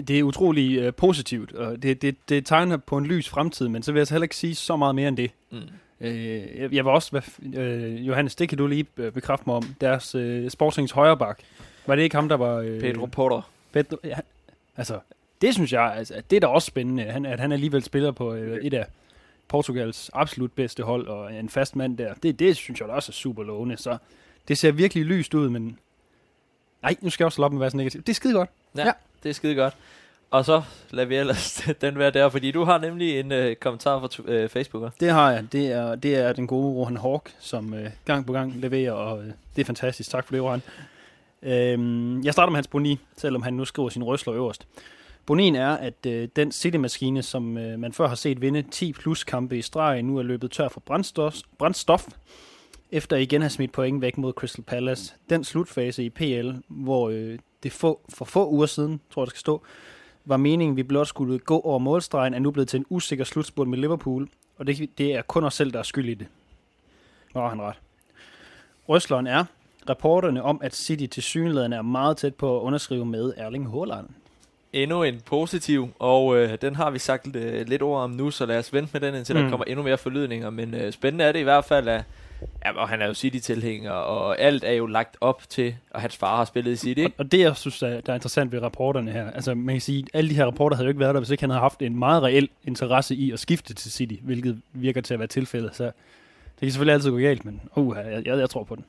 Det 0.02 0.18
er 0.18 0.22
utrolig 0.22 0.78
øh, 0.78 0.94
positivt, 0.94 1.52
og 1.52 1.82
det, 1.82 2.02
det, 2.02 2.16
det 2.28 2.46
tegner 2.46 2.76
på 2.76 2.98
en 2.98 3.06
lys 3.06 3.28
fremtid, 3.28 3.68
men 3.68 3.82
så 3.82 3.92
vil 3.92 4.00
jeg 4.00 4.06
så 4.06 4.14
heller 4.14 4.24
ikke 4.24 4.36
sige 4.36 4.54
så 4.54 4.76
meget 4.76 4.94
mere 4.94 5.08
end 5.08 5.16
det. 5.16 5.30
Mm. 5.50 5.58
Øh, 6.00 6.58
jeg, 6.58 6.74
jeg 6.74 6.84
vil 6.84 6.86
også, 6.86 7.22
øh, 7.56 8.06
Johannes, 8.06 8.34
det 8.34 8.48
kan 8.48 8.58
du 8.58 8.66
lige 8.66 8.86
øh, 8.96 9.12
bekræfte 9.12 9.44
mig 9.46 9.56
om, 9.56 9.64
deres 9.80 10.14
øh, 10.14 10.50
Sportings 10.50 10.92
højre 10.92 11.16
bak. 11.16 11.38
Var 11.86 11.96
det 11.96 12.02
ikke 12.02 12.16
ham, 12.16 12.28
der 12.28 12.36
var... 12.36 12.56
Øh, 12.56 12.80
Pedro 12.80 13.06
Porter. 13.06 13.50
Pedro 13.72 13.96
ja, 14.04 14.16
altså, 14.76 14.98
det 15.40 15.54
synes 15.54 15.72
jeg, 15.72 15.94
altså, 15.96 16.14
at 16.14 16.30
det 16.30 16.36
er 16.36 16.40
da 16.40 16.46
også 16.46 16.66
spændende, 16.66 17.02
han, 17.02 17.26
at 17.26 17.40
han 17.40 17.52
alligevel 17.52 17.82
spiller 17.82 18.10
på 18.10 18.34
øh, 18.34 18.64
et 18.64 18.74
af 18.74 18.86
Portugals 19.48 20.10
absolut 20.14 20.52
bedste 20.52 20.82
hold, 20.82 21.06
og 21.06 21.34
en 21.34 21.48
fast 21.48 21.76
mand 21.76 21.98
der. 21.98 22.14
Det, 22.14 22.38
det 22.38 22.56
synes 22.56 22.80
jeg 22.80 22.88
også 22.88 23.10
er 23.10 23.14
super 23.14 23.42
lovende, 23.42 23.76
så 23.76 23.96
det 24.48 24.58
ser 24.58 24.72
virkelig 24.72 25.04
lyst 25.04 25.34
ud, 25.34 25.48
men... 25.48 25.78
Nej, 26.82 26.96
nu 27.00 27.10
skal 27.10 27.24
jeg 27.24 27.26
også 27.26 27.40
loppe 27.40 27.54
med 27.54 27.60
at 27.60 27.62
være 27.62 27.70
så 27.70 27.76
negativ. 27.76 28.00
Det 28.02 28.08
er 28.08 28.14
skide 28.14 28.34
godt. 28.34 28.50
Ja, 28.76 28.86
Ja. 28.86 28.92
det 29.22 29.28
er 29.28 29.32
skide 29.32 29.54
godt. 29.54 29.74
Og 30.30 30.44
så 30.44 30.62
lader 30.90 31.08
vi 31.08 31.16
ellers 31.16 31.54
den 31.80 31.98
være 31.98 32.10
der, 32.10 32.28
fordi 32.28 32.50
du 32.50 32.64
har 32.64 32.78
nemlig 32.78 33.20
en 33.20 33.32
øh, 33.32 33.56
kommentar 33.56 34.00
fra 34.00 34.08
tu- 34.12 34.30
øh, 34.30 34.48
Facebooker. 34.48 34.90
Det 35.00 35.10
har 35.10 35.30
jeg. 35.32 35.52
Det 35.52 35.66
er, 35.72 35.94
det 35.94 36.14
er 36.16 36.32
den 36.32 36.46
gode 36.46 36.74
Rohan 36.74 36.96
Hawk, 36.96 37.32
som 37.38 37.74
øh, 37.74 37.90
gang 38.04 38.26
på 38.26 38.32
gang 38.32 38.54
leverer, 38.56 38.92
og 38.92 39.18
øh, 39.24 39.30
det 39.56 39.62
er 39.62 39.66
fantastisk. 39.66 40.10
Tak 40.10 40.26
for 40.26 40.34
det, 40.34 40.42
Rohan. 40.42 40.62
Øhm, 41.42 42.22
jeg 42.24 42.32
starter 42.32 42.50
med 42.50 42.56
hans 42.56 42.66
boni, 42.68 42.98
selvom 43.16 43.42
han 43.42 43.54
nu 43.54 43.64
skriver 43.64 43.88
sin 43.88 44.04
røsler 44.04 44.34
øverst. 44.34 44.66
Bonin 45.26 45.54
er, 45.54 45.70
at 45.70 46.06
øh, 46.06 46.28
den 46.36 46.52
City-maskine, 46.52 47.22
som 47.22 47.58
øh, 47.58 47.78
man 47.78 47.92
før 47.92 48.08
har 48.08 48.14
set 48.14 48.40
vinde 48.40 48.62
10 48.62 48.92
plus 48.92 49.24
kampe 49.24 49.58
i 49.58 49.62
streg, 49.62 50.02
nu 50.02 50.18
er 50.18 50.22
løbet 50.22 50.50
tør 50.50 50.68
for 50.68 50.80
brændstof, 50.80 51.36
brændstof 51.58 52.06
efter 52.90 53.16
igen 53.16 53.42
har 53.42 53.48
smidt 53.48 53.72
point 53.72 54.00
væk 54.00 54.18
mod 54.18 54.32
Crystal 54.32 54.64
Palace. 54.64 55.14
Den 55.30 55.44
slutfase 55.44 56.04
i 56.04 56.10
PL, 56.10 56.50
hvor 56.68 57.08
øh, 57.10 57.38
det 57.62 57.72
få, 57.72 58.00
for 58.08 58.24
få 58.24 58.50
uger 58.50 58.66
siden, 58.66 59.00
tror 59.10 59.22
jeg, 59.22 59.26
der 59.26 59.30
skal 59.30 59.40
stå, 59.40 59.62
var 60.24 60.36
meningen, 60.36 60.76
vi 60.76 60.82
blot 60.82 61.08
skulle 61.08 61.38
gå 61.38 61.60
over 61.60 61.78
målstregen, 61.78 62.34
er 62.34 62.38
nu 62.38 62.50
blevet 62.50 62.68
til 62.68 62.78
en 62.78 62.86
usikker 62.88 63.24
slutspurt 63.24 63.68
med 63.68 63.78
Liverpool, 63.78 64.28
og 64.58 64.66
det, 64.66 64.90
det 64.98 65.14
er 65.14 65.22
kun 65.22 65.44
os 65.44 65.54
selv, 65.54 65.72
der 65.72 65.78
er 65.78 65.82
skyld 65.82 66.08
i 66.08 66.14
det. 66.14 66.26
Nå, 67.34 67.40
har 67.40 67.48
han 67.48 67.62
ret. 67.62 67.76
Røsleren 68.88 69.26
er 69.26 69.44
rapporterne 69.88 70.42
om, 70.42 70.60
at 70.62 70.74
City 70.74 71.06
til 71.06 71.22
synligheden 71.22 71.72
er 71.72 71.82
meget 71.82 72.16
tæt 72.16 72.34
på 72.34 72.56
at 72.56 72.62
underskrive 72.62 73.06
med 73.06 73.32
Erling 73.36 73.70
Haaland. 73.70 74.06
Endnu 74.72 75.02
en 75.02 75.20
positiv, 75.26 75.88
og 75.98 76.36
øh, 76.36 76.58
den 76.62 76.76
har 76.76 76.90
vi 76.90 76.98
sagt 76.98 77.36
øh, 77.36 77.68
lidt 77.68 77.82
ord 77.82 78.00
om 78.02 78.10
nu, 78.10 78.30
så 78.30 78.46
lad 78.46 78.58
os 78.58 78.72
vente 78.72 78.90
med 78.92 79.00
den, 79.00 79.14
indtil 79.14 79.36
mm. 79.36 79.42
Der 79.42 79.50
kommer 79.50 79.64
endnu 79.64 79.82
mere 79.82 79.98
forlydninger. 79.98 80.50
Men 80.50 80.74
øh, 80.74 80.92
spændende 80.92 81.24
er 81.24 81.32
det 81.32 81.38
i 81.38 81.42
hvert 81.42 81.64
fald, 81.64 81.88
at 81.88 82.02
ja, 82.64 82.72
og 82.72 82.88
han 82.88 83.02
er 83.02 83.06
jo 83.06 83.14
City-tilhænger, 83.14 83.90
og 83.90 84.40
alt 84.40 84.64
er 84.64 84.72
jo 84.72 84.86
lagt 84.86 85.16
op 85.20 85.42
til, 85.48 85.74
og 85.90 86.00
hans 86.00 86.16
far 86.16 86.36
har 86.36 86.44
spillet 86.44 86.72
i 86.72 86.76
City, 86.76 87.00
Og, 87.00 87.04
ikke? 87.04 87.18
og 87.18 87.32
det, 87.32 87.40
jeg 87.40 87.56
synes, 87.56 87.78
der 87.78 88.00
er 88.06 88.14
interessant 88.14 88.52
ved 88.52 88.62
rapporterne 88.62 89.10
her, 89.10 89.30
altså 89.30 89.54
man 89.54 89.74
kan 89.74 89.80
sige, 89.80 89.98
at 89.98 90.18
alle 90.18 90.30
de 90.30 90.34
her 90.34 90.46
rapporter 90.46 90.76
havde 90.76 90.86
jo 90.86 90.90
ikke 90.90 91.00
været 91.00 91.14
der, 91.14 91.20
hvis 91.20 91.30
ikke 91.30 91.42
han 91.42 91.50
havde 91.50 91.60
haft 91.60 91.82
en 91.82 91.98
meget 91.98 92.22
reel 92.22 92.48
interesse 92.64 93.14
i 93.14 93.32
at 93.32 93.38
skifte 93.38 93.74
til 93.74 93.92
City, 93.92 94.14
hvilket 94.22 94.60
virker 94.72 95.00
til 95.00 95.14
at 95.14 95.20
være 95.20 95.28
tilfældet. 95.28 95.76
Så 95.76 95.84
det 95.84 95.92
kan 96.60 96.70
selvfølgelig 96.70 96.94
altid 96.94 97.10
gå 97.10 97.18
galt, 97.18 97.44
men 97.44 97.60
uh, 97.76 97.96
jeg, 97.96 98.26
jeg, 98.26 98.38
jeg 98.38 98.50
tror 98.50 98.64
på 98.64 98.74
den. 98.74 98.84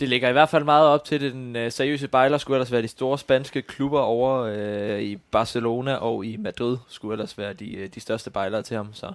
Det 0.00 0.08
ligger 0.08 0.28
i 0.28 0.32
hvert 0.32 0.48
fald 0.48 0.64
meget 0.64 0.86
op 0.88 1.04
til 1.04 1.20
det. 1.20 1.32
Den 1.32 1.56
øh, 1.56 1.72
seriøse 1.72 2.08
bejler 2.08 2.38
skulle 2.38 2.56
ellers 2.56 2.72
være 2.72 2.82
de 2.82 2.88
store 2.88 3.18
spanske 3.18 3.62
klubber 3.62 4.00
over 4.00 4.40
øh, 4.40 5.00
i 5.02 5.16
Barcelona 5.16 5.94
og 5.94 6.24
i 6.24 6.36
Madrid 6.36 6.76
skulle 6.88 7.12
ellers 7.14 7.38
være 7.38 7.52
de, 7.52 7.74
øh, 7.76 7.88
de 7.94 8.00
største 8.00 8.30
bejlere 8.30 8.62
til 8.62 8.76
ham. 8.76 8.94
Så, 8.94 9.12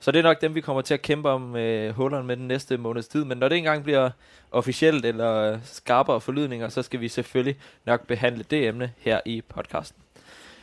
så 0.00 0.10
det 0.12 0.18
er 0.18 0.22
nok 0.22 0.40
dem, 0.40 0.54
vi 0.54 0.60
kommer 0.60 0.82
til 0.82 0.94
at 0.94 1.02
kæmpe 1.02 1.28
om 1.30 1.56
øh, 1.56 1.94
hullerne 1.94 2.26
med 2.26 2.36
den 2.36 2.48
næste 2.48 2.76
måneds 2.76 3.08
tid. 3.08 3.24
Men 3.24 3.38
når 3.38 3.48
det 3.48 3.58
engang 3.58 3.82
bliver 3.84 4.10
officielt 4.50 5.04
eller 5.04 5.52
øh, 5.52 5.58
skarpere 5.64 6.20
forlydninger, 6.20 6.68
så 6.68 6.82
skal 6.82 7.00
vi 7.00 7.08
selvfølgelig 7.08 7.56
nok 7.86 8.06
behandle 8.06 8.44
det 8.50 8.66
emne 8.68 8.92
her 8.98 9.20
i 9.24 9.42
podcasten. 9.48 10.02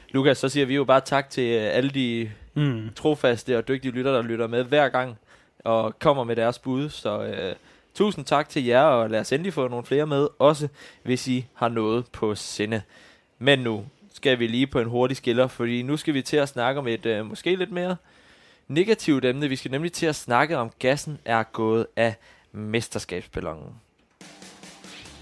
Lukas, 0.09 0.37
så 0.37 0.49
siger 0.49 0.65
vi 0.65 0.75
jo 0.75 0.83
bare 0.83 1.01
tak 1.01 1.29
til 1.29 1.43
øh, 1.55 1.75
alle 1.77 1.89
de 1.89 2.31
Mm. 2.57 2.89
trofaste 2.95 3.57
og 3.57 3.67
dygtige 3.67 3.91
lytter, 3.91 4.11
der 4.13 4.21
lytter 4.21 4.47
med 4.47 4.63
hver 4.63 4.89
gang 4.89 5.17
og 5.63 5.99
kommer 5.99 6.23
med 6.23 6.35
deres 6.35 6.59
bud. 6.59 6.89
Så 6.89 7.23
øh, 7.23 7.55
tusind 7.95 8.25
tak 8.25 8.49
til 8.49 8.65
jer, 8.65 8.81
og 8.81 9.09
lad 9.09 9.19
os 9.19 9.31
endelig 9.31 9.53
få 9.53 9.67
nogle 9.67 9.85
flere 9.85 10.07
med, 10.07 10.27
også 10.39 10.67
hvis 11.03 11.27
I 11.27 11.45
har 11.53 11.69
noget 11.69 12.05
på 12.11 12.35
sinde. 12.35 12.81
Men 13.39 13.59
nu 13.59 13.85
skal 14.13 14.39
vi 14.39 14.47
lige 14.47 14.67
på 14.67 14.79
en 14.79 14.87
hurtig 14.87 15.17
skiller, 15.17 15.47
fordi 15.47 15.81
nu 15.81 15.97
skal 15.97 16.13
vi 16.13 16.21
til 16.21 16.37
at 16.37 16.49
snakke 16.49 16.79
om 16.79 16.87
et 16.87 17.05
øh, 17.05 17.25
måske 17.25 17.55
lidt 17.55 17.71
mere 17.71 17.95
negativt 18.67 19.25
emne. 19.25 19.49
Vi 19.49 19.55
skal 19.55 19.71
nemlig 19.71 19.93
til 19.93 20.05
at 20.05 20.15
snakke 20.15 20.57
om, 20.57 20.71
gassen 20.79 21.19
er 21.25 21.43
gået 21.43 21.87
af 21.95 22.15
mesterskabsballonen. 22.51 23.73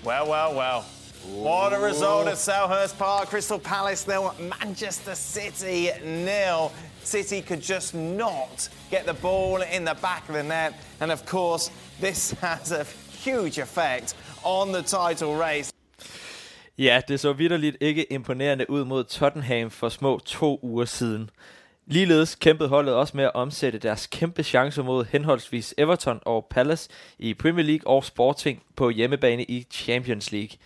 Well, 0.05 0.29
well, 0.29 0.57
well. 0.57 0.83
What 1.45 1.73
a 1.73 1.79
result 1.79 2.27
at 2.27 2.37
Selhurst 2.37 2.97
Park. 2.97 3.27
Crystal 3.27 3.59
Palace 3.59 4.09
nil, 4.09 4.49
Manchester 4.59 5.15
City 5.15 5.87
nil. 6.05 6.69
City 7.03 7.41
could 7.47 7.61
just 7.61 7.93
not 7.95 8.69
get 8.89 9.05
the 9.05 9.17
ball 9.21 9.61
in 9.75 9.85
the 9.85 9.95
back 10.01 10.29
of 10.29 10.35
the 10.35 10.43
net. 10.43 10.73
And 10.99 11.11
of 11.11 11.25
course, 11.25 11.71
this 12.01 12.31
has 12.41 12.71
a 12.71 12.83
huge 13.25 13.61
effect 13.61 14.15
on 14.43 14.73
the 14.73 14.81
title 14.81 15.35
race. 15.35 15.73
Ja, 16.77 17.01
det 17.07 17.19
så 17.19 17.33
vidderligt 17.33 17.77
ikke 17.81 18.13
imponerende 18.13 18.69
ud 18.69 18.85
mod 18.85 19.03
Tottenham 19.03 19.71
for 19.71 19.89
små 19.89 20.19
to 20.19 20.59
uger 20.61 20.85
siden. 20.85 21.29
Ligeledes 21.85 22.35
kæmpede 22.35 22.69
holdet 22.69 22.93
også 22.93 23.17
med 23.17 23.23
at 23.23 23.31
omsætte 23.33 23.79
deres 23.79 24.07
kæmpe 24.07 24.43
chancer 24.43 24.83
mod 24.83 25.05
henholdsvis 25.09 25.75
Everton 25.77 26.19
og 26.25 26.45
Palace 26.49 26.89
i 27.19 27.33
Premier 27.33 27.65
League 27.65 27.87
og 27.87 28.03
Sporting 28.03 28.63
på 28.75 28.89
hjemmebane 28.89 29.43
i 29.43 29.67
Champions 29.71 30.31
League. 30.31 30.57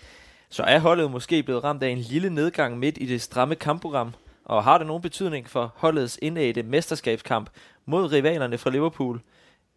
Så 0.49 0.63
er 0.63 0.79
holdet 0.79 1.11
måske 1.11 1.43
blevet 1.43 1.63
ramt 1.63 1.83
af 1.83 1.89
en 1.89 1.97
lille 1.97 2.29
nedgang 2.29 2.79
midt 2.79 2.97
i 3.01 3.05
det 3.05 3.21
stramme 3.21 3.55
kampprogram, 3.55 4.13
og 4.47 4.63
har 4.63 4.77
det 4.77 4.87
nogen 4.87 5.01
betydning 5.01 5.49
for 5.49 5.73
holdets 5.75 6.19
indægte 6.21 6.63
mesterskabskamp 6.63 7.49
mod 7.85 8.11
rivalerne 8.11 8.57
fra 8.57 8.69
Liverpool? 8.69 9.21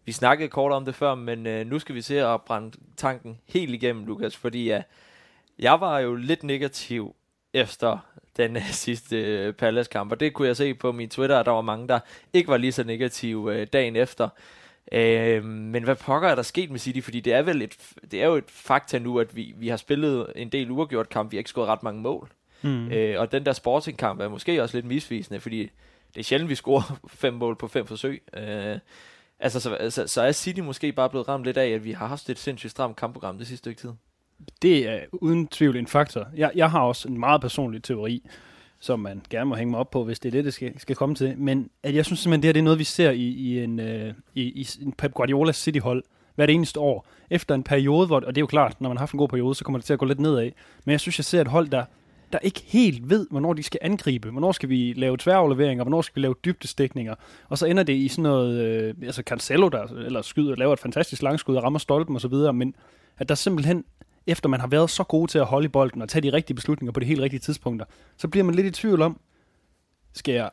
Vi 0.04 0.12
snakkede 0.12 0.48
kort 0.48 0.72
om 0.72 0.84
det 0.84 0.94
før, 0.94 1.14
men 1.14 1.46
øh, 1.46 1.66
nu 1.66 1.78
skal 1.78 1.94
vi 1.94 2.02
se 2.02 2.26
at 2.26 2.42
brænde 2.42 2.76
tanken 2.96 3.38
helt 3.46 3.74
igennem, 3.74 4.04
Lukas, 4.04 4.36
fordi 4.36 4.64
ja, 4.64 4.82
jeg 5.58 5.80
var 5.80 5.98
jo 5.98 6.14
lidt 6.14 6.42
negativ 6.42 7.14
efter 7.52 7.98
den 8.36 8.56
øh, 8.56 8.70
sidste 8.84 9.16
øh, 9.16 9.52
Palace-kamp, 9.52 10.12
og 10.12 10.20
det 10.20 10.34
kunne 10.34 10.48
jeg 10.48 10.56
se 10.56 10.74
på 10.74 10.92
min 10.92 11.08
Twitter, 11.08 11.38
at 11.38 11.46
der 11.46 11.52
var 11.52 11.60
mange, 11.60 11.88
der 11.88 12.00
ikke 12.32 12.48
var 12.48 12.56
lige 12.56 12.72
så 12.72 12.84
negative 12.84 13.54
øh, 13.54 13.66
dagen 13.72 13.96
efter. 13.96 14.28
Øh, 14.92 15.44
men 15.44 15.84
hvad 15.84 15.96
pokker 15.96 16.28
er 16.28 16.34
der 16.34 16.42
sket 16.42 16.70
med 16.70 16.78
City? 16.78 17.00
Fordi 17.00 17.20
det 17.20 17.32
er 17.32 17.42
vel 17.42 17.62
et, 17.62 17.76
det 18.10 18.22
er 18.22 18.26
jo 18.26 18.34
et 18.34 18.50
fakta 18.50 18.98
nu, 18.98 19.18
at 19.18 19.36
vi, 19.36 19.54
vi 19.56 19.68
har 19.68 19.76
spillet 19.76 20.32
en 20.36 20.48
del 20.48 20.70
uafgjort 20.70 21.08
kamp, 21.08 21.32
vi 21.32 21.36
har 21.36 21.40
ikke 21.40 21.50
skåret 21.50 21.68
ret 21.68 21.82
mange 21.82 22.02
mål. 22.02 22.28
Mm. 22.62 22.88
Øh, 22.90 23.20
og 23.20 23.32
den 23.32 23.46
der 23.46 23.52
Sporting-kamp 23.52 24.20
er 24.20 24.28
måske 24.28 24.62
også 24.62 24.76
lidt 24.76 24.86
misvisende, 24.86 25.40
fordi 25.40 25.70
det 26.14 26.20
er 26.20 26.24
sjældent, 26.24 26.50
vi 26.50 26.54
scorer 26.54 27.00
fem 27.08 27.34
mål 27.34 27.56
på 27.56 27.68
fem 27.68 27.86
forsøg. 27.86 28.22
Øh, 28.36 28.78
altså, 29.40 29.60
så, 29.60 29.90
så, 29.90 30.06
så 30.06 30.22
er 30.22 30.32
City 30.32 30.60
måske 30.60 30.92
bare 30.92 31.10
blevet 31.10 31.28
ramt 31.28 31.44
lidt 31.44 31.56
af, 31.56 31.68
at 31.68 31.84
vi 31.84 31.92
har 31.92 32.06
haft 32.06 32.30
et 32.30 32.38
sindssygt 32.38 32.70
stramt 32.70 32.96
kampprogram 32.96 33.38
det 33.38 33.46
sidste 33.46 33.58
stykke 33.58 33.80
tid. 33.80 33.90
Det 34.62 34.88
er 34.88 35.00
uden 35.12 35.46
tvivl 35.46 35.76
en 35.76 35.86
faktor. 35.86 36.28
Jeg, 36.36 36.50
jeg 36.54 36.70
har 36.70 36.80
også 36.80 37.08
en 37.08 37.18
meget 37.18 37.40
personlig 37.40 37.82
teori, 37.82 38.22
som 38.80 39.00
man 39.00 39.22
gerne 39.30 39.44
må 39.44 39.54
hænge 39.54 39.70
mig 39.70 39.80
op 39.80 39.90
på, 39.90 40.04
hvis 40.04 40.20
det 40.20 40.28
er 40.28 40.30
det, 40.30 40.44
det 40.44 40.54
skal, 40.54 40.80
skal 40.80 40.96
komme 40.96 41.14
til. 41.14 41.38
Men 41.38 41.70
at 41.82 41.94
jeg 41.94 42.06
synes 42.06 42.20
simpelthen, 42.20 42.42
det 42.42 42.48
her 42.48 42.52
det 42.52 42.60
er 42.60 42.64
noget, 42.64 42.78
vi 42.78 42.84
ser 42.84 43.10
i, 43.10 43.22
i 43.22 43.62
en, 43.62 43.80
øh, 43.80 44.14
i, 44.34 44.42
i 44.42 44.66
en 44.82 44.92
Pep 44.92 45.12
Guardiola 45.12 45.52
City-hold 45.52 46.04
hvert 46.34 46.50
eneste 46.50 46.80
år. 46.80 47.06
Efter 47.30 47.54
en 47.54 47.62
periode, 47.62 48.06
hvor, 48.06 48.16
og 48.16 48.26
det 48.26 48.36
er 48.36 48.42
jo 48.42 48.46
klart, 48.46 48.80
når 48.80 48.88
man 48.88 48.96
har 48.96 49.02
haft 49.02 49.12
en 49.12 49.18
god 49.18 49.28
periode, 49.28 49.54
så 49.54 49.64
kommer 49.64 49.78
det 49.78 49.84
til 49.84 49.92
at 49.92 49.98
gå 49.98 50.06
lidt 50.06 50.20
nedad. 50.20 50.50
Men 50.84 50.90
jeg 50.90 51.00
synes, 51.00 51.18
jeg 51.18 51.24
ser 51.24 51.40
et 51.40 51.48
hold, 51.48 51.68
der, 51.68 51.84
der 52.32 52.38
ikke 52.38 52.62
helt 52.66 53.10
ved, 53.10 53.26
hvornår 53.30 53.52
de 53.52 53.62
skal 53.62 53.78
angribe. 53.82 54.30
Hvornår 54.30 54.52
skal 54.52 54.68
vi 54.68 54.92
lave 54.96 55.16
tværafleveringer, 55.16 55.84
hvornår 55.84 56.02
skal 56.02 56.16
vi 56.16 56.20
lave 56.20 56.34
dybdestikninger. 56.44 57.14
Og 57.48 57.58
så 57.58 57.66
ender 57.66 57.82
det 57.82 57.92
i 57.92 58.08
sådan 58.08 58.22
noget, 58.22 58.64
øh, 58.64 58.94
altså 59.02 59.22
Cancelo, 59.22 59.68
der 59.68 59.86
eller 59.86 60.22
skyder, 60.22 60.56
laver 60.56 60.72
et 60.72 60.78
fantastisk 60.78 61.22
langskud 61.22 61.56
og 61.56 61.62
rammer 61.62 61.78
stolpen 61.78 62.16
osv., 62.16 62.34
men 62.54 62.74
at 63.18 63.28
der 63.28 63.34
simpelthen 63.34 63.84
efter 64.26 64.48
man 64.48 64.60
har 64.60 64.66
været 64.66 64.90
så 64.90 65.04
god 65.04 65.28
til 65.28 65.38
at 65.38 65.46
holde 65.46 65.64
i 65.64 65.68
bolden 65.68 66.02
og 66.02 66.08
tage 66.08 66.22
de 66.22 66.32
rigtige 66.32 66.54
beslutninger 66.54 66.92
på 66.92 67.00
de 67.00 67.06
helt 67.06 67.20
rigtige 67.20 67.40
tidspunkter, 67.40 67.86
så 68.16 68.28
bliver 68.28 68.44
man 68.44 68.54
lidt 68.54 68.66
i 68.66 68.70
tvivl 68.70 69.02
om, 69.02 69.20
skal 70.12 70.34
jeg 70.34 70.50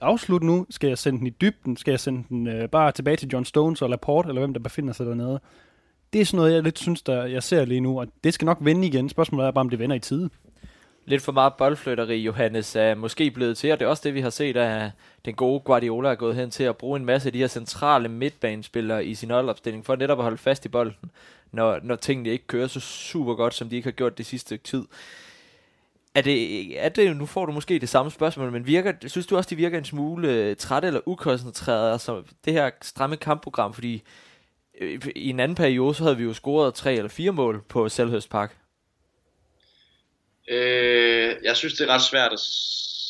afslutte 0.00 0.46
nu? 0.46 0.66
Skal 0.70 0.88
jeg 0.88 0.98
sende 0.98 1.18
den 1.18 1.26
i 1.26 1.30
dybden? 1.30 1.76
Skal 1.76 1.92
jeg 1.92 2.00
sende 2.00 2.24
den 2.28 2.46
øh, 2.46 2.68
bare 2.68 2.92
tilbage 2.92 3.16
til 3.16 3.28
John 3.32 3.44
Stones 3.44 3.82
og 3.82 3.90
Laporte, 3.90 4.28
eller 4.28 4.40
hvem 4.40 4.52
der 4.52 4.60
befinder 4.60 4.92
sig 4.92 5.06
dernede? 5.06 5.40
Det 6.12 6.20
er 6.20 6.24
sådan 6.24 6.36
noget, 6.36 6.54
jeg 6.54 6.62
lidt 6.62 6.78
synes, 6.78 7.02
der 7.02 7.24
jeg 7.24 7.42
ser 7.42 7.64
lige 7.64 7.80
nu, 7.80 8.00
og 8.00 8.06
det 8.24 8.34
skal 8.34 8.46
nok 8.46 8.58
vende 8.60 8.86
igen. 8.86 9.08
Spørgsmålet 9.08 9.46
er 9.46 9.50
bare, 9.50 9.60
om 9.60 9.70
det 9.70 9.78
vender 9.78 9.96
i 9.96 10.00
tide. 10.00 10.30
Lidt 11.04 11.22
for 11.22 11.32
meget 11.32 11.54
boldflytteri, 11.54 12.16
Johannes, 12.16 12.76
er 12.76 12.94
måske 12.94 13.30
blevet 13.30 13.58
til, 13.58 13.72
og 13.72 13.80
det 13.80 13.84
er 13.84 13.90
også 13.90 14.02
det, 14.04 14.14
vi 14.14 14.20
har 14.20 14.30
set, 14.30 14.56
at 14.56 14.90
den 15.24 15.34
gode 15.34 15.60
Guardiola 15.60 16.10
er 16.10 16.14
gået 16.14 16.36
hen 16.36 16.50
til 16.50 16.64
at 16.64 16.76
bruge 16.76 16.98
en 16.98 17.04
masse 17.04 17.28
af 17.28 17.32
de 17.32 17.38
her 17.38 17.46
centrale 17.46 18.08
midtbanespillere 18.08 19.04
i 19.04 19.14
sin 19.14 19.30
holdopstilling, 19.30 19.86
for 19.86 19.96
netop 19.96 20.18
at 20.18 20.22
holde 20.22 20.38
fast 20.38 20.64
i 20.64 20.68
bolden 20.68 21.10
når, 21.52 21.80
når 21.82 21.96
tingene 21.96 22.30
ikke 22.30 22.46
kører 22.46 22.66
så 22.66 22.80
super 22.80 23.34
godt, 23.34 23.54
som 23.54 23.68
de 23.68 23.76
ikke 23.76 23.86
har 23.86 23.92
gjort 23.92 24.18
det 24.18 24.26
sidste 24.26 24.56
tid. 24.56 24.84
Er 26.14 26.22
det, 26.22 26.84
er 26.84 26.88
det, 26.88 27.16
nu 27.16 27.26
får 27.26 27.46
du 27.46 27.52
måske 27.52 27.78
det 27.78 27.88
samme 27.88 28.10
spørgsmål, 28.10 28.52
men 28.52 28.66
virker, 28.66 28.92
synes 29.06 29.26
du 29.26 29.36
også, 29.36 29.50
de 29.50 29.56
virker 29.56 29.78
en 29.78 29.84
smule 29.84 30.28
øh, 30.28 30.56
træt 30.56 30.84
eller 30.84 31.00
ukoncentreret, 31.06 31.92
altså 31.92 32.22
det 32.44 32.52
her 32.52 32.70
stramme 32.82 33.16
kampprogram, 33.16 33.74
fordi 33.74 34.02
øh, 34.80 35.00
i 35.16 35.30
en 35.30 35.40
anden 35.40 35.54
periode, 35.54 35.94
så 35.94 36.02
havde 36.02 36.16
vi 36.16 36.24
jo 36.24 36.32
scoret 36.32 36.74
tre 36.74 36.94
eller 36.94 37.08
fire 37.08 37.32
mål 37.32 37.62
på 37.68 37.88
Selhurst 37.88 38.30
Park. 38.30 38.59
Øh, 40.50 41.34
jeg 41.42 41.56
synes, 41.56 41.74
det 41.74 41.88
er 41.88 41.94
ret 41.94 42.02
svært 42.02 42.32
at 42.32 42.40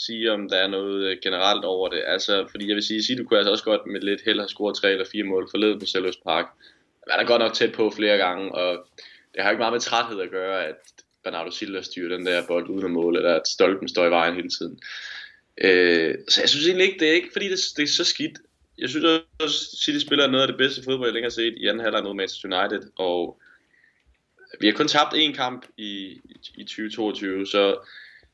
sige, 0.06 0.32
om 0.32 0.48
der 0.48 0.56
er 0.56 0.68
noget 0.68 1.04
øh, 1.04 1.16
generelt 1.22 1.64
over 1.64 1.88
det. 1.88 2.02
Altså, 2.06 2.46
fordi 2.50 2.68
jeg 2.68 2.74
vil 2.74 2.84
sige, 2.84 3.12
at 3.12 3.18
du 3.18 3.24
kunne 3.24 3.38
altså 3.38 3.50
også 3.50 3.64
godt 3.64 3.86
med 3.86 4.00
lidt 4.00 4.20
held 4.24 4.38
have 4.38 4.48
scoret 4.48 4.76
tre 4.76 4.90
eller 4.90 5.06
fire 5.12 5.24
mål 5.24 5.48
forleden 5.50 5.80
på 5.80 5.86
Selhurst 5.86 6.24
Park 6.24 6.46
man 7.10 7.20
er 7.20 7.24
godt 7.24 7.40
nok 7.40 7.54
tæt 7.54 7.72
på 7.72 7.90
flere 7.90 8.16
gange, 8.16 8.54
og 8.54 8.86
det 9.34 9.42
har 9.42 9.50
ikke 9.50 9.58
meget 9.58 9.72
med 9.72 9.80
træthed 9.80 10.20
at 10.20 10.30
gøre, 10.30 10.66
at 10.66 10.76
Bernardo 11.24 11.50
Silva 11.50 11.82
styrer 11.82 12.16
den 12.16 12.26
der 12.26 12.46
bold 12.46 12.68
uden 12.68 12.84
at 12.84 12.90
måle, 12.90 13.18
eller 13.18 13.34
at 13.34 13.48
stolpen 13.48 13.88
står 13.88 14.06
i 14.06 14.10
vejen 14.10 14.34
hele 14.34 14.48
tiden. 14.48 14.80
Øh, 15.60 16.14
så 16.28 16.40
jeg 16.40 16.48
synes 16.48 16.66
egentlig 16.66 16.86
ikke, 16.86 17.00
det 17.00 17.08
er 17.08 17.12
ikke 17.12 17.32
fordi 17.32 17.48
det, 17.48 17.58
det 17.76 17.82
er 17.82 17.86
så 17.86 18.04
skidt. 18.04 18.38
Jeg 18.78 18.88
synes 18.88 19.04
også, 19.04 19.20
at 19.40 19.50
City 19.84 20.06
spiller 20.06 20.26
noget 20.26 20.42
af 20.42 20.48
det 20.48 20.56
bedste 20.56 20.82
fodbold, 20.82 21.08
jeg 21.08 21.14
længere 21.14 21.30
set 21.30 21.54
i 21.56 21.66
anden 21.66 21.84
halvleg 21.84 22.02
mod 22.02 22.14
Manchester 22.14 22.60
United, 22.60 22.90
og 22.96 23.40
vi 24.60 24.66
har 24.66 24.74
kun 24.74 24.88
tabt 24.88 25.14
én 25.14 25.36
kamp 25.36 25.66
i, 25.76 26.20
i 26.54 26.64
2022, 26.64 27.46
så 27.46 27.78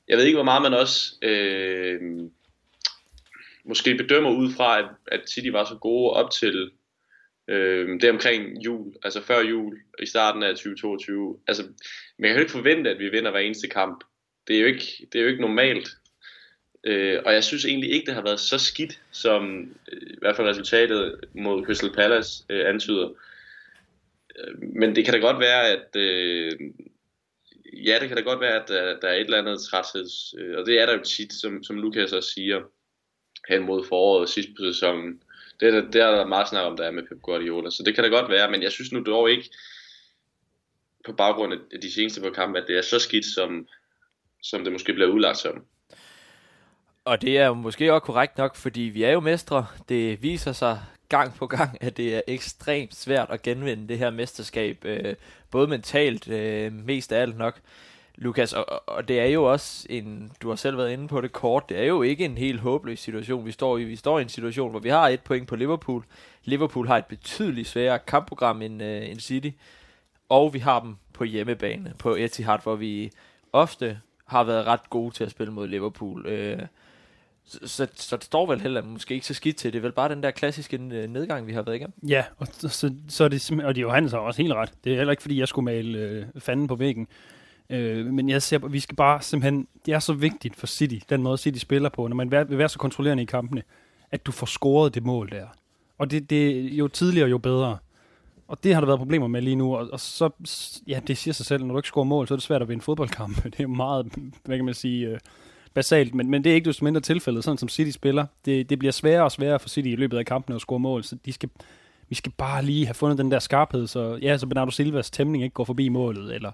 jeg 0.09 0.19
ved 0.19 0.25
ikke, 0.25 0.37
hvor 0.37 0.45
meget 0.45 0.63
man 0.63 0.75
også 0.75 1.15
øh, 1.23 2.01
måske 3.65 3.95
bedømmer 3.95 4.31
ud 4.31 4.53
fra, 4.53 4.79
at, 4.79 4.85
at 5.07 5.31
City 5.31 5.49
var 5.49 5.65
så 5.65 5.75
gode 5.75 6.11
op 6.11 6.31
til 6.31 6.71
Øh, 7.49 8.01
det 8.01 8.11
omkring 8.11 8.65
jul, 8.65 8.95
altså 9.03 9.23
før 9.23 9.41
jul, 9.41 9.79
i 10.03 10.07
starten 10.07 10.43
af 10.43 10.51
2022. 10.51 11.39
Altså, 11.49 11.63
man 12.19 12.29
kan 12.29 12.37
jo 12.37 12.41
ikke 12.41 12.53
forvente, 12.53 12.91
at 12.91 12.99
vi 12.99 13.09
vinder 13.09 13.31
hver 13.31 13.41
eneste 13.41 13.69
kamp. 13.69 14.05
Det 14.49 14.57
er 14.57 14.61
jo 14.61 14.67
ikke, 14.67 15.09
det 15.13 15.19
er 15.19 15.23
jo 15.23 15.29
ikke 15.29 15.41
normalt. 15.41 15.89
Øh, 16.85 17.23
og 17.25 17.33
jeg 17.33 17.45
synes 17.45 17.65
egentlig 17.65 17.91
ikke, 17.91 18.07
det 18.07 18.15
har 18.15 18.23
været 18.23 18.41
så 18.41 18.59
skidt, 18.59 19.01
som 19.11 19.61
øh, 19.93 20.03
i 20.03 20.19
hvert 20.19 20.37
fald 20.37 20.49
resultatet 20.49 21.21
mod 21.35 21.65
Crystal 21.65 21.93
Palace 21.93 22.45
øh, 22.51 22.69
antyder. 22.69 23.09
Øh, 23.09 23.15
Øh, 24.39 24.55
men 24.81 24.97
det 24.97 25.05
kan 25.05 25.15
da 25.15 25.21
godt 25.21 25.41
være, 25.41 25.69
at... 25.69 25.97
Øh, 25.97 26.53
ja, 27.87 27.99
det 28.01 28.09
kan 28.09 28.17
da 28.17 28.23
godt 28.23 28.41
være, 28.41 28.63
at 28.63 28.69
der, 28.69 29.01
der 29.01 29.09
er 29.09 29.15
et 29.15 29.21
eller 29.21 29.39
andet 29.39 29.61
trætheds... 29.63 30.35
Øh, 30.39 30.59
og 30.59 30.67
det 30.67 30.81
er 30.81 30.87
der 30.87 30.93
jo 30.93 31.03
tit, 31.03 31.33
som, 31.33 31.63
som 31.63 31.77
Lukas 31.77 32.13
også 32.13 32.31
siger, 32.31 32.63
hen 33.49 33.63
mod 33.63 33.85
foråret 33.85 34.29
sidst 34.29 34.49
på 34.49 34.65
sæsonen 34.73 35.21
det, 35.61 35.75
er, 35.75 35.81
det 35.81 36.03
er 36.03 36.11
der 36.11 36.27
meget 36.27 36.49
snak 36.49 36.65
om, 36.65 36.77
der 36.77 36.85
er 36.85 36.91
med 36.91 37.03
Pep 37.03 37.23
Guardiola. 37.23 37.71
Så 37.71 37.83
det 37.87 37.95
kan 37.95 38.05
da 38.05 38.11
godt 38.11 38.31
være, 38.31 38.51
men 38.51 38.63
jeg 38.63 38.73
synes 38.73 38.93
nu 38.93 39.03
dog 39.03 39.31
ikke, 39.31 39.51
på 41.07 41.13
baggrund 41.13 41.53
af 41.53 41.81
de 41.83 41.93
seneste 41.93 42.21
på 42.21 42.31
kampe, 42.31 42.59
at 42.59 42.65
det 42.69 42.79
er 42.79 42.83
så 42.83 42.99
skidt, 42.99 43.25
som, 43.25 43.69
som 44.43 44.65
det 44.65 44.73
måske 44.73 44.93
bliver 44.93 45.11
udlagt 45.11 45.39
som. 45.39 45.65
Og 47.05 47.23
det 47.23 47.39
er 47.39 47.47
jo 47.47 47.55
måske 47.55 47.93
også 47.93 48.05
korrekt 48.05 48.39
nok, 48.39 48.57
fordi 48.57 48.81
vi 48.81 49.03
er 49.03 49.11
jo 49.11 49.21
mestre. 49.21 49.67
Det 49.89 50.23
viser 50.23 50.53
sig 50.53 50.81
gang 51.09 51.35
på 51.35 51.47
gang, 51.47 51.79
at 51.81 51.97
det 51.97 52.17
er 52.17 52.21
ekstremt 52.27 52.95
svært 52.95 53.31
at 53.31 53.43
genvinde 53.43 53.89
det 53.89 53.99
her 53.99 54.11
mesterskab, 54.11 54.85
øh, 54.85 55.15
både 55.51 55.67
mentalt, 55.67 56.29
øh, 56.29 56.73
mest 56.73 57.13
af 57.13 57.21
alt 57.21 57.39
nok. 57.39 57.61
Lukas, 58.19 58.53
og, 58.53 58.83
og 58.87 59.09
det 59.09 59.21
er 59.21 59.27
jo 59.27 59.45
også 59.45 59.87
en, 59.91 60.33
du 60.43 60.49
har 60.49 60.57
selv 60.57 60.77
været 60.77 60.93
inde 60.93 61.09
på 61.09 61.21
det 61.21 61.33
kort, 61.33 61.69
det 61.69 61.79
er 61.79 61.85
jo 61.85 62.03
ikke 62.03 62.25
en 62.25 62.39
helt 62.39 62.61
håbløs 62.61 63.01
situation, 63.01 63.47
vi 63.47 63.53
står 63.53 63.79
i. 63.79 63.85
Vi 63.85 63.97
står 63.97 64.19
i 64.19 64.23
en 64.23 64.29
situation, 64.29 64.71
hvor 64.71 64.81
vi 64.81 64.89
har 64.89 65.09
et 65.09 65.21
point 65.21 65.49
på 65.49 65.57
Liverpool. 65.57 66.05
Liverpool 66.45 66.87
har 66.87 66.97
et 66.97 67.07
betydeligt 67.07 67.69
sværere 67.69 67.99
kampprogram 67.99 68.63
end, 68.63 68.83
øh, 68.83 69.11
end 69.11 69.21
City, 69.21 69.51
og 70.29 70.55
vi 70.55 70.59
har 70.59 70.81
dem 70.81 70.97
på 71.13 71.25
hjemmebane, 71.25 71.95
på 71.99 72.15
Etihad, 72.15 72.59
hvor 72.63 72.75
vi 72.75 73.11
ofte 73.53 74.01
har 74.27 74.45
været 74.45 74.67
ret 74.67 74.91
gode 74.91 75.15
til 75.15 75.25
at 75.25 75.31
spille 75.31 75.53
mod 75.53 75.69
Liverpool. 75.69 76.27
Øh, 76.27 76.63
så, 77.47 77.59
så, 77.65 77.87
så 77.95 78.17
det 78.17 78.25
står 78.25 78.47
vel 78.47 78.61
heller 78.61 78.83
måske 78.83 79.15
ikke 79.15 79.27
så 79.27 79.35
skidt 79.35 79.57
til. 79.57 79.73
Det 79.73 79.79
er 79.79 79.83
vel 79.83 79.93
bare 79.93 80.09
den 80.09 80.23
der 80.23 80.31
klassiske 80.31 80.77
øh, 80.77 81.11
nedgang, 81.11 81.47
vi 81.47 81.53
har 81.53 81.63
været 81.63 81.77
igennem. 81.77 81.95
Ja, 82.09 82.25
og 82.37 82.47
så, 82.53 82.95
så 83.09 83.25
er 83.25 83.29
det 83.29 83.51
og 83.65 83.75
det 83.75 83.83
Johannes 83.83 84.13
har 84.13 84.19
også 84.19 84.43
helt 84.43 84.55
ret. 84.55 84.73
Det 84.85 84.93
er 84.93 84.97
heller 84.97 85.11
ikke, 85.11 85.23
fordi 85.23 85.41
jeg 85.41 85.49
skulle 85.49 85.65
male 85.65 85.99
øh, 85.99 86.25
fanden 86.39 86.67
på 86.67 86.75
væggen. 86.75 87.07
Øh, 87.71 88.07
men 88.07 88.29
jeg 88.29 88.43
ser, 88.43 88.59
vi 88.59 88.81
skal 88.81 88.97
bare 88.97 89.23
simpelthen, 89.23 89.69
det 89.87 89.95
er 89.95 89.99
så 89.99 90.13
vigtigt 90.13 90.57
for 90.57 90.67
City, 90.67 90.99
den 91.09 91.23
måde 91.23 91.39
City 91.39 91.59
spiller 91.59 91.89
på, 91.89 92.09
når 92.09 92.17
man 92.17 92.31
vil 92.31 92.59
være 92.59 92.69
så 92.69 92.79
kontrollerende 92.79 93.23
i 93.23 93.27
kampene, 93.27 93.63
at 94.11 94.27
du 94.27 94.33
får 94.33 94.47
scoret 94.47 94.95
det 94.95 95.03
mål 95.05 95.31
der. 95.31 95.47
Og 95.99 96.11
det, 96.11 96.31
det 96.31 96.71
jo 96.73 96.89
tidligere, 96.89 97.29
jo 97.29 97.39
bedre. 97.39 97.79
Og 98.49 98.65
det 98.65 98.75
har 98.75 98.81
der 98.81 98.87
været 98.87 98.99
problemer 98.99 99.27
med 99.27 99.43
lige 99.43 99.57
nu, 99.57 99.77
og, 99.77 99.89
og 99.93 100.01
så, 100.01 100.31
ja, 100.87 101.01
det 101.07 101.19
siger 101.19 101.35
sig 101.35 101.47
selv, 101.47 101.65
når 101.65 101.75
du 101.75 101.79
ikke 101.79 101.89
scorer 101.89 102.05
mål, 102.05 102.29
så 102.29 102.35
er 102.35 102.37
det 102.37 102.43
svært 102.43 102.63
at 102.63 102.69
vinde 102.69 102.83
fodboldkampe. 102.83 103.43
Det 103.51 103.61
er 103.61 103.65
jo 103.65 103.69
meget, 103.69 104.13
hvad 104.45 104.57
kan 104.57 104.65
man 104.65 104.75
sige, 104.75 105.07
øh, 105.07 105.19
basalt, 105.77 106.15
men, 106.15 106.31
men 106.31 106.45
det 106.45 106.51
er 106.51 106.55
ikke 106.55 106.69
desto 106.69 106.85
mindre 106.85 107.01
tilfældet, 107.01 107.45
sådan 107.45 107.59
som 107.59 107.69
City 107.69 107.91
spiller. 107.91 108.27
Det, 108.45 108.71
det 108.71 108.79
bliver 108.79 108.93
sværere 108.93 109.25
og 109.25 109.33
sværere 109.33 109.59
for 109.59 109.69
City 109.69 109.89
i 109.89 109.97
løbet 109.97 110.19
af 110.19 110.27
kampen 110.27 110.55
at 110.55 110.61
score 110.61 110.79
mål, 110.79 111.05
så 111.05 111.17
de 111.25 111.33
skal, 111.33 111.49
vi 112.09 112.15
skal 112.15 112.33
bare 112.39 112.65
lige 112.65 112.87
have 112.87 112.95
fundet 112.95 113.19
den 113.19 113.31
der 113.31 113.39
skarphed, 113.39 113.87
så, 113.87 114.19
ja, 114.23 114.39
så 114.39 114.47
Bernardo 114.47 114.71
Silvas 114.71 115.11
tæmning 115.11 115.45
ikke 115.45 115.55
går 115.55 115.65
forbi 115.65 115.89
målet, 115.89 116.35
eller 116.35 116.53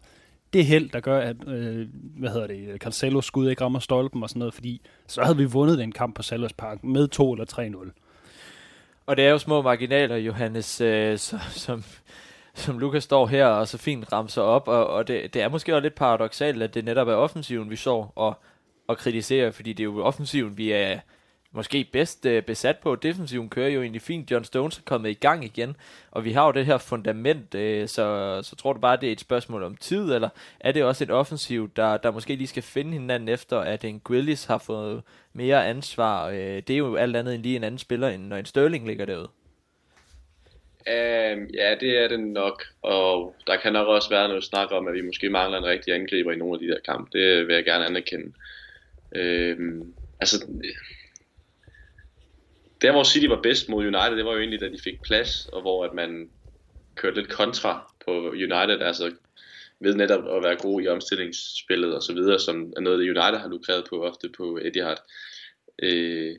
det 0.53 0.67
held, 0.67 0.91
der 0.91 1.01
gør, 1.01 1.21
at 1.21 1.37
øh, 1.49 1.89
hvad 2.19 2.31
hedder 2.31 2.47
det, 2.47 2.81
Cancelo 2.81 3.21
skud 3.21 3.51
ikke 3.51 3.65
rammer 3.65 3.79
stolpen 3.79 4.23
og 4.23 4.29
sådan 4.29 4.39
noget, 4.39 4.55
fordi 4.55 4.81
så 5.07 5.23
havde 5.23 5.37
vi 5.37 5.45
vundet 5.45 5.79
den 5.79 5.93
kamp 5.93 6.17
på 6.17 6.23
Salvers 6.23 6.53
Park 6.53 6.85
med 6.85 7.09
2 7.09 7.33
eller 7.33 7.47
3-0. 7.87 9.05
Og 9.07 9.17
det 9.17 9.27
er 9.27 9.31
jo 9.31 9.39
små 9.39 9.63
marginaler, 9.63 10.17
Johannes, 10.17 10.81
øh, 10.81 11.19
så, 11.19 11.39
som, 11.51 11.85
som 12.55 12.79
Lukas 12.79 13.05
står 13.05 13.27
her 13.27 13.47
og 13.47 13.69
så 13.69 13.79
fint 13.79 14.13
ramser 14.13 14.43
op, 14.43 14.69
og, 14.69 14.87
og 14.87 15.09
det, 15.09 15.35
det 15.35 15.43
er 15.43 15.49
måske 15.49 15.75
også 15.75 15.83
lidt 15.83 15.95
paradoxalt, 15.95 16.63
at 16.63 16.75
det 16.75 16.85
netop 16.85 17.09
er 17.09 17.15
offensiven, 17.15 17.71
vi 17.71 17.77
så 17.77 18.07
og, 18.15 18.39
at 18.93 18.99
kritiserer, 18.99 19.51
fordi 19.51 19.73
det 19.73 19.83
er 19.83 19.85
jo 19.85 20.05
offensiven, 20.05 20.59
vi 20.59 20.73
er 20.73 20.99
måske 21.53 21.89
bedst 21.93 22.27
øh, 22.27 22.43
besat 22.43 22.79
på. 22.79 22.95
Defensiven 22.97 23.49
kører 23.49 23.69
jo 23.69 23.81
egentlig 23.81 24.03
fint. 24.03 24.31
John 24.31 24.45
Stones 24.45 24.79
er 24.79 24.83
kommet 24.85 25.11
i 25.11 25.15
gang 25.15 25.45
igen, 25.45 25.77
og 26.11 26.25
vi 26.25 26.33
har 26.33 26.47
jo 26.47 26.53
det 26.53 26.67
her 26.67 26.79
fundament, 26.79 27.55
øh, 27.55 27.89
så, 27.89 28.41
så 28.43 28.57
tror 28.57 28.73
du 28.73 28.81
bare, 28.81 28.97
det 28.97 29.09
er 29.09 29.13
et 29.13 29.21
spørgsmål 29.21 29.63
om 29.63 29.77
tid, 29.77 30.15
eller 30.15 30.29
er 30.61 30.73
det 30.73 30.85
også 30.85 31.05
et 31.05 31.11
offensiv, 31.11 31.71
der, 31.77 31.97
der 31.97 32.11
måske 32.11 32.37
lige 32.37 32.47
skal 32.47 32.63
finde 32.63 32.93
hinanden 32.93 33.29
efter, 33.29 33.59
at 33.59 33.85
en 33.85 34.01
Grillis 34.05 34.45
har 34.45 34.59
fået 34.59 35.03
mere 35.33 35.67
ansvar? 35.67 36.29
Øh, 36.29 36.37
det 36.37 36.71
er 36.71 36.77
jo 36.77 36.97
alt 36.97 37.17
andet 37.17 37.35
end 37.35 37.43
lige 37.43 37.57
en 37.57 37.65
anden 37.65 37.79
spiller, 37.79 38.09
end 38.09 38.23
når 38.23 38.37
en 38.37 38.47
Sterling 38.47 38.87
ligger 38.87 39.05
derude. 39.05 39.29
Um, 40.87 41.47
ja, 41.55 41.75
det 41.81 41.99
er 41.99 42.09
det 42.09 42.21
nok, 42.21 42.63
og 42.83 43.35
der 43.47 43.57
kan 43.57 43.73
nok 43.73 43.89
også 43.89 44.11
være 44.11 44.29
noget 44.29 44.45
snak 44.45 44.69
om, 44.73 44.89
at 44.89 44.95
vi 44.95 45.01
måske 45.01 45.31
mangler 45.31 45.59
en 45.59 45.65
rigtig 45.65 45.95
angriber 45.95 46.33
i 46.33 46.37
nogle 46.37 46.55
af 46.55 46.61
de 46.61 46.69
der 46.69 46.79
kampe. 46.93 47.19
Det 47.19 47.47
vil 47.47 47.55
jeg 47.55 47.65
gerne 47.65 47.87
anerkende. 47.87 48.33
Øh, 49.15 49.59
altså, 50.21 50.47
der 52.83 52.93
hvor 52.93 53.05
City 53.05 53.27
var 53.27 53.43
bedst 53.43 53.69
mod 53.69 53.87
United, 53.87 54.17
det 54.17 54.25
var 54.25 54.33
jo 54.33 54.39
egentlig, 54.39 54.61
da 54.61 54.69
de 54.69 54.79
fik 54.85 55.03
plads, 55.03 55.47
og 55.47 55.61
hvor 55.61 55.85
at 55.85 55.95
man 55.95 56.31
kørte 56.95 57.17
lidt 57.17 57.33
kontra 57.33 57.93
på 58.05 58.31
United, 58.31 58.81
altså 58.81 59.15
ved 59.81 59.95
netop 59.95 60.37
at 60.37 60.43
være 60.43 60.57
god 60.57 60.83
i 60.83 60.89
omstillingsspillet 60.89 61.95
og 61.95 62.03
så 62.03 62.15
videre, 62.15 62.39
som 62.41 62.73
er 62.77 62.81
noget, 62.81 62.99
det 62.99 63.05
United 63.05 63.39
har 63.39 63.49
lukreret 63.49 63.85
på 63.91 64.05
ofte 64.05 64.29
på 64.37 64.59
Etihad. 64.63 64.97
Øh, 65.83 66.37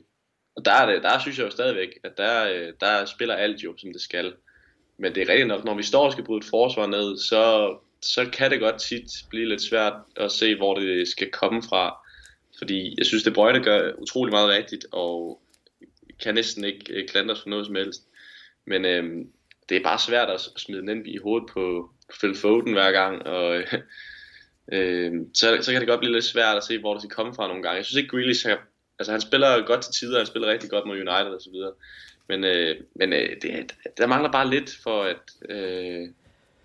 og 0.56 0.64
der, 0.64 0.72
er 0.72 0.92
det, 0.92 1.02
der 1.02 1.18
synes 1.18 1.38
jeg 1.38 1.44
jo 1.44 1.50
stadigvæk, 1.50 1.88
at 2.04 2.12
der, 2.16 2.52
øh, 2.54 2.72
der 2.80 3.04
spiller 3.04 3.34
alt 3.34 3.64
jo, 3.64 3.74
som 3.76 3.92
det 3.92 4.02
skal. 4.02 4.34
Men 4.98 5.14
det 5.14 5.22
er 5.22 5.28
rigtigt 5.28 5.48
nok, 5.48 5.64
når 5.64 5.74
vi 5.74 5.82
står 5.82 6.04
og 6.04 6.12
skal 6.12 6.24
bryde 6.24 6.38
et 6.38 6.50
forsvar 6.50 6.86
ned, 6.86 7.18
så, 7.18 7.76
så 8.02 8.30
kan 8.32 8.50
det 8.50 8.60
godt 8.60 8.80
tit 8.80 9.10
blive 9.30 9.48
lidt 9.48 9.62
svært 9.62 9.92
at 10.16 10.32
se, 10.32 10.56
hvor 10.56 10.74
det 10.74 11.08
skal 11.08 11.30
komme 11.30 11.62
fra. 11.62 11.96
Fordi 12.64 12.94
jeg 12.98 13.06
synes, 13.06 13.22
det 13.22 13.34
Brøgne 13.34 13.64
gør 13.64 13.92
utrolig 13.98 14.32
meget 14.32 14.48
rigtigt, 14.48 14.86
og 14.92 15.42
kan 16.22 16.34
næsten 16.34 16.64
ikke 16.64 16.92
øh, 16.92 17.08
klandres 17.08 17.42
for 17.42 17.48
noget 17.48 17.66
som 17.66 17.74
helst. 17.74 18.02
Men 18.66 18.84
øh, 18.84 19.26
det 19.68 19.76
er 19.76 19.82
bare 19.82 19.98
svært 19.98 20.30
at 20.30 20.40
smide 20.56 20.80
den 20.80 20.88
ind 20.88 21.06
i 21.08 21.16
hovedet 21.16 21.48
på, 21.52 21.90
Phil 22.18 22.34
Foden 22.34 22.72
hver 22.72 22.92
gang, 22.92 23.22
og 23.26 23.56
øh, 23.56 23.72
øh, 24.72 25.12
så, 25.34 25.58
så 25.60 25.72
kan 25.72 25.80
det 25.80 25.88
godt 25.88 26.00
blive 26.00 26.12
lidt 26.12 26.24
svært 26.24 26.56
at 26.56 26.64
se, 26.64 26.78
hvor 26.78 26.92
det 26.92 27.02
skal 27.02 27.14
komme 27.14 27.34
fra 27.34 27.48
nogle 27.48 27.62
gange. 27.62 27.76
Jeg 27.76 27.84
synes 27.84 27.96
ikke, 27.96 28.16
Grealish 28.16 28.48
har, 28.48 28.62
altså 28.98 29.12
han 29.12 29.20
spiller 29.20 29.66
godt 29.66 29.82
til 29.82 29.92
tider, 29.92 30.18
han 30.18 30.26
spiller 30.26 30.48
rigtig 30.48 30.70
godt 30.70 30.86
mod 30.86 30.96
United 30.96 31.34
og 31.34 31.40
så 31.40 31.50
videre. 31.50 31.72
Men, 32.28 32.44
øh, 32.44 32.76
men 32.94 33.12
øh, 33.12 33.36
det, 33.42 33.74
der 33.98 34.06
mangler 34.06 34.32
bare 34.32 34.50
lidt 34.50 34.78
for, 34.82 35.02
at, 35.02 35.50
øh, 35.50 36.08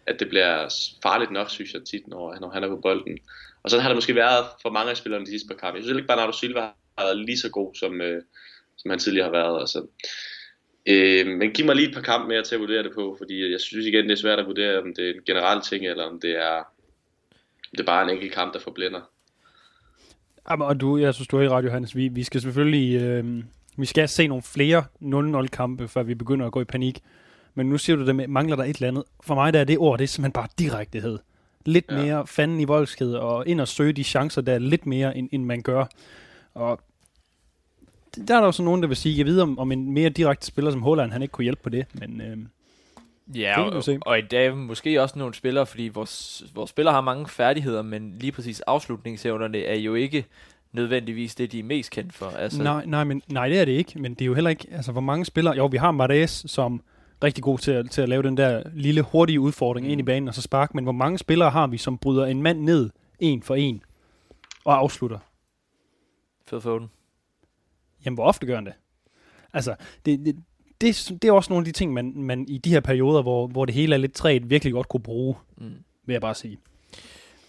at 0.05 0.19
det 0.19 0.29
bliver 0.29 0.73
farligt 1.03 1.31
nok, 1.31 1.49
synes 1.49 1.73
jeg 1.73 1.83
tit, 1.83 2.07
når, 2.07 2.37
når 2.41 2.49
han 2.49 2.63
er 2.63 2.67
på 2.67 2.77
bolden. 2.77 3.19
Og 3.63 3.69
sådan 3.69 3.81
har 3.81 3.89
det 3.89 3.97
måske 3.97 4.15
været 4.15 4.45
for 4.61 4.69
mange 4.69 4.91
af 4.91 4.97
spillerne 4.97 5.25
de 5.25 5.31
sidste 5.31 5.47
par 5.47 5.55
kampe. 5.55 5.77
Jeg 5.77 5.83
synes 5.83 5.97
ikke, 5.97 6.07
Bernardo 6.07 6.31
Silva 6.31 6.59
har 6.97 7.05
været 7.05 7.17
lige 7.17 7.37
så 7.37 7.49
god, 7.49 7.75
som, 7.75 8.01
øh, 8.01 8.21
som 8.77 8.89
han 8.89 8.99
tidligere 8.99 9.25
har 9.25 9.31
været. 9.31 9.59
Altså, 9.59 9.87
øh, 10.85 11.27
men 11.27 11.51
giv 11.51 11.65
mig 11.65 11.75
lige 11.75 11.87
et 11.89 11.95
par 11.95 12.01
kampe 12.01 12.27
mere 12.27 12.43
til 12.43 12.55
at 12.55 12.61
vurdere 12.61 12.83
det 12.83 12.91
på, 12.95 13.15
fordi 13.17 13.51
jeg 13.51 13.61
synes 13.61 13.85
igen, 13.85 14.03
det 14.03 14.11
er 14.11 14.21
svært 14.21 14.39
at 14.39 14.45
vurdere, 14.45 14.81
om 14.81 14.93
det 14.95 15.09
er 15.09 15.13
en 15.13 15.23
generel 15.25 15.61
ting, 15.61 15.85
eller 15.85 16.03
om 16.03 16.19
det 16.19 16.31
er, 16.31 16.63
det 17.71 17.79
er 17.79 17.85
bare 17.85 18.03
en 18.03 18.09
enkelt 18.09 18.33
kamp, 18.33 18.53
der 18.53 18.59
forblænder. 18.59 19.01
Jamen, 20.49 20.67
og 20.67 20.81
du, 20.81 20.97
jeg 20.97 21.13
synes, 21.13 21.27
du 21.27 21.37
er 21.37 21.41
i 21.41 21.49
Radio, 21.49 21.71
Hans. 21.71 21.95
Vi, 21.95 22.07
vi 22.07 22.23
skal 22.23 22.41
selvfølgelig 22.41 23.01
øh, 23.01 23.43
vi 23.79 23.85
skal 23.85 24.09
se 24.09 24.27
nogle 24.27 24.43
flere 24.43 24.83
0-0 25.01 25.47
kampe, 25.47 25.87
før 25.87 26.03
vi 26.03 26.15
begynder 26.15 26.45
at 26.45 26.51
gå 26.51 26.61
i 26.61 26.65
panik. 26.65 26.99
Men 27.55 27.69
nu 27.69 27.77
siger 27.77 27.95
du, 27.95 28.05
det 28.05 28.29
mangler 28.29 28.55
der 28.55 28.63
et 28.63 28.75
eller 28.75 28.87
andet. 28.87 29.03
For 29.23 29.35
mig 29.35 29.53
der 29.53 29.59
er 29.59 29.63
det 29.63 29.77
ord, 29.77 29.97
det 29.97 30.03
er 30.03 30.07
simpelthen 30.07 30.33
bare 30.33 30.47
direktehed. 30.59 31.17
Lidt 31.65 31.85
ja. 31.89 32.01
mere 32.01 32.27
fanden 32.27 32.59
i 32.59 32.63
voldsked, 32.63 33.13
og 33.13 33.47
ind 33.47 33.61
og 33.61 33.67
søge 33.67 33.93
de 33.93 34.03
chancer, 34.03 34.41
der 34.41 34.53
er 34.53 34.59
lidt 34.59 34.85
mere, 34.85 35.17
end, 35.17 35.29
end 35.31 35.43
man 35.45 35.61
gør. 35.61 35.85
Og 36.53 36.79
der 38.27 38.35
er 38.35 38.39
der 38.39 38.45
jo 38.45 38.51
så 38.51 38.63
nogen, 38.63 38.81
der 38.81 38.87
vil 38.87 38.97
sige, 38.97 39.17
jeg 39.17 39.25
ved 39.25 39.41
om, 39.41 39.59
om 39.59 39.71
en 39.71 39.91
mere 39.91 40.09
direkte 40.09 40.47
spiller 40.47 40.71
som 40.71 40.81
Holland, 40.81 41.11
han 41.11 41.21
ikke 41.21 41.31
kunne 41.31 41.43
hjælpe 41.43 41.61
på 41.63 41.69
det, 41.69 41.85
men... 41.93 42.21
Øh, 42.21 42.37
Ja, 43.35 43.61
og, 43.61 43.83
og 44.01 44.19
i 44.19 44.21
dag 44.21 44.57
måske 44.57 45.01
også 45.01 45.19
nogle 45.19 45.33
spillere, 45.33 45.65
fordi 45.65 45.87
vores, 45.87 46.43
vores 46.55 46.69
spillere 46.69 46.93
har 46.93 47.01
mange 47.01 47.27
færdigheder, 47.27 47.81
men 47.81 48.15
lige 48.19 48.31
præcis 48.31 48.61
afslutningsevnerne 48.61 49.63
er 49.63 49.75
jo 49.75 49.95
ikke 49.95 50.25
nødvendigvis 50.71 51.35
det, 51.35 51.51
de 51.51 51.59
er 51.59 51.63
mest 51.63 51.91
kendt 51.91 52.13
for. 52.13 52.25
Altså. 52.25 52.63
Nej, 52.63 52.85
nej, 52.85 53.03
men, 53.03 53.21
nej, 53.27 53.49
det 53.49 53.59
er 53.59 53.65
det 53.65 53.71
ikke, 53.71 53.99
men 53.99 54.13
det 54.13 54.21
er 54.21 54.25
jo 54.25 54.33
heller 54.33 54.49
ikke, 54.49 54.67
altså 54.71 54.91
hvor 54.91 55.01
mange 55.01 55.25
spillere, 55.25 55.55
jo, 55.55 55.65
vi 55.65 55.77
har 55.77 55.91
Marais, 55.91 56.43
som 56.47 56.81
rigtig 57.23 57.43
god 57.43 57.57
til 57.57 57.71
at, 57.71 57.91
til 57.91 58.01
at 58.01 58.09
lave 58.09 58.23
den 58.23 58.37
der 58.37 58.63
lille 58.73 59.01
hurtige 59.01 59.39
udfordring 59.39 59.85
mm. 59.85 59.91
ind 59.91 60.01
i 60.01 60.03
banen 60.03 60.27
og 60.27 60.35
så 60.35 60.41
sparke, 60.41 60.71
men 60.75 60.83
hvor 60.83 60.91
mange 60.91 61.17
spillere 61.17 61.49
har 61.49 61.67
vi, 61.67 61.77
som 61.77 61.97
bryder 61.97 62.25
en 62.25 62.41
mand 62.41 62.59
ned, 62.59 62.89
en 63.19 63.43
for 63.43 63.55
en, 63.55 63.83
og 64.65 64.77
afslutter? 64.77 65.19
Phil 66.47 66.61
Foden. 66.61 66.89
Jamen, 68.05 68.15
hvor 68.15 68.25
ofte 68.25 68.45
gør 68.45 68.55
han 68.55 68.65
det? 68.65 68.73
Altså, 69.53 69.75
det, 70.05 70.19
det, 70.19 70.35
det, 70.81 71.11
det 71.21 71.27
er 71.27 71.31
også 71.31 71.49
nogle 71.49 71.61
af 71.61 71.65
de 71.65 71.71
ting, 71.71 71.93
man, 71.93 72.13
man 72.15 72.45
i 72.47 72.57
de 72.57 72.69
her 72.69 72.79
perioder, 72.79 73.21
hvor, 73.21 73.47
hvor 73.47 73.65
det 73.65 73.75
hele 73.75 73.95
er 73.95 73.99
lidt 73.99 74.13
træt, 74.13 74.49
virkelig 74.49 74.73
godt 74.73 74.89
kunne 74.89 75.03
bruge, 75.03 75.35
mm. 75.57 75.73
vil 76.05 76.13
jeg 76.13 76.21
bare 76.21 76.35
sige. 76.35 76.59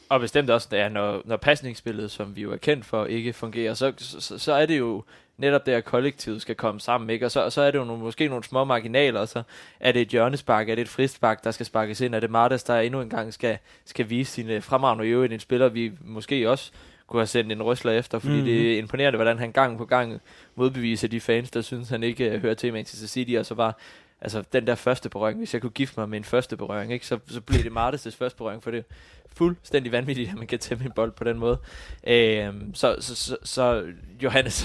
Og 0.08 0.20
bestemt 0.20 0.50
også, 0.50 0.68
ja, 0.72 0.88
når, 0.88 1.22
når 1.24 1.36
pasningsspillet, 1.36 2.10
som 2.10 2.36
vi 2.36 2.42
jo 2.42 2.52
er 2.52 2.56
kendt 2.56 2.84
for, 2.84 3.06
ikke 3.06 3.32
fungerer, 3.32 3.74
så, 3.74 3.92
så, 3.98 4.38
så 4.38 4.52
er 4.52 4.66
det 4.66 4.78
jo 4.78 5.04
netop 5.40 5.66
det, 5.66 5.72
at 5.72 5.84
kollektivet 5.84 6.42
skal 6.42 6.54
komme 6.54 6.80
sammen, 6.80 7.10
ikke? 7.10 7.26
Og 7.26 7.30
så, 7.30 7.50
så 7.50 7.62
er 7.62 7.70
det 7.70 7.78
jo 7.78 7.84
nogle, 7.84 8.02
måske 8.02 8.28
nogle 8.28 8.44
små 8.44 8.64
marginaler, 8.64 9.20
og 9.20 9.28
så 9.28 9.42
er 9.80 9.92
det 9.92 10.02
et 10.02 10.08
hjørnespark, 10.08 10.68
er 10.68 10.74
det 10.74 10.82
et 10.82 10.88
frispark, 10.88 11.44
der 11.44 11.50
skal 11.50 11.66
sparkes 11.66 12.00
ind, 12.00 12.14
er 12.14 12.20
det 12.20 12.30
Martas, 12.30 12.62
der 12.62 12.80
endnu 12.80 13.00
en 13.00 13.10
gang 13.10 13.34
skal, 13.34 13.58
skal 13.84 14.10
vise 14.10 14.32
sine 14.32 14.60
fremragende 14.60 15.06
i 15.06 15.10
øvrigt 15.10 15.32
en 15.32 15.40
spiller, 15.40 15.68
vi 15.68 15.92
måske 16.00 16.50
også 16.50 16.72
kunne 17.06 17.20
have 17.20 17.26
sendt 17.26 17.52
en 17.52 17.62
røsler 17.62 17.92
efter, 17.92 18.18
fordi 18.18 18.32
mm-hmm. 18.32 18.46
det 18.46 18.74
er 18.74 18.78
imponerende, 18.78 19.16
hvordan 19.16 19.38
han 19.38 19.52
gang 19.52 19.78
på 19.78 19.84
gang 19.84 20.20
modbeviser 20.54 21.08
de 21.08 21.20
fans, 21.20 21.50
der 21.50 21.60
synes, 21.60 21.88
han 21.88 22.02
ikke 22.02 22.34
uh, 22.34 22.42
hører 22.42 22.54
til 22.54 22.72
Manchester 22.72 23.08
City, 23.08 23.34
og 23.38 23.46
så 23.46 23.54
var 23.54 23.78
altså 24.20 24.44
den 24.52 24.66
der 24.66 24.74
første 24.74 25.08
berøring, 25.08 25.38
hvis 25.38 25.54
jeg 25.54 25.60
kunne 25.62 25.70
gifte 25.70 26.00
mig 26.00 26.08
med 26.08 26.18
en 26.18 26.24
første 26.24 26.56
berøring, 26.56 26.92
ikke, 26.92 27.06
så, 27.06 27.18
så 27.26 27.40
blev 27.40 27.64
det 27.64 27.72
Martes' 27.72 28.16
første 28.16 28.36
berøring, 28.36 28.62
for 28.62 28.70
det 28.70 28.78
er 28.78 28.94
fuldstændig 29.36 29.92
vanvittigt, 29.92 30.30
at 30.30 30.36
man 30.36 30.46
kan 30.46 30.58
tæmme 30.58 30.84
en 30.84 30.92
bold 30.92 31.12
på 31.12 31.24
den 31.24 31.38
måde. 31.38 31.58
Uh, 32.02 32.54
så, 32.74 32.96
så, 33.00 33.16
så, 33.16 33.36
så 33.42 33.86
Johannes, 34.22 34.64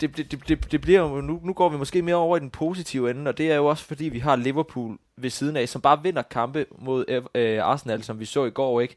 det, 0.00 0.16
det, 0.16 0.48
det, 0.48 0.72
det 0.72 0.80
bliver 0.80 1.00
jo, 1.00 1.20
nu, 1.20 1.40
nu 1.44 1.52
går 1.52 1.68
vi 1.68 1.76
måske 1.76 2.02
mere 2.02 2.16
over 2.16 2.36
i 2.36 2.40
den 2.40 2.50
positive 2.50 3.10
ende, 3.10 3.28
og 3.28 3.38
det 3.38 3.52
er 3.52 3.56
jo 3.56 3.66
også 3.66 3.84
fordi, 3.84 4.04
vi 4.04 4.18
har 4.18 4.36
Liverpool 4.36 4.98
ved 5.16 5.30
siden 5.30 5.56
af, 5.56 5.68
som 5.68 5.80
bare 5.80 6.02
vinder 6.02 6.22
kampe 6.22 6.66
mod 6.78 7.04
øh, 7.08 7.22
øh 7.34 7.64
Arsenal, 7.64 8.02
som 8.02 8.20
vi 8.20 8.24
så 8.24 8.44
i 8.44 8.50
går, 8.50 8.80
ikke? 8.80 8.96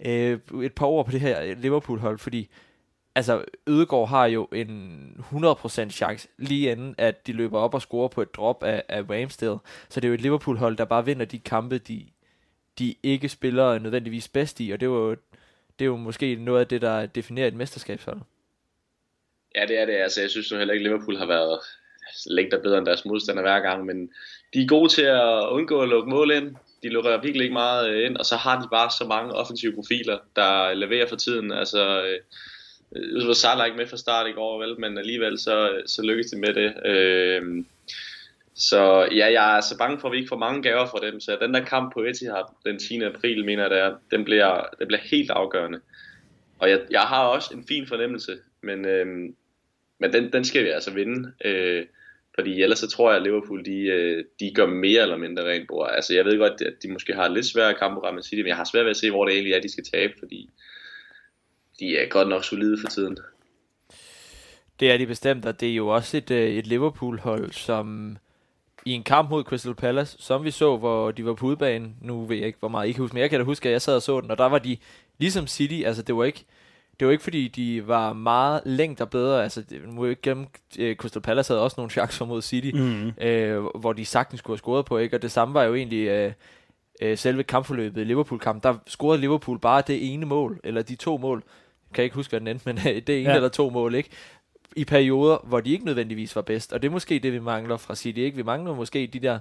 øh, 0.00 0.38
et 0.62 0.72
par 0.72 0.86
ord 0.86 1.06
på 1.06 1.12
det 1.12 1.20
her 1.20 1.54
Liverpool-hold, 1.54 2.18
fordi 2.18 2.48
altså 3.14 3.44
Ødegaard 3.66 4.08
har 4.08 4.26
jo 4.26 4.48
en 4.52 5.24
100% 5.32 5.88
chance 5.90 6.28
lige 6.38 6.72
inden, 6.72 6.94
at 6.98 7.26
de 7.26 7.32
løber 7.32 7.58
op 7.58 7.74
og 7.74 7.82
scorer 7.82 8.08
på 8.08 8.22
et 8.22 8.34
drop 8.34 8.62
af, 8.62 8.82
af 8.88 9.02
Ramsdale. 9.10 9.58
Så 9.88 10.00
det 10.00 10.04
er 10.04 10.08
jo 10.08 10.14
et 10.14 10.20
Liverpool-hold, 10.20 10.76
der 10.76 10.84
bare 10.84 11.04
vinder 11.04 11.24
de 11.24 11.38
kampe, 11.38 11.78
de, 11.78 12.06
de 12.78 12.94
ikke 13.02 13.28
spiller 13.28 13.78
nødvendigvis 13.78 14.28
bedst 14.28 14.60
i, 14.60 14.70
og 14.70 14.80
det 14.80 14.86
er 14.86 14.90
jo, 14.90 15.10
det 15.78 15.84
er 15.84 15.86
jo 15.86 15.96
måske 15.96 16.36
noget 16.36 16.60
af 16.60 16.66
det, 16.66 16.82
der 16.82 17.06
definerer 17.06 17.46
et 17.46 17.54
mesterskabshold. 17.54 18.20
Ja, 19.54 19.66
det 19.66 19.78
er 19.78 19.86
det. 19.86 19.92
Altså, 19.92 20.20
jeg 20.20 20.30
synes 20.30 20.52
nu 20.52 20.58
heller 20.58 20.74
ikke, 20.74 20.84
Liverpool 20.84 21.16
har 21.16 21.26
været 21.26 21.60
længder 22.26 22.62
bedre 22.62 22.78
end 22.78 22.86
deres 22.86 23.04
modstander 23.04 23.42
hver 23.42 23.60
gang, 23.60 23.86
men 23.86 24.10
de 24.54 24.62
er 24.62 24.66
gode 24.66 24.88
til 24.88 25.02
at 25.02 25.48
undgå 25.50 25.80
at 25.80 25.88
lukke 25.88 26.10
mål 26.10 26.30
ind 26.30 26.56
de 26.84 26.88
lukker 26.88 27.20
virkelig 27.20 27.44
ikke 27.44 27.52
meget 27.52 27.90
øh, 27.90 28.06
ind, 28.06 28.16
og 28.16 28.24
så 28.24 28.36
har 28.36 28.62
de 28.62 28.68
bare 28.68 28.90
så 28.90 29.04
mange 29.08 29.32
offensive 29.32 29.72
profiler, 29.74 30.18
der 30.36 30.74
leverer 30.74 31.08
for 31.08 31.16
tiden. 31.16 31.52
Altså, 31.52 32.02
øh, 32.04 32.18
øh 32.96 33.26
var 33.26 33.32
Salah 33.32 33.66
ikke 33.66 33.76
med 33.76 33.86
fra 33.86 33.96
start 33.96 34.28
i 34.28 34.32
går, 34.32 34.58
vel, 34.58 34.80
men 34.80 34.98
alligevel 34.98 35.38
så, 35.38 35.82
så 35.86 36.02
lykkedes 36.02 36.30
de 36.30 36.38
med 36.38 36.54
det. 36.54 36.86
Øh, 36.86 37.64
så 38.54 39.08
ja, 39.12 39.32
jeg 39.32 39.56
er 39.56 39.60
så 39.60 39.78
bange 39.78 40.00
for, 40.00 40.08
at 40.08 40.12
vi 40.12 40.16
ikke 40.16 40.28
får 40.28 40.46
mange 40.46 40.62
gaver 40.62 40.86
fra 40.86 41.06
dem, 41.06 41.20
så 41.20 41.38
den 41.40 41.54
der 41.54 41.64
kamp 41.64 41.92
på 41.92 42.00
Etihad 42.00 42.44
den 42.66 42.78
10. 42.78 43.02
april, 43.02 43.44
mener 43.44 43.62
jeg 43.62 43.70
det 43.70 43.78
er, 43.78 43.94
den 44.10 44.24
bliver, 44.24 44.64
den 44.78 44.86
bliver 44.86 45.00
helt 45.10 45.30
afgørende. 45.30 45.80
Og 46.58 46.70
jeg, 46.70 46.80
jeg 46.90 47.00
har 47.00 47.24
også 47.24 47.54
en 47.54 47.64
fin 47.68 47.86
fornemmelse, 47.86 48.32
men, 48.62 48.84
øh, 48.84 49.06
men 50.00 50.12
den, 50.12 50.32
den 50.32 50.44
skal 50.44 50.64
vi 50.64 50.68
altså 50.68 50.90
vinde. 50.90 51.32
Øh, 51.44 51.86
fordi 52.34 52.62
ellers 52.62 52.78
så 52.78 52.88
tror 52.88 53.10
jeg, 53.10 53.16
at 53.16 53.22
Liverpool 53.22 53.64
de, 53.64 53.78
øh, 53.78 54.24
de 54.40 54.54
gør 54.54 54.66
mere 54.66 55.02
eller 55.02 55.16
mindre 55.16 55.50
rent 55.50 55.68
bord. 55.68 55.90
Altså 55.92 56.14
jeg 56.14 56.24
ved 56.24 56.38
godt, 56.38 56.62
at 56.62 56.74
de 56.82 56.92
måske 56.92 57.14
har 57.14 57.28
lidt 57.28 57.46
svære 57.46 57.74
kampe 57.74 58.08
end 58.08 58.22
City, 58.22 58.40
men 58.40 58.46
jeg 58.46 58.56
har 58.56 58.68
svært 58.72 58.84
ved 58.84 58.90
at 58.90 58.96
se, 58.96 59.10
hvor 59.10 59.24
det 59.24 59.34
egentlig 59.34 59.52
er, 59.52 59.60
de 59.60 59.72
skal 59.72 59.84
tabe, 59.84 60.12
fordi 60.18 60.50
de 61.80 61.96
er 61.96 62.08
godt 62.08 62.28
nok 62.28 62.44
solide 62.44 62.78
for 62.80 62.88
tiden. 62.88 63.18
Det 64.80 64.90
er 64.90 64.96
de 64.96 65.06
bestemt, 65.06 65.46
og 65.46 65.60
det 65.60 65.70
er 65.70 65.74
jo 65.74 65.88
også 65.88 66.16
et, 66.16 66.30
øh, 66.30 66.50
et 66.50 66.66
Liverpool-hold, 66.66 67.52
som 67.52 68.16
i 68.86 68.92
en 68.92 69.02
kamp 69.02 69.30
mod 69.30 69.44
Crystal 69.44 69.74
Palace, 69.74 70.16
som 70.20 70.44
vi 70.44 70.50
så, 70.50 70.76
hvor 70.76 71.10
de 71.10 71.24
var 71.24 71.34
på 71.34 71.46
udbanen, 71.46 71.96
Nu 72.02 72.26
ved 72.26 72.36
jeg 72.36 72.46
ikke, 72.46 72.58
hvor 72.58 72.68
meget 72.68 72.88
I 72.88 72.92
kan 72.92 73.02
huske, 73.02 73.14
men 73.14 73.20
jeg 73.20 73.30
kan 73.30 73.40
da 73.40 73.44
huske, 73.44 73.68
at 73.68 73.72
jeg 73.72 73.82
sad 73.82 73.96
og 73.96 74.02
så 74.02 74.20
den, 74.20 74.30
og 74.30 74.38
der 74.38 74.46
var 74.46 74.58
de 74.58 74.76
ligesom 75.18 75.46
City, 75.46 75.82
altså 75.86 76.02
det 76.02 76.16
var 76.16 76.24
ikke, 76.24 76.44
det 77.00 77.06
var 77.06 77.12
ikke 77.12 77.24
fordi, 77.24 77.48
de 77.48 77.88
var 77.88 78.12
meget 78.12 78.60
længder 78.66 79.04
bedre. 79.04 79.42
Altså, 79.42 79.64
nu 79.86 79.92
må 79.92 80.04
jeg 80.04 80.10
ikke 80.10 80.22
glemme, 80.22 80.46
øh, 80.78 80.96
Crystal 80.96 81.22
Palace 81.22 81.52
havde 81.52 81.62
også 81.62 81.74
nogle 81.78 81.90
chancer 81.90 82.24
mod 82.24 82.42
City, 82.42 82.70
Mm. 82.74 83.12
øh, 83.20 83.64
hvor 83.64 83.92
de 83.92 84.04
sagtens 84.04 84.38
skulle 84.38 84.54
have 84.54 84.58
scoret 84.58 84.84
på, 84.84 84.98
ikke? 84.98 85.16
Og 85.16 85.22
det 85.22 85.30
samme 85.32 85.54
var 85.54 85.62
jo 85.62 85.74
egentlig 85.74 86.06
øh, 86.08 86.32
øh, 87.02 87.18
selve 87.18 87.42
kampforløbet 87.42 88.00
i 88.00 88.04
Liverpool-kampen. 88.04 88.62
Der 88.62 88.78
scorede 88.86 89.20
Liverpool 89.20 89.58
bare 89.58 89.82
det 89.86 90.12
ene 90.14 90.26
mål, 90.26 90.60
eller 90.64 90.82
de 90.82 90.96
to 90.96 91.16
mål. 91.16 91.42
Jeg 91.90 91.94
kan 91.94 92.04
ikke 92.04 92.16
huske, 92.16 92.30
hvad 92.30 92.40
den 92.40 92.48
endte, 92.48 92.62
men 92.66 92.78
øh, 92.78 93.02
det 93.06 93.20
ene 93.20 93.30
ja. 93.30 93.36
eller 93.36 93.48
to 93.48 93.70
mål, 93.70 93.94
ikke? 93.94 94.08
I 94.76 94.84
perioder, 94.84 95.38
hvor 95.44 95.60
de 95.60 95.70
ikke 95.72 95.84
nødvendigvis 95.84 96.36
var 96.36 96.42
bedst. 96.42 96.72
Og 96.72 96.82
det 96.82 96.88
er 96.88 96.92
måske 96.92 97.18
det, 97.18 97.32
vi 97.32 97.38
mangler 97.40 97.76
fra 97.76 97.94
City, 97.94 98.18
ikke? 98.18 98.36
Vi 98.36 98.42
mangler 98.42 98.74
måske 98.74 99.06
de 99.06 99.18
der 99.20 99.38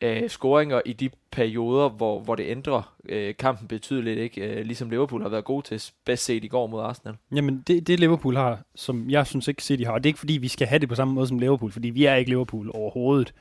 øh, 0.00 0.28
scoringer 0.28 0.80
i 0.84 0.92
de 0.92 1.10
perioder, 1.30 1.88
hvor, 1.88 2.20
hvor 2.20 2.34
det 2.34 2.50
ændrer 2.50 2.94
øh, 3.08 3.34
kampen 3.38 3.68
betydeligt, 3.68 4.18
ikke? 4.18 4.40
Øh, 4.40 4.64
ligesom 4.64 4.90
Liverpool 4.90 5.22
har 5.22 5.28
været 5.28 5.44
god 5.44 5.62
til, 5.62 5.82
bedst 6.04 6.24
set 6.24 6.44
i 6.44 6.48
går 6.48 6.66
mod 6.66 6.82
Arsenal. 6.82 7.16
Jamen, 7.34 7.64
det, 7.66 7.86
det 7.86 8.00
Liverpool 8.00 8.36
har, 8.36 8.58
som 8.74 9.10
jeg 9.10 9.26
synes 9.26 9.48
ikke 9.48 9.62
City 9.62 9.84
har, 9.84 9.92
og 9.92 10.04
det 10.04 10.08
er 10.08 10.10
ikke 10.10 10.18
fordi, 10.18 10.32
vi 10.32 10.48
skal 10.48 10.66
have 10.66 10.78
det 10.78 10.88
på 10.88 10.94
samme 10.94 11.14
måde 11.14 11.26
som 11.26 11.38
Liverpool, 11.38 11.72
fordi 11.72 11.90
vi 11.90 12.04
er 12.04 12.14
ikke 12.14 12.30
Liverpool 12.30 12.70
overhovedet. 12.74 13.34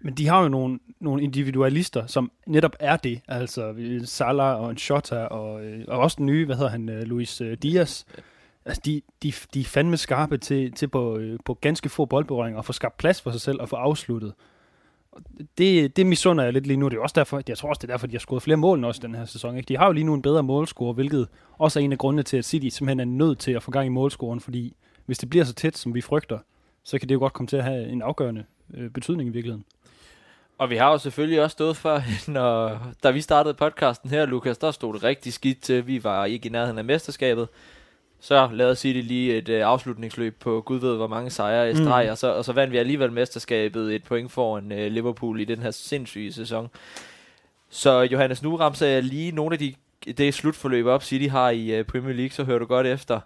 Men 0.00 0.14
de 0.14 0.26
har 0.26 0.42
jo 0.42 0.48
nogle, 0.48 0.78
nogle 1.00 1.22
individualister, 1.22 2.06
som 2.06 2.32
netop 2.46 2.76
er 2.80 2.96
det. 2.96 3.20
Altså 3.28 3.74
Salah 4.04 4.60
og 4.60 4.70
en 4.70 4.76
Shota, 4.76 5.24
og, 5.24 5.64
øh, 5.64 5.84
og 5.88 5.98
også 5.98 6.14
den 6.18 6.26
nye, 6.26 6.46
hvad 6.46 6.56
hedder 6.56 6.70
han, 6.70 6.88
øh, 6.88 7.02
Luis 7.02 7.40
øh, 7.40 7.56
Diaz. 7.62 8.04
Altså, 8.64 8.82
de, 8.84 9.02
de, 9.22 9.32
de 9.54 9.60
er 9.60 9.64
fandme 9.64 9.96
skarpe 9.96 10.38
til, 10.38 10.72
til 10.72 10.88
på, 10.88 11.20
på 11.44 11.54
ganske 11.54 11.88
få 11.88 12.04
boldberøringer 12.04 12.58
og 12.58 12.64
få 12.64 12.72
skabt 12.72 12.96
plads 12.96 13.22
for 13.22 13.30
sig 13.30 13.40
selv 13.40 13.60
og 13.60 13.68
få 13.68 13.76
afsluttet. 13.76 14.32
Det, 15.58 15.96
det 15.96 16.06
misunder 16.06 16.44
jeg 16.44 16.52
lidt 16.52 16.66
lige 16.66 16.76
nu. 16.76 16.88
Det 16.88 16.96
er 16.96 17.00
også 17.00 17.14
derfor, 17.16 17.42
jeg 17.48 17.58
tror 17.58 17.68
også, 17.68 17.78
det 17.78 17.90
er 17.90 17.92
derfor, 17.92 18.06
de 18.06 18.12
har 18.12 18.18
scoret 18.18 18.42
flere 18.42 18.56
mål 18.56 18.78
end 18.78 18.86
også 18.86 19.00
den 19.02 19.14
her 19.14 19.24
sæson. 19.24 19.56
Ikke? 19.56 19.68
De 19.68 19.76
har 19.76 19.86
jo 19.86 19.92
lige 19.92 20.04
nu 20.04 20.14
en 20.14 20.22
bedre 20.22 20.42
målscore, 20.42 20.92
hvilket 20.92 21.28
også 21.58 21.80
er 21.80 21.84
en 21.84 21.92
af 21.92 21.98
grundene 21.98 22.22
til, 22.22 22.36
at 22.36 22.44
City 22.44 22.68
simpelthen 22.76 23.00
er 23.00 23.04
nødt 23.04 23.38
til 23.38 23.52
at 23.52 23.62
få 23.62 23.70
gang 23.70 23.86
i 23.86 23.88
målscoren, 23.88 24.40
fordi 24.40 24.76
hvis 25.06 25.18
det 25.18 25.30
bliver 25.30 25.44
så 25.44 25.54
tæt, 25.54 25.78
som 25.78 25.94
vi 25.94 26.00
frygter, 26.00 26.38
så 26.84 26.98
kan 26.98 27.08
det 27.08 27.14
jo 27.14 27.18
godt 27.18 27.32
komme 27.32 27.46
til 27.46 27.56
at 27.56 27.64
have 27.64 27.88
en 27.88 28.02
afgørende 28.02 28.44
øh, 28.74 28.90
betydning 28.90 29.28
i 29.28 29.32
virkeligheden. 29.32 29.64
Og 30.58 30.70
vi 30.70 30.76
har 30.76 30.90
jo 30.90 30.98
selvfølgelig 30.98 31.42
også 31.42 31.52
stået 31.52 31.76
for, 31.76 32.02
når, 32.30 32.80
da 33.02 33.10
vi 33.10 33.20
startede 33.20 33.54
podcasten 33.54 34.10
her, 34.10 34.26
Lukas, 34.26 34.58
der 34.58 34.70
stod 34.70 34.94
det 34.94 35.02
rigtig 35.02 35.32
skidt 35.32 35.62
til. 35.62 35.86
Vi 35.86 36.04
var 36.04 36.24
ikke 36.24 36.48
i 36.48 36.52
nærheden 36.52 36.78
af 36.78 36.84
mesterskabet. 36.84 37.48
Så 38.20 38.48
lavede 38.52 38.74
City 38.74 39.00
lige 39.08 39.36
et 39.36 39.48
øh, 39.48 39.66
afslutningsløb 39.66 40.40
på 40.40 40.60
gud 40.60 40.80
ved 40.80 40.96
hvor 40.96 41.06
mange 41.06 41.30
sejre 41.30 41.70
i 41.70 41.74
streg, 41.74 42.04
mm. 42.04 42.10
og, 42.10 42.18
så, 42.18 42.32
og 42.32 42.44
så 42.44 42.52
vandt 42.52 42.72
vi 42.72 42.78
alligevel 42.78 43.12
mesterskabet 43.12 43.94
et 43.94 44.04
point 44.04 44.32
foran 44.32 44.72
øh, 44.72 44.92
Liverpool 44.92 45.40
i 45.40 45.44
den 45.44 45.58
her 45.58 45.70
sindssyge 45.70 46.32
sæson. 46.32 46.68
Så 47.70 48.00
Johannes, 48.00 48.42
nu 48.42 48.56
ramser 48.56 49.00
lige 49.00 49.32
nogle 49.32 49.54
af 49.54 49.58
de 49.58 49.74
det 50.04 50.34
slutforløb 50.34 50.86
op, 50.86 51.02
City 51.02 51.28
har 51.28 51.50
i 51.50 51.78
øh, 51.78 51.84
Premier 51.84 52.14
League, 52.14 52.30
så 52.30 52.44
hører 52.44 52.58
du 52.58 52.64
godt 52.64 52.86
efter. 52.86 53.20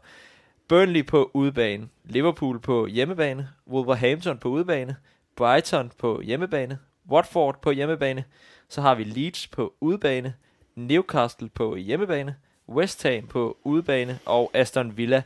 Burnley 0.69 1.07
på 1.07 1.31
udebane, 1.35 1.89
Liverpool 2.05 2.61
på 2.61 2.87
hjemmebane, 2.87 3.49
Wolverhampton 3.67 4.39
på 4.39 4.49
udebane, 4.49 4.97
Brighton 5.37 5.93
på 5.99 6.21
hjemmebane, 6.21 6.79
Watford 7.11 7.63
på 7.63 7.71
hjemmebane, 7.71 8.25
så 8.69 8.81
har 8.81 8.95
vi 8.95 9.05
Leeds 9.05 9.47
på 9.47 9.75
udebane, 9.81 10.35
Newcastle 10.75 11.49
på 11.49 11.77
hjemmebane, 11.77 12.37
West 12.69 13.03
Ham 13.03 13.27
på 13.27 13.57
udebane 13.65 14.19
og 14.27 14.51
Aston 14.55 14.97
Villa 14.97 15.23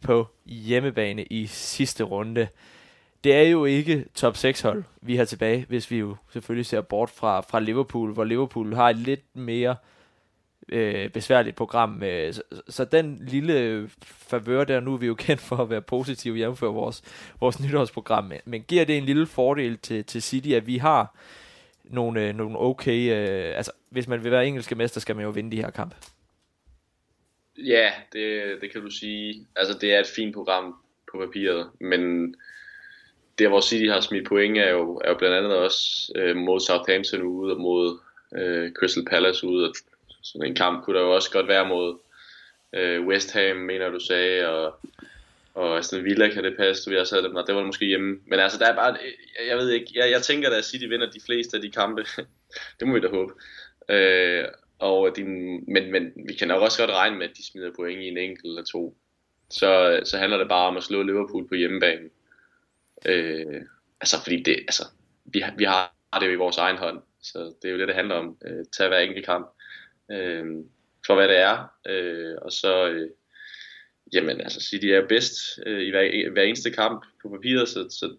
på 0.00 0.26
hjemmebane 0.46 1.24
i 1.24 1.46
sidste 1.46 2.04
runde. 2.04 2.48
Det 3.24 3.34
er 3.34 3.42
jo 3.42 3.64
ikke 3.64 4.04
top 4.14 4.36
6 4.36 4.60
hold, 4.60 4.84
vi 5.00 5.16
har 5.16 5.24
tilbage, 5.24 5.66
hvis 5.68 5.90
vi 5.90 5.96
jo 5.96 6.16
selvfølgelig 6.32 6.66
ser 6.66 6.80
bort 6.80 7.10
fra, 7.10 7.40
fra 7.40 7.60
Liverpool, 7.60 8.12
hvor 8.12 8.24
Liverpool 8.24 8.74
har 8.74 8.90
et 8.90 8.96
lidt 8.96 9.36
mere 9.36 9.76
øh, 10.68 11.10
besværligt 11.10 11.56
program. 11.56 12.02
Øh, 12.02 12.34
så, 12.34 12.42
så 12.68 12.84
den 12.84 13.18
lille 13.20 13.88
favør 14.02 14.64
der, 14.64 14.80
nu 14.80 14.94
er 14.94 14.98
vi 14.98 15.06
jo 15.06 15.14
kendt 15.26 15.40
for 15.40 15.56
at 15.56 15.70
være 15.70 15.82
positive 15.82 16.36
hjemmefører 16.36 16.72
vores, 16.72 17.02
vores 17.40 17.60
nytårsprogram, 17.60 18.24
men, 18.24 18.38
men 18.44 18.62
giver 18.62 18.84
det 18.84 18.98
en 18.98 19.04
lille 19.04 19.26
fordel 19.26 19.78
til, 19.78 20.04
til 20.04 20.22
City, 20.22 20.48
at 20.48 20.66
vi 20.66 20.78
har 20.78 21.14
nogle, 21.84 22.28
øh, 22.28 22.34
nogle 22.34 22.58
okay... 22.58 23.10
Øh, 23.12 23.56
altså, 23.56 23.72
hvis 23.90 24.08
man 24.08 24.24
vil 24.24 24.30
være 24.30 24.46
engelske 24.46 24.74
mester, 24.74 25.00
skal 25.00 25.16
man 25.16 25.24
jo 25.24 25.30
vinde 25.30 25.56
de 25.56 25.62
her 25.62 25.70
kampe. 25.70 25.96
Ja, 27.64 27.92
det, 28.12 28.58
det 28.60 28.72
kan 28.72 28.80
du 28.80 28.90
sige. 28.90 29.46
Altså, 29.56 29.78
det 29.80 29.94
er 29.94 30.00
et 30.00 30.06
fint 30.06 30.34
program 30.34 30.74
på 31.12 31.18
papiret, 31.18 31.70
men 31.80 32.34
der, 33.38 33.48
hvor 33.48 33.60
City 33.60 33.86
har 33.86 34.00
smidt 34.00 34.28
point, 34.28 34.58
er 34.58 34.70
jo, 34.70 35.00
er 35.04 35.08
jo 35.08 35.16
blandt 35.16 35.36
andet 35.36 35.56
også 35.56 36.12
øh, 36.16 36.36
mod 36.36 36.60
Southampton 36.60 37.22
ude 37.22 37.54
og 37.54 37.60
mod 37.60 37.98
øh, 38.36 38.72
Crystal 38.72 39.04
Palace 39.04 39.46
ude. 39.46 39.68
Og 39.68 39.74
sådan 40.22 40.46
en 40.46 40.54
kamp 40.54 40.84
kunne 40.84 40.98
der 40.98 41.04
jo 41.04 41.14
også 41.14 41.30
godt 41.30 41.48
være 41.48 41.68
mod 41.68 41.98
øh, 42.72 43.06
West 43.06 43.32
Ham, 43.32 43.56
mener 43.56 43.88
du 43.88 44.00
sagde, 44.00 44.48
og, 44.48 44.80
og 45.54 45.78
Aston 45.78 46.04
Villa 46.04 46.28
kan 46.28 46.44
det 46.44 46.56
passe, 46.56 46.90
du 46.90 46.96
har 46.96 47.04
sat 47.04 47.24
dem, 47.24 47.34
og 47.34 47.46
det 47.46 47.54
var 47.54 47.64
måske 47.64 47.86
hjemme. 47.86 48.20
Men 48.26 48.40
altså, 48.40 48.58
der 48.58 48.66
er 48.66 48.74
bare, 48.74 48.96
jeg, 49.38 49.48
jeg 49.48 49.56
ved 49.56 49.70
ikke, 49.70 49.92
jeg, 49.94 50.10
jeg 50.10 50.22
tænker 50.22 50.50
da, 50.50 50.56
at 50.56 50.64
City 50.64 50.84
vinder 50.84 51.10
de 51.10 51.20
fleste 51.26 51.56
af 51.56 51.62
de 51.62 51.70
kampe. 51.70 52.04
det 52.80 52.88
må 52.88 52.94
vi 52.94 53.00
da 53.00 53.08
håbe. 53.08 53.32
Øh, 53.88 54.44
og 54.78 55.16
de, 55.16 55.24
men, 55.24 55.92
men 55.92 56.12
vi 56.28 56.34
kan 56.34 56.48
nok 56.48 56.62
også 56.62 56.78
godt 56.78 56.90
regne 56.90 57.16
med, 57.16 57.28
at 57.28 57.36
de 57.36 57.46
smider 57.46 57.70
point 57.76 58.02
i 58.02 58.08
en 58.08 58.18
enkelt 58.18 58.44
eller 58.44 58.64
to. 58.64 58.96
Så, 59.50 60.00
så 60.04 60.18
handler 60.18 60.38
det 60.38 60.48
bare 60.48 60.68
om 60.68 60.76
at 60.76 60.82
slå 60.82 61.02
Liverpool 61.02 61.48
på 61.48 61.54
hjemmebane. 61.54 62.08
Øh, 63.06 63.62
altså, 64.00 64.16
fordi 64.22 64.42
det, 64.42 64.56
altså, 64.56 64.84
vi, 65.24 65.44
vi 65.56 65.64
har 65.64 66.18
det 66.20 66.26
jo 66.26 66.32
i 66.32 66.36
vores 66.36 66.56
egen 66.56 66.76
hånd. 66.76 67.02
Så 67.22 67.38
det 67.62 67.68
er 67.68 67.72
jo 67.72 67.78
det, 67.78 67.88
det 67.88 67.96
handler 67.96 68.14
om. 68.14 68.36
Øh, 68.44 68.64
tage 68.76 68.88
hver 68.88 68.98
enkelt 68.98 69.26
kamp. 69.26 69.48
Øh, 70.10 70.46
for 71.06 71.14
hvad 71.14 71.28
det 71.28 71.38
er. 71.38 71.72
Øh, 71.88 72.34
og 72.42 72.52
så, 72.52 72.88
øh, 72.88 73.10
jamen 74.12 74.40
altså, 74.40 74.60
City 74.60 74.86
er 74.86 75.08
bedst 75.08 75.34
øh, 75.66 75.80
i 75.80 75.90
hver, 75.90 76.30
hver 76.30 76.42
eneste 76.42 76.70
kamp 76.70 77.06
på 77.22 77.28
papiret, 77.28 77.68
så, 77.68 77.86
så, 77.90 78.16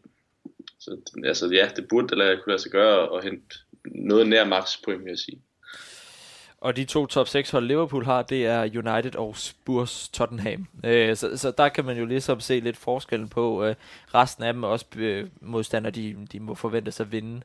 så 0.79 0.97
altså, 1.25 1.49
ja, 1.53 1.69
det 1.75 1.87
burde 1.89 2.15
lade, 2.15 2.37
kunne 2.37 2.51
lade 2.51 2.61
sig 2.61 2.71
gøre 2.71 3.17
at 3.17 3.23
hente 3.23 3.55
noget 3.85 4.27
nær 4.27 4.45
max 4.45 4.83
point, 4.85 5.03
vil 5.03 5.09
jeg 5.09 5.17
sige. 5.17 5.41
Og 6.61 6.75
de 6.75 6.85
to 6.85 7.05
top 7.05 7.27
6 7.27 7.51
hold 7.51 7.65
Liverpool 7.65 8.05
har, 8.05 8.21
det 8.21 8.45
er 8.45 8.61
United 8.61 9.15
og 9.15 9.37
Spurs 9.37 10.09
Tottenham. 10.09 10.67
Øh, 10.83 11.15
så, 11.15 11.37
så 11.37 11.51
der 11.57 11.69
kan 11.69 11.85
man 11.85 11.97
jo 11.97 12.05
ligesom 12.05 12.39
se 12.39 12.59
lidt 12.59 12.77
forskellen 12.77 13.29
på. 13.29 13.63
Øh, 13.63 13.75
resten 14.13 14.43
af 14.43 14.53
dem 14.53 14.63
også 14.63 14.85
øh, 14.97 15.27
modstandere, 15.41 15.91
de, 15.91 16.27
de 16.31 16.39
må 16.39 16.55
forventes 16.55 16.99
at 16.99 17.11
vinde. 17.11 17.41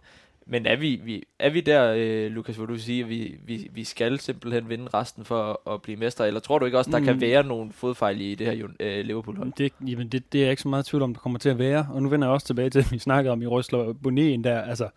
Men 0.47 0.67
er 0.67 0.77
vi, 0.77 1.01
vi, 1.05 1.23
er 1.39 1.51
vi 1.51 1.61
der, 1.61 1.95
øh, 1.97 2.31
Lukas, 2.33 2.57
hvor 2.57 2.67
du 2.67 2.79
siger, 2.79 3.05
at 3.05 3.11
vi, 3.11 3.37
vi, 3.45 3.69
vi 3.73 3.85
skal 3.85 4.21
simpelthen 4.21 4.69
vinde 4.69 4.89
resten 4.95 5.25
for 5.25 5.61
at, 5.67 5.73
at 5.75 5.83
blive 5.83 5.97
mestre? 5.97 6.27
Eller 6.27 6.41
tror 6.41 6.59
du 6.59 6.65
ikke 6.65 6.79
også, 6.79 6.91
der 6.91 6.99
mm. 6.99 7.05
kan 7.05 7.21
være 7.21 7.45
nogle 7.45 7.73
fodfejl 7.73 8.21
i 8.21 8.35
det 8.35 8.47
her 8.47 8.69
øh, 8.81 9.05
Liverpool-hold? 9.05 9.53
Det, 9.59 9.73
jamen 9.87 10.09
det, 10.09 10.33
det 10.33 10.39
er 10.39 10.43
jeg 10.43 10.51
ikke 10.51 10.63
så 10.63 10.69
meget 10.69 10.87
tvivl 10.87 11.03
om, 11.03 11.15
der 11.15 11.21
kommer 11.21 11.39
til 11.39 11.49
at 11.49 11.59
være. 11.59 11.89
Og 11.93 12.03
nu 12.03 12.09
vender 12.09 12.27
jeg 12.27 12.33
også 12.33 12.47
tilbage 12.47 12.71
til, 12.71 12.79
at 12.79 12.93
vi 12.93 12.99
snakkede 12.99 13.33
om 13.33 13.43
i 13.43 13.47
Røsler 13.47 13.93
Bonén 14.07 14.43
der. 14.45 14.63
Altså, 14.63 14.89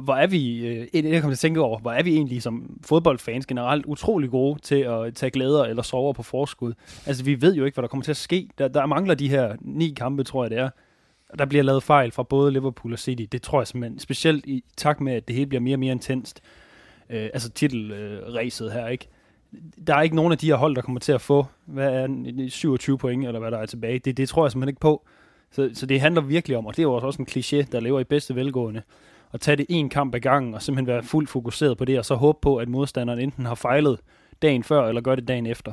hvor 0.00 0.14
er 0.14 0.26
vi, 0.26 0.66
øh, 0.66 0.86
det 0.92 1.04
jeg 1.04 1.22
kommer 1.22 1.34
til 1.34 1.36
at 1.36 1.38
tænke 1.38 1.60
over, 1.60 1.78
hvor 1.78 1.92
er 1.92 2.02
vi 2.02 2.14
egentlig 2.14 2.42
som 2.42 2.80
fodboldfans 2.84 3.46
generelt 3.46 3.86
utrolig 3.86 4.30
gode 4.30 4.60
til 4.60 4.76
at 4.76 5.14
tage 5.14 5.30
glæder 5.30 5.64
eller 5.64 5.82
sove 5.82 6.14
på 6.14 6.22
forskud. 6.22 6.72
Altså 7.06 7.24
vi 7.24 7.42
ved 7.42 7.54
jo 7.54 7.64
ikke, 7.64 7.76
hvad 7.76 7.82
der 7.82 7.88
kommer 7.88 8.04
til 8.04 8.12
at 8.12 8.16
ske. 8.16 8.48
Der, 8.58 8.68
der 8.68 8.86
mangler 8.86 9.14
de 9.14 9.28
her 9.28 9.56
ni 9.60 9.94
kampe, 9.96 10.24
tror 10.24 10.44
jeg 10.44 10.50
det 10.50 10.58
er. 10.58 10.70
Og 11.28 11.38
Der 11.38 11.44
bliver 11.44 11.64
lavet 11.64 11.82
fejl 11.82 12.12
fra 12.12 12.22
både 12.22 12.52
Liverpool 12.52 12.92
og 12.92 12.98
City. 12.98 13.24
Det 13.32 13.42
tror 13.42 13.60
jeg 13.60 13.66
simpelthen, 13.66 13.98
specielt 13.98 14.46
i 14.46 14.64
takt 14.76 15.00
med, 15.00 15.12
at 15.12 15.28
det 15.28 15.36
hele 15.36 15.46
bliver 15.46 15.60
mere 15.60 15.74
og 15.74 15.80
mere 15.80 15.92
intenst. 15.92 16.42
Øh, 17.10 17.30
altså 17.32 17.50
titelræset 17.50 18.66
øh, 18.66 18.72
her, 18.72 18.88
ikke? 18.88 19.08
Der 19.86 19.96
er 19.96 20.02
ikke 20.02 20.16
nogen 20.16 20.32
af 20.32 20.38
de 20.38 20.46
her 20.46 20.54
hold, 20.54 20.74
der 20.74 20.82
kommer 20.82 21.00
til 21.00 21.12
at 21.12 21.20
få, 21.20 21.46
hvad 21.64 21.92
er 21.92 22.48
27 22.48 22.98
point, 22.98 23.26
eller 23.26 23.40
hvad 23.40 23.50
der 23.50 23.58
er 23.58 23.66
tilbage. 23.66 23.98
Det, 23.98 24.16
det 24.16 24.28
tror 24.28 24.44
jeg 24.44 24.52
simpelthen 24.52 24.68
ikke 24.68 24.80
på. 24.80 25.06
Så, 25.50 25.70
så 25.74 25.86
det 25.86 26.00
handler 26.00 26.20
virkelig 26.22 26.56
om, 26.56 26.66
og 26.66 26.76
det 26.76 26.82
er 26.82 26.86
jo 26.86 26.92
også 26.92 27.22
en 27.22 27.28
kliché, 27.30 27.66
der 27.72 27.80
lever 27.80 28.00
i 28.00 28.04
bedste 28.04 28.34
velgående, 28.34 28.82
at 29.32 29.40
tage 29.40 29.56
det 29.56 29.66
en 29.68 29.88
kamp 29.88 30.14
ad 30.14 30.20
gangen, 30.20 30.54
og 30.54 30.62
simpelthen 30.62 30.86
være 30.86 31.02
fuldt 31.02 31.30
fokuseret 31.30 31.78
på 31.78 31.84
det, 31.84 31.98
og 31.98 32.04
så 32.04 32.14
håbe 32.14 32.38
på, 32.42 32.56
at 32.56 32.68
modstanderen 32.68 33.20
enten 33.20 33.46
har 33.46 33.54
fejlet 33.54 34.00
dagen 34.42 34.62
før, 34.62 34.88
eller 34.88 35.00
gør 35.00 35.14
det 35.14 35.28
dagen 35.28 35.46
efter. 35.46 35.72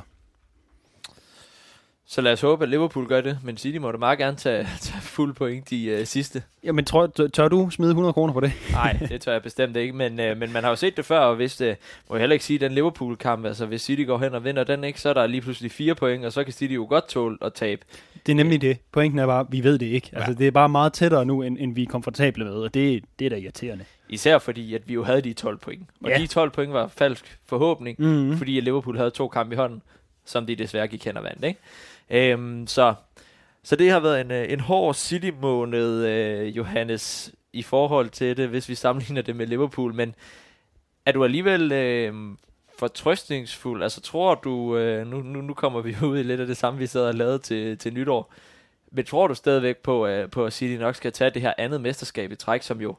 Så 2.12 2.20
lad 2.20 2.32
os 2.32 2.40
håbe, 2.40 2.62
at 2.64 2.68
Liverpool 2.70 3.06
gør 3.08 3.20
det, 3.20 3.38
men 3.44 3.56
City 3.56 3.78
må 3.78 3.92
da 3.92 3.96
meget 3.98 4.18
gerne 4.18 4.36
tage, 4.36 4.68
tage 4.80 5.00
fuld 5.00 5.34
point 5.34 5.70
de 5.70 5.84
øh, 5.86 6.06
sidste. 6.06 6.42
Jamen, 6.64 6.84
tror, 6.84 7.06
tør, 7.06 7.26
tør 7.26 7.48
du 7.48 7.70
smide 7.70 7.90
100 7.90 8.12
kroner 8.12 8.32
på 8.34 8.40
det? 8.40 8.52
Nej, 8.72 8.92
det 9.08 9.20
tør 9.20 9.32
jeg 9.32 9.42
bestemt 9.42 9.76
ikke, 9.76 9.92
men, 9.92 10.20
øh, 10.20 10.36
men 10.38 10.52
man 10.52 10.62
har 10.62 10.70
jo 10.70 10.76
set 10.76 10.96
det 10.96 11.04
før, 11.04 11.18
og 11.18 11.36
hvis 11.36 11.56
det, 11.56 11.76
må 12.08 12.16
jeg 12.16 12.20
heller 12.20 12.32
ikke 12.34 12.44
sige, 12.44 12.58
den 12.58 12.72
Liverpool-kamp, 12.72 13.46
altså 13.46 13.66
hvis 13.66 13.82
City 13.82 14.04
går 14.06 14.18
hen 14.18 14.34
og 14.34 14.44
vinder 14.44 14.64
den, 14.64 14.84
ikke, 14.84 15.00
så 15.00 15.08
er 15.08 15.14
der 15.14 15.26
lige 15.26 15.40
pludselig 15.40 15.70
fire 15.72 15.94
point, 15.94 16.24
og 16.24 16.32
så 16.32 16.44
kan 16.44 16.52
City 16.52 16.74
jo 16.74 16.86
godt 16.88 17.08
tåle 17.08 17.38
at 17.42 17.54
tabe. 17.54 17.82
Det 18.26 18.32
er 18.32 18.36
nemlig 18.36 18.60
det. 18.60 18.78
Pointen 18.92 19.18
er 19.18 19.26
bare, 19.26 19.46
vi 19.50 19.64
ved 19.64 19.78
det 19.78 19.86
ikke. 19.86 20.10
Altså, 20.12 20.34
det 20.34 20.46
er 20.46 20.50
bare 20.50 20.68
meget 20.68 20.92
tættere 20.92 21.24
nu, 21.24 21.42
end, 21.42 21.56
end 21.60 21.74
vi 21.74 21.82
er 21.82 21.86
komfortable 21.86 22.44
med, 22.44 22.52
og 22.52 22.74
det, 22.74 23.04
det 23.18 23.24
er 23.24 23.30
da 23.30 23.36
irriterende. 23.36 23.84
Især 24.08 24.38
fordi, 24.38 24.74
at 24.74 24.88
vi 24.88 24.94
jo 24.94 25.04
havde 25.04 25.20
de 25.20 25.32
12 25.32 25.58
point. 25.58 25.82
Og 26.04 26.10
Ja. 26.10 26.18
de 26.18 26.26
12 26.26 26.50
point 26.50 26.72
var 26.72 26.88
falsk 26.88 27.38
forhåbning, 27.46 27.96
Mhm. 28.00 28.38
fordi 28.38 28.58
at 28.58 28.64
Liverpool 28.64 28.96
havde 28.96 29.10
to 29.10 29.28
kampe 29.28 29.54
i 29.54 29.56
hånden, 29.56 29.82
som 30.24 30.46
de 30.46 30.56
desværre 30.56 30.88
gik 30.88 31.04
hen 31.04 31.16
og 31.16 31.24
vandt. 31.24 31.44
Ikke? 31.44 31.60
Øhm, 32.10 32.66
så, 32.66 32.94
så 33.62 33.76
det 33.76 33.90
har 33.90 34.00
været 34.00 34.20
en, 34.20 34.30
øh, 34.30 34.52
en 34.52 34.60
hård 34.60 34.94
City-måned, 34.94 36.06
øh, 36.06 36.56
Johannes. 36.56 37.34
i 37.52 37.62
forhold 37.62 38.10
til 38.10 38.36
det, 38.36 38.48
hvis 38.48 38.68
vi 38.68 38.74
sammenligner 38.74 39.22
det 39.22 39.36
med 39.36 39.46
Liverpool, 39.46 39.94
men 39.94 40.14
er 41.06 41.12
du 41.12 41.24
alligevel 41.24 41.72
øh, 41.72 42.14
fortrøstningsfuld? 42.78 43.82
Altså 43.82 44.00
tror 44.00 44.34
du, 44.34 44.76
øh, 44.76 45.06
nu, 45.06 45.22
nu, 45.22 45.40
nu 45.40 45.54
kommer 45.54 45.80
vi 45.80 45.96
ud 46.06 46.18
i 46.18 46.22
lidt 46.22 46.40
af 46.40 46.46
det 46.46 46.56
samme, 46.56 46.78
vi 46.78 46.86
sad 46.86 47.06
og 47.06 47.14
lavede 47.14 47.38
til, 47.38 47.78
til 47.78 47.94
nytår, 47.94 48.34
men 48.92 49.04
tror 49.04 49.26
du 49.26 49.34
stadigvæk 49.34 49.76
på, 49.76 50.06
øh, 50.06 50.30
på 50.30 50.46
at 50.46 50.52
City 50.52 50.80
nok 50.80 50.94
skal 50.94 51.12
tage 51.12 51.30
det 51.30 51.42
her 51.42 51.54
andet 51.58 51.80
mesterskab 51.80 52.32
i 52.32 52.36
træk, 52.36 52.62
som 52.62 52.80
jo 52.80 52.96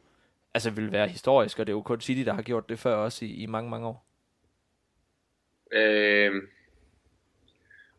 altså 0.54 0.70
vil 0.70 0.92
være 0.92 1.08
historisk, 1.08 1.60
og 1.60 1.68
det 1.68 1.74
er 1.74 1.76
jo 1.76 1.82
kun 1.82 2.02
City, 2.02 2.22
der 2.22 2.34
har 2.34 2.42
gjort 2.42 2.70
det 2.70 2.80
før 2.80 2.96
også 2.96 3.26
i, 3.26 3.30
i 3.30 3.46
mange, 3.46 3.70
mange 3.70 3.88
år? 3.88 4.06
Øh, 5.72 6.32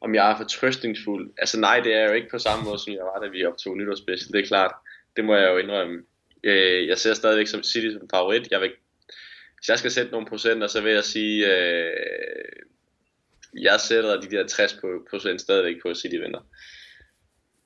om 0.03 0.15
jeg 0.15 0.31
er 0.31 0.37
fortrøstningsfuld? 0.37 1.31
Altså 1.39 1.61
nej, 1.61 1.81
det 1.81 1.95
er 1.95 2.05
jo 2.09 2.13
ikke 2.13 2.29
på 2.31 2.39
samme 2.39 2.65
måde, 2.65 2.79
som 2.79 2.93
jeg 2.93 3.05
var, 3.05 3.21
da 3.21 3.29
vi 3.29 3.45
optog 3.45 3.77
nytårsspecial. 3.77 4.33
Det 4.33 4.41
er 4.41 4.47
klart. 4.47 4.75
Det 5.17 5.25
må 5.25 5.37
jeg 5.37 5.51
jo 5.51 5.57
indrømme. 5.57 6.03
Øh, 6.45 6.89
jeg 6.89 6.99
ser 6.99 7.15
stadigvæk 7.15 7.47
som 7.47 7.63
City 7.63 7.93
som 7.93 8.09
favorit. 8.11 8.51
Jeg 8.51 8.61
vil, 8.61 8.71
hvis 9.57 9.69
jeg 9.69 9.79
skal 9.79 9.91
sætte 9.91 10.13
nogle 10.13 10.27
procenter, 10.27 10.67
så 10.67 10.81
vil 10.81 10.93
jeg 10.93 11.05
sige, 11.05 11.57
øh, 11.57 11.93
jeg 13.61 13.81
sætter 13.81 14.21
de 14.21 14.31
der 14.31 14.47
60 14.47 14.77
procent 15.11 15.41
stadigvæk 15.41 15.83
på, 15.83 15.89
at 15.89 15.97
City 15.97 16.17
vinder. 16.17 16.47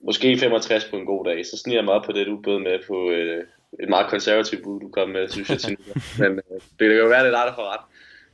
Måske 0.00 0.38
65 0.38 0.84
på 0.84 0.96
en 0.96 1.06
god 1.06 1.24
dag. 1.24 1.46
Så 1.46 1.58
sniger 1.58 1.78
jeg 1.78 1.84
mig 1.84 1.94
op 1.94 2.04
på 2.04 2.12
det, 2.12 2.26
du 2.26 2.40
bød 2.42 2.58
med 2.58 2.78
på 2.86 3.10
øh, 3.10 3.44
et 3.82 3.88
meget 3.88 4.10
konservativt 4.10 4.62
bud, 4.62 4.80
du 4.80 4.88
kom 4.88 5.08
med, 5.08 5.28
synes 5.28 5.50
jeg 5.50 5.58
til 5.58 5.76
Men 6.18 6.32
øh, 6.32 6.60
det 6.78 6.88
kan 6.88 6.96
jo 6.96 7.06
være, 7.06 7.24
det 7.24 7.34
er 7.34 7.38
dig, 7.38 7.46
der 7.46 7.54
får 7.54 7.72
ret. 7.72 7.84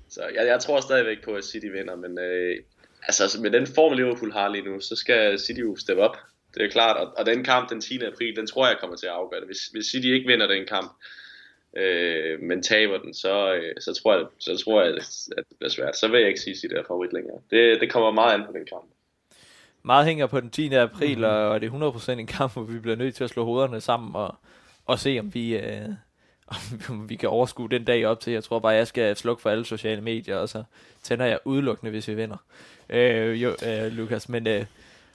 Så 0.08 0.22
jeg, 0.34 0.46
jeg 0.46 0.60
tror 0.60 0.80
stadigvæk 0.80 1.24
på, 1.24 1.34
at 1.34 1.44
City 1.44 1.66
vinder, 1.66 1.96
men 1.96 2.18
øh, 2.18 2.56
altså, 3.08 3.40
med 3.40 3.50
den 3.50 3.66
form, 3.66 3.92
Liverpool 3.92 4.32
har 4.32 4.48
lige 4.48 4.64
nu, 4.64 4.80
så 4.80 4.96
skal 4.96 5.38
City 5.38 5.60
jo 5.60 5.76
steppe 5.76 6.02
op. 6.02 6.16
Det 6.54 6.62
er 6.62 6.70
klart, 6.70 6.96
og, 6.96 7.12
og 7.18 7.26
den 7.26 7.44
kamp 7.44 7.70
den 7.70 7.80
10. 7.80 8.02
april, 8.02 8.36
den 8.36 8.46
tror 8.46 8.66
jeg 8.66 8.76
kommer 8.80 8.96
til 8.96 9.06
at 9.06 9.12
afgøre 9.12 9.40
det. 9.40 9.48
Hvis, 9.48 9.66
hvis 9.66 9.86
City 9.86 10.06
ikke 10.06 10.26
vinder 10.26 10.46
den 10.46 10.66
kamp, 10.66 10.92
øh, 11.76 12.40
men 12.40 12.62
taber 12.62 12.98
den, 12.98 13.14
så, 13.14 13.54
øh, 13.54 13.74
så, 13.80 14.00
tror 14.02 14.16
jeg, 14.16 14.26
så 14.38 14.62
tror 14.64 14.82
jeg, 14.82 14.94
at 15.36 15.44
det 15.48 15.56
bliver 15.58 15.70
svært. 15.70 15.96
Så 15.96 16.08
vil 16.08 16.20
jeg 16.20 16.28
ikke 16.28 16.40
sige 16.40 16.56
City 16.56 16.74
er 16.74 16.82
favorit 16.88 17.12
længere. 17.12 17.38
Det, 17.50 17.80
det 17.80 17.92
kommer 17.92 18.10
meget 18.10 18.34
an 18.34 18.46
på 18.46 18.52
den 18.52 18.66
kamp. 18.66 18.84
Meget 19.82 20.06
hænger 20.06 20.26
på 20.26 20.40
den 20.40 20.50
10. 20.50 20.74
april, 20.74 21.18
mm-hmm. 21.18 21.24
og 21.24 21.60
det 21.60 21.66
er 21.66 21.92
100% 21.92 22.10
en 22.12 22.26
kamp, 22.26 22.52
hvor 22.52 22.62
vi 22.62 22.78
bliver 22.78 22.96
nødt 22.96 23.14
til 23.14 23.24
at 23.24 23.30
slå 23.30 23.44
hovederne 23.44 23.80
sammen 23.80 24.16
og, 24.16 24.34
og 24.86 24.98
se, 24.98 25.18
om 25.20 25.34
vi, 25.34 25.56
øh, 25.56 25.88
om 26.88 27.08
vi 27.10 27.16
kan 27.16 27.28
overskue 27.28 27.68
den 27.68 27.84
dag 27.84 28.06
op 28.06 28.20
til. 28.20 28.32
Jeg 28.32 28.44
tror 28.44 28.58
bare, 28.58 28.72
jeg 28.72 28.86
skal 28.86 29.16
slukke 29.16 29.42
for 29.42 29.50
alle 29.50 29.64
sociale 29.64 30.00
medier, 30.00 30.36
og 30.36 30.48
så 30.48 30.62
tænder 31.02 31.24
jeg 31.24 31.38
udelukkende, 31.44 31.90
hvis 31.90 32.08
vi 32.08 32.14
vinder. 32.14 32.36
Øh, 32.90 33.42
jo, 33.42 33.56
øh, 33.66 33.92
Lukas, 33.92 34.28
men 34.28 34.46
øh, 34.46 34.64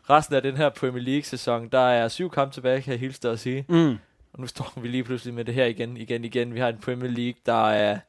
resten 0.09 0.35
af 0.35 0.41
den 0.41 0.57
her 0.57 0.69
Premier 0.69 1.03
League-sæson, 1.03 1.67
der 1.67 1.79
er 1.79 2.07
syv 2.07 2.29
kampe 2.29 2.53
tilbage, 2.53 2.81
kan 2.81 2.91
jeg 2.91 2.99
hilse 2.99 3.29
at 3.29 3.39
sige. 3.39 3.65
Mm. 3.67 3.97
Og 4.33 4.39
nu 4.39 4.47
står 4.47 4.73
vi 4.81 4.87
lige 4.87 5.03
pludselig 5.03 5.33
med 5.33 5.45
det 5.45 5.53
her 5.53 5.65
igen, 5.65 5.97
igen, 5.97 6.25
igen. 6.25 6.53
Vi 6.53 6.59
har 6.59 6.69
en 6.69 6.77
Premier 6.77 7.11
League, 7.11 7.39
der 7.45 7.69
er 7.69 7.99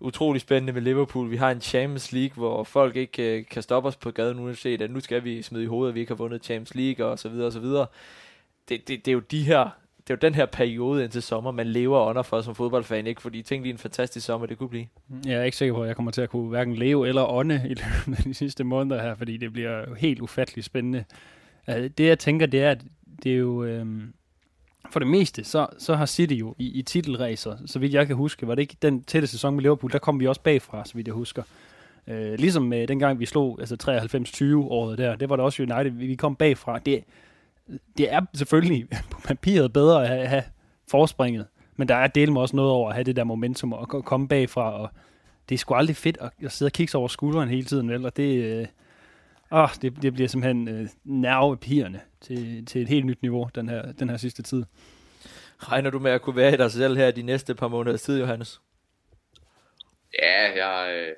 utrolig 0.00 0.40
spændende 0.40 0.72
med 0.72 0.82
Liverpool. 0.82 1.30
Vi 1.30 1.36
har 1.36 1.50
en 1.50 1.60
Champions 1.60 2.12
League, 2.12 2.34
hvor 2.34 2.64
folk 2.64 2.96
ikke 2.96 3.38
øh, 3.38 3.44
kan 3.50 3.62
stoppe 3.62 3.88
os 3.88 3.96
på 3.96 4.10
gaden, 4.10 4.38
uanset 4.38 4.82
at 4.82 4.90
nu 4.90 5.00
skal 5.00 5.24
vi 5.24 5.42
smide 5.42 5.64
i 5.64 5.66
hovedet, 5.66 5.90
at 5.90 5.94
vi 5.94 6.00
ikke 6.00 6.10
har 6.10 6.16
vundet 6.16 6.44
Champions 6.44 6.74
League, 6.74 7.06
og 7.06 7.18
så 7.18 7.28
videre, 7.28 7.46
og 7.46 7.52
så 7.52 7.60
videre. 7.60 7.86
Det, 8.68 8.88
det, 8.88 9.04
det 9.04 9.10
er 9.10 9.12
jo 9.12 9.20
de 9.20 9.42
her 9.42 9.70
det 10.08 10.14
er 10.14 10.18
jo 10.22 10.28
den 10.28 10.34
her 10.34 10.46
periode 10.46 11.04
indtil 11.04 11.22
sommer, 11.22 11.50
man 11.50 11.66
lever 11.66 12.00
under 12.00 12.22
for 12.22 12.40
som 12.40 12.54
fodboldfan, 12.54 13.06
ikke? 13.06 13.22
Fordi 13.22 13.42
tænk 13.42 13.62
lige 13.62 13.72
en 13.72 13.78
fantastisk 13.78 14.26
sommer, 14.26 14.46
det 14.46 14.58
kunne 14.58 14.68
blive. 14.68 14.86
Mm. 15.08 15.22
Jeg 15.26 15.34
er 15.34 15.42
ikke 15.42 15.56
sikker 15.56 15.74
på, 15.74 15.82
at 15.82 15.88
jeg 15.88 15.96
kommer 15.96 16.12
til 16.12 16.20
at 16.20 16.30
kunne 16.30 16.48
hverken 16.48 16.74
leve 16.74 17.08
eller 17.08 17.32
ånde 17.32 17.54
i 17.54 17.74
løbet 17.74 18.18
af 18.18 18.22
de 18.22 18.34
sidste 18.34 18.64
måneder 18.64 19.02
her, 19.02 19.14
fordi 19.14 19.36
det 19.36 19.52
bliver 19.52 19.94
helt 19.94 20.20
ufatteligt 20.20 20.64
spændende. 20.64 21.04
Altså, 21.66 21.88
det 21.98 22.06
jeg 22.06 22.18
tænker, 22.18 22.46
det 22.46 22.62
er, 22.62 22.70
at 22.70 22.80
det 23.22 23.32
er 23.32 23.36
jo... 23.36 23.64
Øhm, 23.64 24.12
for 24.90 24.98
det 24.98 25.08
meste, 25.08 25.44
så, 25.44 25.66
så 25.78 25.94
har 25.94 26.06
City 26.06 26.34
jo 26.34 26.54
i, 26.58 26.78
i 26.78 26.82
titelræser, 26.82 27.56
så 27.66 27.78
vidt 27.78 27.94
jeg 27.94 28.06
kan 28.06 28.16
huske, 28.16 28.48
var 28.48 28.54
det 28.54 28.62
ikke 28.62 28.76
den 28.82 29.02
tætte 29.02 29.28
sæson 29.28 29.54
med 29.54 29.62
Liverpool, 29.62 29.92
der 29.92 29.98
kom 29.98 30.20
vi 30.20 30.26
også 30.26 30.40
bagfra, 30.40 30.84
så 30.84 30.94
vidt 30.94 31.06
jeg 31.06 31.14
husker. 31.14 31.42
Øh, 32.06 32.34
ligesom 32.38 32.72
øh, 32.72 32.88
dengang 32.88 33.20
vi 33.20 33.26
slog 33.26 33.56
altså 33.60 33.76
93-20 34.62 34.70
året 34.70 34.98
der, 34.98 35.16
det 35.16 35.28
var 35.28 35.36
der 35.36 35.44
også 35.44 35.62
United, 35.62 35.90
vi 35.90 36.14
kom 36.14 36.36
bagfra. 36.36 36.78
Det, 36.78 37.04
det 37.98 38.12
er 38.12 38.20
selvfølgelig 38.34 38.88
på 39.10 39.20
papiret 39.24 39.72
bedre 39.72 40.02
at 40.02 40.08
have, 40.08 40.26
have 40.26 40.44
forspringet, 40.90 41.46
men 41.76 41.88
der 41.88 41.94
er 41.94 42.06
del 42.06 42.32
med 42.32 42.40
også 42.40 42.56
noget 42.56 42.70
over 42.70 42.88
at 42.88 42.94
have 42.94 43.04
det 43.04 43.16
der 43.16 43.24
momentum 43.24 43.72
og 43.72 44.04
komme 44.04 44.28
bagfra, 44.28 44.80
og 44.80 44.90
det 45.48 45.54
er 45.54 45.58
sgu 45.58 45.74
aldrig 45.74 45.96
fedt 45.96 46.18
at, 46.20 46.30
at 46.44 46.52
sidde 46.52 46.68
og 46.68 46.72
kigge 46.72 46.98
over 46.98 47.08
skulderen 47.08 47.48
hele 47.48 47.64
tiden, 47.64 47.90
vel? 47.90 48.04
og 48.04 48.16
det, 48.16 48.44
øh, 48.44 48.66
åh, 49.52 49.68
det, 49.82 50.02
det 50.02 50.12
bliver 50.12 50.28
simpelthen 50.28 50.68
øh, 50.68 50.88
nervepirrende 51.04 52.00
til, 52.20 52.66
til 52.66 52.82
et 52.82 52.88
helt 52.88 53.06
nyt 53.06 53.22
niveau, 53.22 53.48
den 53.54 53.68
her, 53.68 53.92
den 53.92 54.10
her 54.10 54.16
sidste 54.16 54.42
tid. 54.42 54.64
Regner 55.58 55.90
du 55.90 55.98
med 55.98 56.10
at 56.10 56.22
kunne 56.22 56.36
være 56.36 56.54
i 56.54 56.56
dig 56.56 56.70
selv 56.70 56.96
her 56.96 57.10
de 57.10 57.22
næste 57.22 57.54
par 57.54 57.68
måneder 57.68 57.96
tid, 57.96 58.18
Johannes? 58.20 58.60
Ja, 60.22 60.66
jeg, 60.66 60.94
øh, 60.96 61.14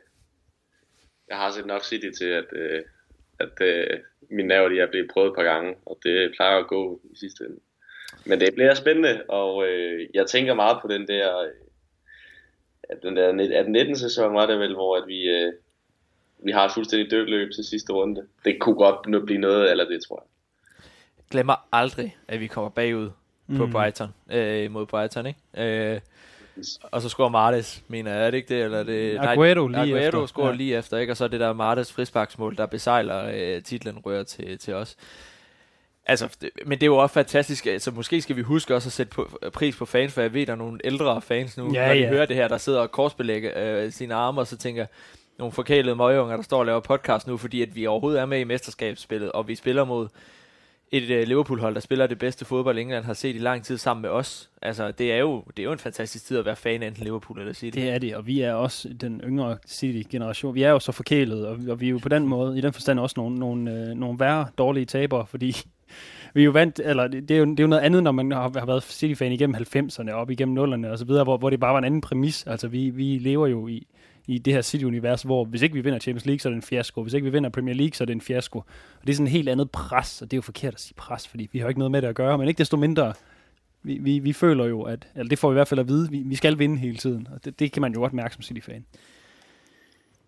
jeg 1.29 1.37
har 1.37 1.51
set 1.51 1.67
nok 1.67 1.85
City 1.85 2.11
til, 2.19 2.25
at, 2.25 2.45
øh, 2.53 2.83
at 3.41 3.61
øh, 3.61 4.01
mine 4.31 4.49
nerver 4.49 4.69
de 4.69 4.81
er 4.81 4.91
blevet 4.91 5.11
prøvet 5.13 5.29
et 5.29 5.37
par 5.37 5.43
gange, 5.43 5.75
og 5.87 5.99
det 6.03 6.33
plejer 6.37 6.59
at 6.59 6.67
gå 6.67 7.01
i 7.13 7.17
sidste 7.17 7.45
ende. 7.45 7.61
Men 8.27 8.41
det 8.41 8.55
bliver 8.55 8.75
spændende, 8.75 9.23
og 9.29 9.69
øh, 9.69 10.09
jeg 10.15 10.27
tænker 10.27 10.55
meget 10.55 10.79
på 10.83 10.89
den 10.89 11.09
der, 11.09 11.39
øh, 11.39 11.51
at 12.83 13.03
den 13.03 13.17
der 13.17 13.59
at 13.59 13.69
19. 13.69 13.97
sæson 13.97 14.35
var 14.35 14.47
det 14.47 14.59
vel, 14.59 14.75
hvor 14.75 14.97
at 14.97 15.03
vi, 15.07 15.29
øh, 15.29 15.53
vi 16.45 16.51
har 16.51 16.65
et 16.65 16.73
fuldstændig 16.75 17.11
dødt 17.11 17.31
løb 17.31 17.53
til 17.53 17.65
sidste 17.65 17.93
runde. 17.93 18.27
Det 18.45 18.61
kunne 18.61 18.75
godt 18.75 19.27
blive 19.27 19.41
noget 19.41 19.71
eller 19.71 19.89
det, 19.89 20.03
tror 20.09 20.25
jeg. 20.25 20.27
Glemmer 21.31 21.69
aldrig, 21.73 22.17
at 22.29 22.41
vi 22.41 22.47
kommer 22.47 22.71
bagud 22.71 23.11
mm. 23.47 23.57
på 23.57 23.67
Brighton, 23.67 24.09
øh, 24.33 24.71
mod 24.71 24.87
Brighton, 24.87 25.27
ikke? 25.27 25.41
Øh, 25.59 26.01
og 26.83 27.03
så 27.03 27.09
scorer 27.09 27.29
Martes, 27.29 27.83
mener 27.89 28.15
jeg, 28.15 28.27
er 28.27 28.31
det 28.31 28.37
ikke 28.37 28.55
det? 28.55 28.65
Eller 28.65 28.79
er 28.79 28.85
det 28.85 29.19
Aguero 29.21 29.67
lige 29.67 29.81
Aguero 29.81 30.07
efter. 30.07 30.27
scorer 30.27 30.49
ja. 30.49 30.55
lige 30.55 30.77
efter, 30.77 30.97
ikke? 30.97 31.13
Og 31.13 31.17
så 31.17 31.25
er 31.25 31.29
det 31.29 31.41
der 31.41 31.53
Martes 31.53 31.93
frisparksmål, 31.93 32.57
der 32.57 32.67
besejler 32.67 33.31
øh, 33.35 33.63
titlen, 33.63 33.99
rører 33.99 34.23
til, 34.23 34.59
til 34.59 34.75
os. 34.75 34.97
Altså, 36.07 36.37
det, 36.41 36.51
men 36.67 36.79
det 36.79 36.83
er 36.83 36.87
jo 36.87 36.97
også 36.97 37.13
fantastisk. 37.13 37.67
Altså, 37.67 37.91
måske 37.91 38.23
skal 38.23 38.37
vi 38.37 38.43
huske 38.43 38.75
også 38.75 38.89
at 38.89 38.93
sætte 38.93 39.11
på, 39.11 39.39
pris 39.53 39.77
på 39.77 39.85
fans, 39.87 40.13
for 40.13 40.21
jeg 40.21 40.35
ved, 40.35 40.47
der 40.47 40.53
er 40.53 40.57
nogle 40.57 40.79
ældre 40.85 41.23
fans 41.23 41.57
nu, 41.57 41.73
ja, 41.73 41.87
når 41.87 41.95
de 41.95 42.01
ja. 42.01 42.09
hører 42.09 42.27
det 42.27 42.37
her, 42.37 42.49
der 42.49 42.59
sidder 42.59 42.81
og 42.81 42.91
korsbelægger 42.91 43.53
øh, 43.57 43.93
sine 43.93 44.15
arme, 44.15 44.41
og 44.41 44.47
så 44.47 44.57
tænker, 44.57 44.87
nogle 45.39 45.53
forkælede 45.53 45.97
møgeunger, 45.97 46.37
der 46.37 46.43
står 46.43 46.59
og 46.59 46.67
laver 46.67 46.81
podcast 46.81 47.27
nu, 47.27 47.37
fordi 47.37 47.63
at 47.63 47.77
vi 47.77 47.87
overhovedet 47.87 48.21
er 48.21 48.27
med 48.27 48.41
i 48.41 48.45
mesterskabsspillet, 48.45 49.33
og 49.33 49.49
vi 49.49 49.55
spiller 49.55 49.85
mod 49.85 50.09
et 50.93 51.03
uh, 51.03 51.29
Liverpool-hold, 51.29 51.75
der 51.75 51.81
spiller 51.81 52.07
det 52.07 52.19
bedste 52.19 52.45
fodbold, 52.45 52.79
England 52.79 53.05
har 53.05 53.15
set 53.15 53.37
i 53.37 53.39
lang 53.39 53.65
tid 53.65 53.79
sammen 53.79 54.03
med 54.03 54.11
os. 54.11 54.51
Altså, 54.63 54.91
det 54.91 55.13
er 55.13 55.17
jo, 55.17 55.45
det 55.57 55.59
er 55.59 55.65
jo 55.65 55.73
en 55.73 55.79
fantastisk 55.79 56.25
tid 56.27 56.39
at 56.39 56.45
være 56.45 56.57
fan 56.57 56.83
af 56.83 56.87
enten 56.87 57.05
Liverpool 57.05 57.39
eller 57.39 57.53
City. 57.53 57.79
Det 57.79 57.91
er 57.91 57.99
det, 57.99 58.17
og 58.17 58.27
vi 58.27 58.41
er 58.41 58.53
også 58.53 58.89
den 59.01 59.21
yngre 59.25 59.57
City-generation. 59.67 60.55
Vi 60.55 60.63
er 60.63 60.71
jo 60.71 60.79
så 60.79 60.93
forkælet, 60.93 61.47
og, 61.47 61.59
og 61.69 61.81
vi 61.81 61.87
er 61.87 61.91
jo 61.91 61.99
på 61.99 62.09
den 62.09 62.29
måde, 62.29 62.59
i 62.59 62.61
den 62.61 62.73
forstand 62.73 63.01
også 63.01 63.15
nogle, 63.17 63.39
nogle, 63.39 63.73
øh, 63.73 63.89
nogle 63.89 64.21
værre 64.21 64.47
dårlige 64.59 64.85
tabere, 64.85 65.27
fordi 65.27 65.57
vi 66.35 66.41
er 66.41 66.45
jo 66.45 66.51
vant, 66.51 66.81
eller 66.85 67.09
det, 67.09 67.29
det, 67.29 67.35
er 67.35 67.39
jo, 67.39 67.45
det 67.45 67.61
er 67.61 67.65
jo 67.65 67.69
noget 67.69 67.83
andet, 67.83 68.03
når 68.03 68.13
man 68.13 68.33
har, 68.33 68.59
har 68.59 68.67
været 68.67 68.83
City-fan 68.83 69.33
igennem 69.33 69.57
90'erne, 69.57 70.11
op 70.11 70.31
igennem 70.31 70.75
0'erne 70.75 70.87
og 70.87 70.99
så 70.99 71.05
videre, 71.05 71.25
hvor, 71.25 71.37
hvor 71.37 71.51
det 71.51 71.61
bare 71.61 71.73
var 71.73 71.79
en 71.79 71.85
anden 71.85 72.01
præmis. 72.01 72.47
Altså, 72.47 72.69
vi, 72.69 72.91
vi 72.91 73.19
lever 73.19 73.47
jo 73.47 73.69
i, 73.69 73.87
i 74.31 74.39
det 74.39 74.53
her 74.53 74.63
City-univers, 74.63 75.23
hvor 75.23 75.45
hvis 75.45 75.63
ikke 75.63 75.75
vi 75.75 75.81
vinder 75.81 75.99
Champions 75.99 76.27
League, 76.27 76.39
så 76.39 76.49
er 76.49 76.51
det 76.51 76.57
en 76.57 76.63
fiasko. 76.63 77.03
Hvis 77.03 77.15
ikke 77.15 77.25
vi 77.25 77.31
vinder 77.31 77.51
Premier 77.51 77.75
League, 77.75 77.95
så 77.95 78.05
er 78.05 78.07
det 78.07 78.15
en 78.15 78.21
fiasko. 78.21 78.59
Og 78.59 78.67
det 79.07 79.11
er 79.11 79.15
sådan 79.15 79.27
et 79.27 79.33
helt 79.33 79.49
andet 79.49 79.71
pres, 79.71 80.23
og 80.23 80.31
det 80.31 80.37
er 80.37 80.39
jo 80.39 80.43
forkert 80.43 80.75
at 80.75 80.81
sige 80.81 80.95
pres, 80.97 81.29
fordi 81.29 81.49
vi 81.53 81.59
har 81.59 81.69
ikke 81.69 81.79
noget 81.79 81.91
med 81.91 82.03
det 82.03 82.09
at 82.09 82.15
gøre, 82.15 82.39
men 82.39 82.49
ikke 82.49 82.59
desto 82.59 82.77
mindre, 82.77 83.15
vi, 83.83 83.99
vi, 84.01 84.19
vi 84.19 84.33
føler 84.33 84.65
jo, 84.65 84.83
at, 84.83 85.09
eller 85.15 85.29
det 85.29 85.39
får 85.39 85.49
vi 85.49 85.53
i 85.53 85.55
hvert 85.55 85.69
fald 85.69 85.81
at 85.81 85.89
vide, 85.89 86.11
vi, 86.11 86.23
vi 86.27 86.35
skal 86.35 86.59
vinde 86.59 86.79
hele 86.79 86.97
tiden, 86.97 87.29
og 87.35 87.45
det, 87.45 87.61
det 87.61 87.73
kan 87.73 87.83
man 87.83 87.93
jo 87.93 88.01
godt 88.01 88.13
mærke 88.13 88.35
som 88.35 88.43
City-fan. 88.43 88.85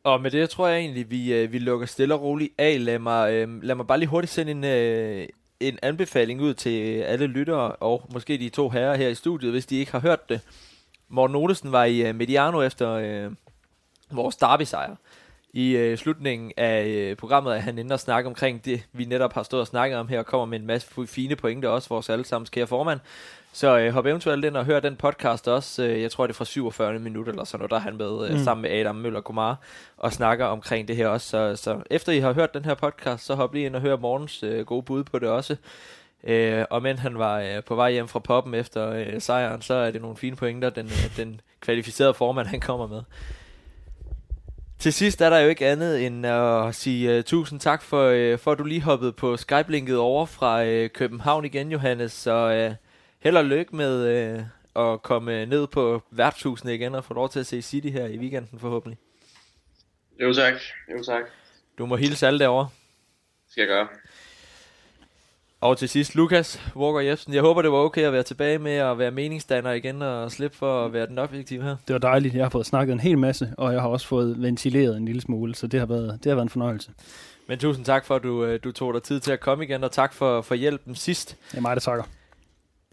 Og 0.05 0.20
med 0.20 0.30
det 0.30 0.50
tror 0.50 0.68
jeg 0.68 0.78
egentlig, 0.78 1.11
vi, 1.11 1.34
øh, 1.34 1.53
vi 1.53 1.59
lukker 1.59 1.86
stille 1.86 2.14
og 2.14 2.22
roligt 2.22 2.53
af. 2.59 2.84
Lad 2.84 2.98
mig, 2.98 3.32
øh, 3.32 3.62
lad 3.62 3.74
mig 3.74 3.86
bare 3.86 3.98
lige 3.98 4.09
hurtigt 4.09 4.32
sende 4.32 4.53
en, 4.53 4.64
øh, 4.64 5.28
en 5.61 5.78
anbefaling 5.82 6.40
ud 6.40 6.55
til 6.55 7.00
alle 7.00 7.26
lyttere, 7.26 7.72
og 7.72 8.07
måske 8.12 8.38
de 8.38 8.48
to 8.48 8.68
herrer 8.68 8.96
her 8.96 9.09
i 9.09 9.14
studiet, 9.14 9.53
hvis 9.53 9.66
de 9.66 9.76
ikke 9.76 9.92
har 9.92 10.00
hørt 10.00 10.28
det. 10.28 10.40
Morten 11.09 11.36
Olesen 11.36 11.72
var 11.72 11.84
i 11.84 12.09
øh, 12.09 12.14
Mediano 12.14 12.62
efter 12.62 12.90
øh, 12.90 13.30
vores 14.13 14.37
derby-sejr. 14.37 14.97
I 15.55 15.77
øh, 15.77 15.99
slutningen 15.99 16.53
af 16.57 16.87
øh, 16.87 17.17
programmet 17.17 17.57
er 17.57 17.61
han 17.61 17.79
inde 17.79 17.93
og 17.93 18.01
snakke 18.01 18.29
omkring 18.29 18.65
det, 18.65 18.83
vi 18.93 19.05
netop 19.05 19.33
har 19.33 19.43
stået 19.43 19.61
og 19.61 19.67
snakket 19.67 19.99
om 19.99 20.09
her, 20.09 20.19
og 20.19 20.27
kommer 20.27 20.47
med 20.47 20.61
en 20.61 20.67
masse 20.67 21.07
fine 21.07 21.37
pointer 21.37 21.69
også, 21.69 21.89
vores 21.89 22.11
allesammens 22.11 22.51
kære 22.51 22.67
formand. 22.67 23.01
Så 23.53 23.79
øh, 23.79 23.93
hop 23.93 24.07
eventuelt 24.07 24.45
ind 24.45 24.57
og 24.57 24.65
hør 24.65 24.81
den 24.81 24.97
podcast 24.97 25.49
også. 25.49 25.83
Øh, 25.83 26.03
jeg 26.03 26.11
tror, 26.11 26.27
det 26.27 26.35
er 26.35 26.37
fra 26.37 26.45
47 26.45 26.99
minutter 26.99 27.33
eller 27.33 27.45
sådan 27.45 27.59
noget, 27.59 27.71
der 27.71 27.77
er 27.77 27.81
han 27.81 27.97
med 27.97 28.29
øh, 28.29 28.33
mm. 28.33 28.45
sammen 28.45 28.63
med 28.63 28.71
Adam 28.71 28.97
Møller 28.97 29.21
Kumar 29.21 29.59
og 29.97 30.13
snakker 30.13 30.45
omkring 30.47 30.89
det 30.89 30.97
her 30.97 31.09
også. 31.09 31.29
Så, 31.29 31.57
så 31.57 31.83
efter 31.91 32.13
I 32.13 32.19
har 32.19 32.33
hørt 32.33 32.55
den 32.55 32.65
her 32.65 32.75
podcast, 32.75 33.25
så 33.25 33.35
hop 33.35 33.55
lige 33.55 33.67
ind 33.67 33.77
og 33.77 33.83
hør 33.83 33.97
morgens 33.97 34.43
øh, 34.43 34.67
gode 34.67 34.83
bud 34.83 35.05
på 35.05 35.19
det 35.19 35.29
også. 35.29 35.57
Øh, 36.25 36.65
og 36.71 36.83
men 36.83 36.99
han 36.99 37.19
var 37.19 37.41
øh, 37.41 37.65
på 37.65 37.75
vej 37.75 37.93
hjem 37.93 38.09
fra 38.09 38.19
poppen 38.19 38.55
efter 38.55 38.91
øh, 38.91 39.21
sejren, 39.21 39.63
så 39.63 39.75
er 39.75 39.91
det 39.91 40.01
nogle 40.01 40.17
fine 40.17 40.37
pointer, 40.37 40.71
den, 40.71 40.87
øh, 40.87 41.17
den 41.17 41.41
kvalificerede 41.61 42.15
formand 42.15 42.47
han 42.47 42.61
kommer 42.61 42.87
med. 42.87 43.03
Til 44.83 44.93
sidst 44.93 45.20
er 45.20 45.30
der 45.30 45.39
jo 45.39 45.49
ikke 45.49 45.66
andet 45.66 46.07
end 46.07 46.26
at 46.26 46.74
sige 46.74 47.18
uh, 47.18 47.24
tusind 47.24 47.61
tak 47.61 47.83
for, 47.83 48.33
uh, 48.33 48.39
for 48.39 48.53
at 48.53 48.59
du 48.59 48.64
lige 48.64 48.80
hoppede 48.80 49.12
på 49.12 49.37
Skype-linket 49.37 49.99
over 49.99 50.26
fra 50.26 50.62
uh, 50.62 50.89
København 50.89 51.45
igen, 51.45 51.72
Johannes. 51.72 52.12
Så 52.12 52.66
uh, 52.68 52.74
held 53.20 53.37
og 53.37 53.45
lykke 53.45 53.76
med 53.76 54.45
uh, 54.76 54.93
at 54.93 55.03
komme 55.03 55.47
ned 55.47 55.66
på 55.66 56.03
værtshusene 56.11 56.74
igen 56.74 56.95
og 56.95 57.05
få 57.05 57.14
lov 57.14 57.28
til 57.28 57.41
at 57.41 57.47
se 57.47 57.62
City 57.62 57.89
her 57.89 58.07
i 58.07 58.18
weekenden 58.18 58.59
forhåbentlig. 58.59 58.99
Jo 60.20 60.35
tak, 60.35 60.55
jo 60.93 61.03
tak. 61.03 61.22
Du 61.78 61.87
må 61.87 61.97
hilse 61.97 62.26
alle 62.26 62.39
derovre. 62.39 62.68
Skal 63.49 63.61
jeg 63.61 63.68
gøre. 63.68 63.89
Og 65.63 65.79
til 65.79 65.89
sidst, 65.89 66.15
Lukas 66.15 66.61
Walker 66.77 67.01
Jebsen. 67.01 67.35
Jeg 67.35 67.43
håber, 67.43 67.63
det 67.63 67.73
var 67.73 67.79
okay 67.79 68.03
at 68.03 68.13
være 68.13 68.23
tilbage 68.23 68.59
med 68.59 68.73
at 68.73 68.99
være 68.99 69.11
meningsdanner 69.11 69.73
igen 69.73 70.03
og 70.03 70.33
slippe 70.33 70.57
for 70.57 70.85
at 70.85 70.93
være 70.93 71.07
den 71.07 71.19
objektive 71.19 71.63
her. 71.63 71.77
Det 71.89 71.93
var 71.93 71.99
dejligt. 71.99 72.35
Jeg 72.35 72.45
har 72.45 72.51
fået 72.51 72.67
snakket 72.67 72.93
en 72.93 73.01
hel 73.01 73.19
masse, 73.19 73.55
og 73.59 73.73
jeg 73.73 73.81
har 73.81 73.89
også 73.89 74.07
fået 74.07 74.43
ventileret 74.43 74.97
en 74.97 75.05
lille 75.05 75.21
smule, 75.21 75.55
så 75.55 75.67
det 75.67 75.81
har 75.81 75.87
været, 75.87 76.19
det 76.25 76.31
har 76.31 76.35
været 76.35 76.45
en 76.45 76.49
fornøjelse. 76.49 76.91
Men 77.49 77.59
tusind 77.59 77.85
tak 77.85 78.05
for, 78.05 78.17
at 78.17 78.23
du, 78.23 78.45
øh, 78.45 78.61
du 78.65 78.73
tog 78.73 78.95
dig 78.95 79.03
tid 79.03 79.21
til 79.21 79.33
at 79.33 79.41
komme 79.41 79.65
igen, 79.65 79.85
og 79.85 79.93
tak 79.93 80.13
for, 80.13 80.41
for 80.41 80.55
hjælpen 80.55 80.95
sidst. 80.95 81.37
Det 81.51 81.57
er 81.57 81.61
mig, 81.61 81.77
der 81.77 81.81
takker. 81.81 82.05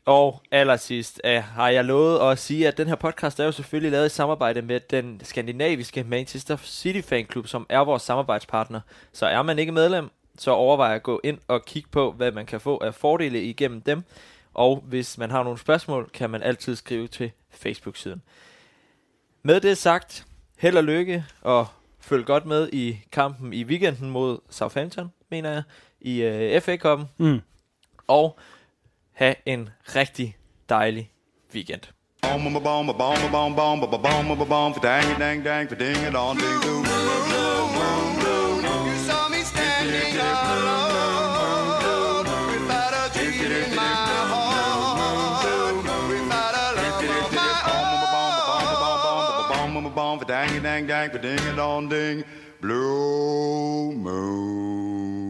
Og 0.06 0.42
allersidst 0.52 1.22
uh, 1.28 1.44
har 1.44 1.70
jeg 1.70 1.86
lovet 1.86 2.32
at 2.32 2.40
sige, 2.40 2.68
at 2.68 2.78
den 2.78 2.88
her 2.88 2.96
podcast 2.96 3.40
er 3.40 3.46
jo 3.46 3.52
selvfølgelig 3.52 3.92
lavet 3.92 4.06
i 4.06 4.10
samarbejde 4.10 4.62
med 4.62 4.80
den 4.80 5.22
skandinaviske 5.24 6.04
Manchester 6.04 6.58
City 6.64 7.08
Fanklub, 7.08 7.48
som 7.48 7.66
er 7.70 7.80
vores 7.80 8.04
samarbejdspartner. 8.04 8.80
Så 9.14 9.26
er 9.26 9.42
man 9.42 9.60
ikke 9.60 9.72
medlem, 9.72 10.10
så 10.42 10.52
overvej 10.52 10.96
at 10.96 11.04
gå 11.04 11.22
ind 11.24 11.38
og 11.48 11.66
kigge 11.66 11.90
på, 11.92 12.12
hvad 12.12 12.32
man 12.32 12.46
kan 12.46 12.62
få 12.62 12.78
af 12.78 12.96
fordele 12.96 13.44
igennem 13.44 13.82
dem. 13.82 14.04
Og 14.54 14.84
hvis 14.88 15.18
man 15.18 15.32
har 15.32 15.44
nogle 15.44 15.60
spørgsmål, 15.60 16.10
kan 16.14 16.30
man 16.30 16.44
altid 16.44 16.76
skrive 16.76 17.08
til 17.08 17.32
Facebook-siden. 17.52 18.22
Med 19.44 19.62
det 19.62 19.78
sagt, 19.78 20.26
held 20.58 20.78
og 20.78 20.84
lykke, 20.84 21.26
og 21.42 21.68
følg 22.00 22.26
godt 22.26 22.46
med 22.46 22.70
i 22.74 23.00
kampen 23.12 23.54
i 23.54 23.64
weekenden 23.64 24.10
mod 24.10 24.40
Southampton, 24.50 25.12
mener 25.30 25.50
jeg, 25.52 25.64
i 26.02 26.56
uh, 26.56 26.62
FA-koppen. 26.62 27.08
Mm. 27.18 27.42
Og 28.08 28.40
have 29.12 29.36
en 29.46 29.70
rigtig 29.96 30.38
dejlig 30.70 31.12
weekend. 31.54 31.82
Boom, 32.22 32.44
boom, 32.44 32.64
boom, 32.64 32.88
boom, 32.88 32.98
boom, 32.98 33.32
boom, 33.32 33.56
boom, 33.56 33.80
boom, 33.80 34.02
boom, 34.02 34.38
boom, 34.38 34.48
boom, 34.48 34.74
for 34.74 34.82
dang, 34.82 35.20
dang, 35.20 35.46
dang, 35.46 35.70
for 35.70 35.76
ding 35.76 36.08
it 36.08 36.16
on, 36.16 36.38
ding, 36.38 36.62
doom. 36.64 36.86
You 36.86 36.99
dang 50.30 50.62
dang 50.62 50.86
dang, 50.86 51.10
ding 51.10 51.40
a 51.40 51.56
dong 51.56 51.90
ding, 51.90 52.24
blue 52.62 53.92
moon. 53.94 55.29